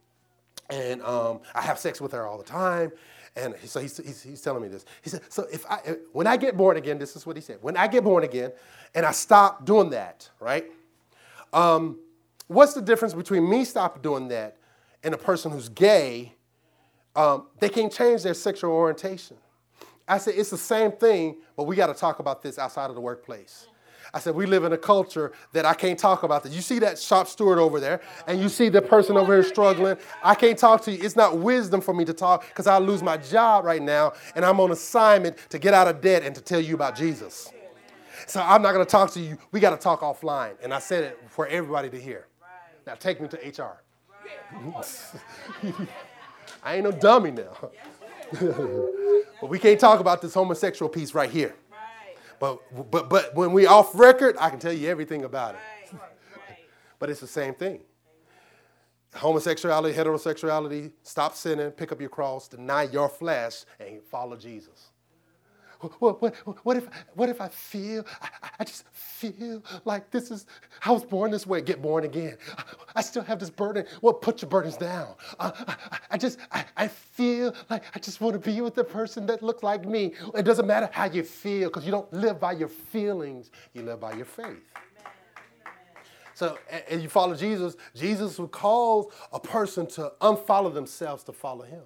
and 0.71 1.03
um, 1.03 1.41
I 1.55 1.63
have 1.63 1.79
sex 1.79 2.01
with 2.01 2.13
her 2.13 2.27
all 2.27 2.39
the 2.39 2.45
time. 2.45 2.93
And 3.37 3.55
so 3.65 3.81
he's, 3.81 3.97
he's, 3.99 4.23
he's, 4.23 4.41
telling 4.41 4.63
me 4.63 4.69
this. 4.69 4.85
He 5.03 5.11
said, 5.11 5.21
so 5.29 5.47
if 5.53 5.65
I, 5.71 5.97
when 6.13 6.27
I 6.27 6.37
get 6.37 6.57
born 6.57 6.77
again, 6.77 6.99
this 6.99 7.15
is 7.15 7.25
what 7.25 7.37
he 7.37 7.43
said. 7.43 7.59
When 7.61 7.77
I 7.77 7.87
get 7.87 8.03
born 8.03 8.25
again 8.25 8.53
and 8.95 9.07
I 9.07 9.13
stop 9.13 9.65
doing 9.65 9.91
that, 9.91 10.29
right? 10.41 10.65
Um, 11.53 12.01
what's 12.49 12.75
the 12.75 12.83
difference 12.83 13.15
between 13.15 13.49
me 13.49 13.65
stop 13.65 14.03
doing 14.03 14.29
that 14.29 14.57
and 15.05 15.15
a 15.15 15.19
person 15.19 15.53
who's 15.53 15.69
gay? 15.69 16.35
Um, 17.15 17.47
they 17.61 17.69
can't 17.69 17.93
change 17.93 18.23
their 18.23 18.35
sexual 18.35 18.73
orientation. 18.73 19.37
I 20.09 20.19
said, 20.19 20.35
it's 20.37 20.51
the 20.51 20.59
same 20.59 20.93
thing, 20.93 21.37
but 21.57 21.65
we 21.65 21.77
got 21.77 21.89
to 21.89 21.95
talk 21.95 22.19
about 22.19 22.43
this 22.43 22.59
outside 22.59 22.89
of 22.89 22.95
the 22.95 23.01
workplace. 23.01 23.69
I 24.15 24.21
said, 24.21 24.35
we 24.35 24.47
live 24.47 24.65
in 24.65 24.73
a 24.73 24.79
culture 24.79 25.33
that 25.53 25.65
I 25.65 25.75
can't 25.75 25.99
talk 25.99 26.23
about 26.23 26.43
this. 26.43 26.55
You 26.55 26.63
see 26.63 26.79
that 26.79 26.99
shop 26.99 27.29
steward 27.29 27.59
over 27.59 27.79
there, 27.81 28.01
and 28.27 28.41
you 28.41 28.49
see 28.49 28.69
the 28.69 28.81
person 28.81 29.17
over 29.17 29.35
here 29.35 29.43
struggling. 29.43 29.97
I 30.23 30.35
can't 30.35 30.59
talk 30.59 30.83
to 30.83 30.93
you. 30.93 30.99
It's 31.03 31.17
not 31.17 31.39
wisdom 31.39 31.81
for 31.81 31.93
me 31.93 32.05
to 32.07 32.13
talk 32.13 32.47
because 32.49 32.67
I 32.67 32.79
lose 32.79 33.03
my 33.03 33.17
job 33.17 33.65
right 33.65 33.83
now, 33.83 34.15
and 34.35 34.45
I'm 34.45 34.61
on 34.61 34.71
assignment 34.71 35.37
to 35.51 35.59
get 35.59 35.75
out 35.75 35.89
of 35.89 36.01
debt 36.01 36.23
and 36.23 36.35
to 36.35 36.41
tell 36.41 36.61
you 36.61 36.75
about 36.75 36.97
Jesus. 36.97 37.51
So 38.27 38.41
I'm 38.43 38.63
not 38.63 38.73
going 38.73 38.85
to 38.85 38.91
talk 38.91 39.11
to 39.13 39.21
you. 39.21 39.39
We 39.53 39.61
got 39.61 39.71
to 39.71 39.77
talk 39.77 40.01
offline. 40.01 40.55
And 40.63 40.75
I 40.75 40.79
said 40.79 41.05
it 41.05 41.19
for 41.29 41.47
everybody 41.47 41.89
to 41.91 42.01
hear. 42.01 42.27
Now 42.87 42.95
take 42.95 43.21
me 43.21 43.29
to 43.29 43.37
HR. 43.37 43.83
I 46.63 46.75
ain't 46.75 46.85
no 46.85 46.93
dummy 46.93 47.31
now. 47.31 47.57
but 49.41 49.49
we 49.49 49.59
can't 49.59 49.81
talk 49.81 50.01
about 50.01 50.21
this 50.21 50.35
homosexual 50.35 50.89
piece 50.89 51.15
right 51.15 51.31
here. 51.31 51.55
But, 52.41 52.91
but, 52.91 53.09
but 53.09 53.35
when 53.35 53.53
we 53.53 53.67
off 53.67 53.99
record, 53.99 54.37
I 54.39 54.51
can 54.51 54.59
tell 54.59 54.73
you 54.73 54.89
everything 54.89 55.25
about 55.25 55.57
it. 55.57 55.99
but 56.99 57.11
it's 57.11 57.21
the 57.21 57.27
same 57.27 57.55
thing. 57.55 57.81
Homosexuality, 59.15 59.95
heterosexuality, 59.97 60.93
stop 61.03 61.35
sinning, 61.35 61.71
pick 61.71 61.93
up 61.93 62.01
your 62.01 62.11
cross, 62.11 62.47
deny 62.47 62.85
your 62.85 63.09
flesh, 63.09 63.65
and 63.81 64.03
follow 64.03 64.37
Jesus. 64.37 64.91
What, 65.81 66.21
what, 66.21 66.35
what, 66.65 66.77
if, 66.77 66.89
what 67.15 67.29
if 67.29 67.41
I 67.41 67.49
feel, 67.49 68.05
I, 68.21 68.29
I, 68.59 68.65
just 68.65 68.85
feel 68.93 69.63
like 69.85 70.11
this 70.11 70.33
is, 70.33 70.47
I 70.85 70.91
was 70.91 71.05
born 71.05 71.31
this 71.31 71.47
way, 71.47 71.61
get 71.61 71.81
born 71.81 72.05
again. 72.05 72.37
I, 72.57 72.65
I 72.97 73.01
still 73.01 73.23
have 73.23 73.39
this 73.39 73.51
burden. 73.51 73.87
Well, 74.03 74.15
put 74.15 74.43
your 74.43 74.49
burdens 74.49 74.77
down. 74.77 75.15
Uh, 75.39 75.53
I, 75.69 75.99
I, 76.11 76.19
just, 76.19 76.41
I, 76.51 76.65
I 76.77 76.89
feel 76.89 77.55
like 77.71 77.85
I 77.95 78.01
just 78.01 78.21
want 78.21 78.35
to 78.35 78.41
be 78.41 78.61
with 78.61 78.75
the 78.75 78.83
person 78.83 79.25
that 79.27 79.41
looks 79.41 79.63
like 79.63 79.85
me. 79.85 80.15
It 80.35 80.43
doesn't 80.43 80.67
matter 80.67 80.91
how 80.93 81.05
you 81.05 81.23
feel 81.23 81.69
because 81.69 81.85
you 81.85 81.93
don't 81.93 82.13
live 82.13 82.41
by 82.41 82.53
your 82.53 82.69
feelings, 82.69 83.53
you 83.73 83.83
live 83.83 84.01
by 84.01 84.15
your 84.15 84.27
faith. 84.27 84.65
So, 86.35 86.59
and 86.89 87.03
you 87.03 87.09
follow 87.09 87.35
Jesus, 87.35 87.77
Jesus 87.95 88.39
would 88.39 88.53
cause 88.53 89.07
a 89.33 89.41
person 89.41 89.87
to 89.89 90.13
unfollow 90.21 90.73
themselves 90.73 91.23
to 91.25 91.33
follow 91.33 91.65
him. 91.65 91.83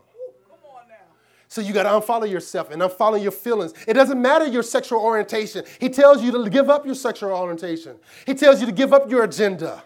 So 1.53 1.61
you 1.61 1.75
got 1.75 1.83
to 1.83 1.91
unfollow 1.91 2.27
yourself 2.31 2.71
and 2.71 2.81
unfollow 2.81 3.23
your 3.23 3.31
feelings. 3.31 3.75
It 3.87 3.93
doesn't 3.93 4.23
matter 4.23 4.47
your 4.47 4.63
sexual 4.63 5.03
orientation. 5.03 5.67
He 5.79 5.91
tells 5.91 6.23
you 6.23 6.33
to 6.33 6.49
give 6.49 6.71
up 6.71 6.87
your 6.87 6.95
sexual 6.95 7.31
orientation. 7.31 7.97
He 8.25 8.33
tells 8.33 8.61
you 8.61 8.65
to 8.65 8.73
give 8.73 8.95
up 8.95 9.11
your 9.11 9.25
agenda. 9.25 9.83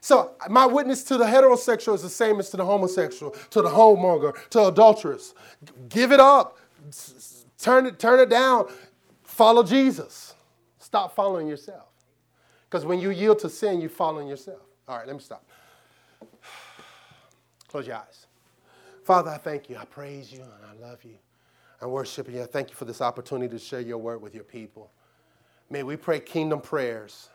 So 0.00 0.30
my 0.48 0.64
witness 0.64 1.04
to 1.04 1.18
the 1.18 1.26
heterosexual 1.26 1.96
is 1.96 2.00
the 2.00 2.08
same 2.08 2.40
as 2.40 2.48
to 2.48 2.56
the 2.56 2.64
homosexual, 2.64 3.32
to 3.50 3.60
the 3.60 3.68
homemonger, 3.68 4.48
to 4.48 4.68
adulteress. 4.68 5.34
Give 5.90 6.12
it 6.12 6.20
up. 6.20 6.56
Turn 7.58 7.84
it, 7.84 7.98
turn 7.98 8.18
it 8.18 8.30
down. 8.30 8.72
Follow 9.24 9.62
Jesus. 9.62 10.34
Stop 10.78 11.14
following 11.14 11.46
yourself. 11.46 11.88
Because 12.70 12.86
when 12.86 13.00
you 13.00 13.10
yield 13.10 13.38
to 13.40 13.50
sin, 13.50 13.82
you're 13.82 13.90
following 13.90 14.28
yourself. 14.28 14.62
All 14.88 14.96
right, 14.96 15.06
let 15.06 15.14
me 15.14 15.20
stop. 15.20 15.44
Close 17.68 17.86
your 17.86 17.96
eyes. 17.96 18.27
Father, 19.08 19.30
I 19.30 19.38
thank 19.38 19.70
you. 19.70 19.78
I 19.78 19.86
praise 19.86 20.30
you 20.30 20.42
and 20.42 20.50
I 20.70 20.86
love 20.86 21.02
you. 21.02 21.14
I 21.80 21.86
worship 21.86 22.30
you. 22.30 22.42
I 22.42 22.44
thank 22.44 22.68
you 22.68 22.76
for 22.76 22.84
this 22.84 23.00
opportunity 23.00 23.48
to 23.48 23.58
share 23.58 23.80
your 23.80 23.96
word 23.96 24.20
with 24.20 24.34
your 24.34 24.44
people. 24.44 24.90
May 25.70 25.82
we 25.82 25.96
pray 25.96 26.20
kingdom 26.20 26.60
prayers. 26.60 27.30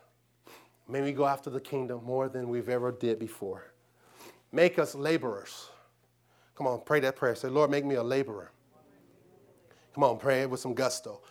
May 0.87 1.01
we 1.01 1.13
go 1.13 1.25
after 1.25 1.49
the 1.49 1.59
kingdom 1.59 2.03
more 2.05 2.29
than 2.29 2.47
we've 2.47 2.69
ever 2.69 2.91
did 2.91 3.17
before. 3.17 3.73
Make 4.51 4.77
us 4.77 4.93
laborers. 4.93 5.71
Come 6.53 6.67
on, 6.67 6.79
pray 6.85 6.99
that 6.99 7.15
prayer. 7.15 7.33
Say, 7.33 7.47
Lord, 7.47 7.71
make 7.71 7.85
me 7.85 7.95
a 7.95 8.03
laborer. 8.03 8.51
Come 9.95 10.03
on, 10.03 10.19
pray 10.19 10.43
it 10.43 10.51
with 10.51 10.59
some 10.59 10.75
gusto. 10.75 11.21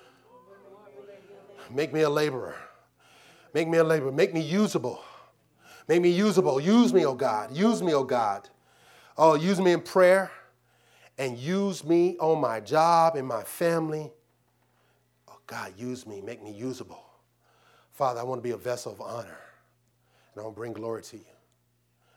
Make 1.71 1.93
me 1.93 2.01
a 2.01 2.11
laborer. 2.11 2.57
Make 3.55 3.69
me 3.69 3.79
a 3.79 3.85
laborer. 3.85 4.11
Make 4.11 4.35
me 4.35 4.41
usable. 4.41 5.05
Make 5.87 6.03
me 6.03 6.11
usable. 6.11 6.61
Use 6.61 6.93
me, 6.93 7.07
oh 7.07 7.15
God. 7.15 7.57
Use 7.57 7.81
me, 7.81 7.95
oh 7.95 8.03
God. 8.03 8.49
Oh, 9.17 9.35
use 9.35 9.61
me 9.61 9.73
in 9.73 9.81
prayer 9.81 10.31
and 11.19 11.37
use 11.37 11.85
me 11.85 12.17
on 12.19 12.41
my 12.41 12.61
job 12.61 13.17
and 13.17 13.27
my 13.27 13.43
family. 13.43 14.11
Oh, 15.29 15.39
God, 15.47 15.73
use 15.77 16.07
me, 16.07 16.21
make 16.21 16.43
me 16.43 16.53
usable. 16.53 17.05
Father, 17.93 18.21
I 18.21 18.23
want 18.23 18.39
to 18.39 18.43
be 18.43 18.53
a 18.53 18.57
vessel 18.57 18.93
of 18.93 19.01
honor, 19.01 19.39
and 20.33 20.41
I 20.41 20.43
want 20.43 20.55
to 20.55 20.59
bring 20.59 20.73
glory 20.73 21.03
to 21.03 21.17
you. 21.17 21.25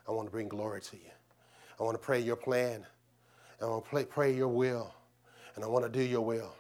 I 0.08 0.12
want 0.12 0.28
to 0.28 0.32
bring 0.32 0.48
glory 0.48 0.82
to 0.82 0.96
you. 0.96 1.12
I 1.80 1.84
want 1.84 1.96
to 1.96 2.00
pray 2.00 2.20
your 2.20 2.38
plan. 2.38 2.86
And 3.60 3.68
I 3.68 3.72
want 3.72 3.84
to 3.86 3.90
pray, 3.90 4.06
pray 4.06 4.34
your 4.34 4.48
will, 4.48 4.94
and 5.56 5.64
I 5.64 5.68
want 5.68 5.86
to 5.86 5.90
do 5.90 6.04
your 6.04 6.22
will. 6.22 6.54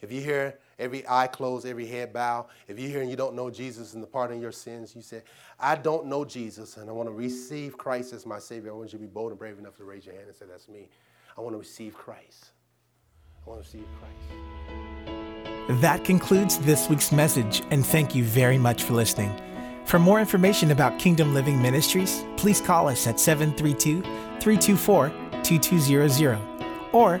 If 0.00 0.10
you 0.10 0.20
hear 0.20 0.58
every 0.82 1.04
eye 1.08 1.28
closed, 1.28 1.66
every 1.66 1.86
head 1.86 2.12
bow. 2.12 2.46
If 2.66 2.78
you're 2.78 2.88
here 2.88 3.00
and 3.00 3.10
you 3.10 3.16
don't 3.16 3.34
know 3.34 3.50
Jesus 3.50 3.94
and 3.94 4.02
the 4.02 4.06
pardon 4.06 4.36
of 4.36 4.42
your 4.42 4.52
sins, 4.52 4.94
you 4.94 5.02
say, 5.02 5.22
I 5.58 5.76
don't 5.76 6.06
know 6.06 6.24
Jesus 6.24 6.76
and 6.76 6.90
I 6.90 6.92
want 6.92 7.08
to 7.08 7.14
receive 7.14 7.78
Christ 7.78 8.12
as 8.12 8.26
my 8.26 8.38
Savior. 8.38 8.72
I 8.72 8.74
want 8.74 8.92
you 8.92 8.98
to 8.98 9.04
be 9.04 9.08
bold 9.08 9.30
and 9.30 9.38
brave 9.38 9.58
enough 9.58 9.76
to 9.76 9.84
raise 9.84 10.04
your 10.04 10.14
hand 10.14 10.26
and 10.26 10.36
say, 10.36 10.46
That's 10.50 10.68
me. 10.68 10.88
I 11.38 11.40
want 11.40 11.54
to 11.54 11.58
receive 11.58 11.94
Christ. 11.94 12.50
I 13.46 13.50
want 13.50 13.62
to 13.62 13.66
receive 13.66 13.86
Christ. 13.98 15.80
That 15.80 16.04
concludes 16.04 16.58
this 16.58 16.88
week's 16.88 17.12
message, 17.12 17.62
and 17.70 17.86
thank 17.86 18.14
you 18.14 18.24
very 18.24 18.58
much 18.58 18.82
for 18.82 18.94
listening. 18.94 19.32
For 19.84 19.98
more 19.98 20.20
information 20.20 20.70
about 20.70 20.98
Kingdom 20.98 21.34
Living 21.34 21.60
Ministries, 21.62 22.24
please 22.36 22.60
call 22.60 22.88
us 22.88 23.06
at 23.06 23.20
732 23.20 24.02
324 24.40 25.12
2200 25.42 26.38
or 26.92 27.20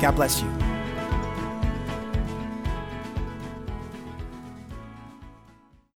God 0.00 0.14
bless 0.14 0.40
you. 0.42 0.57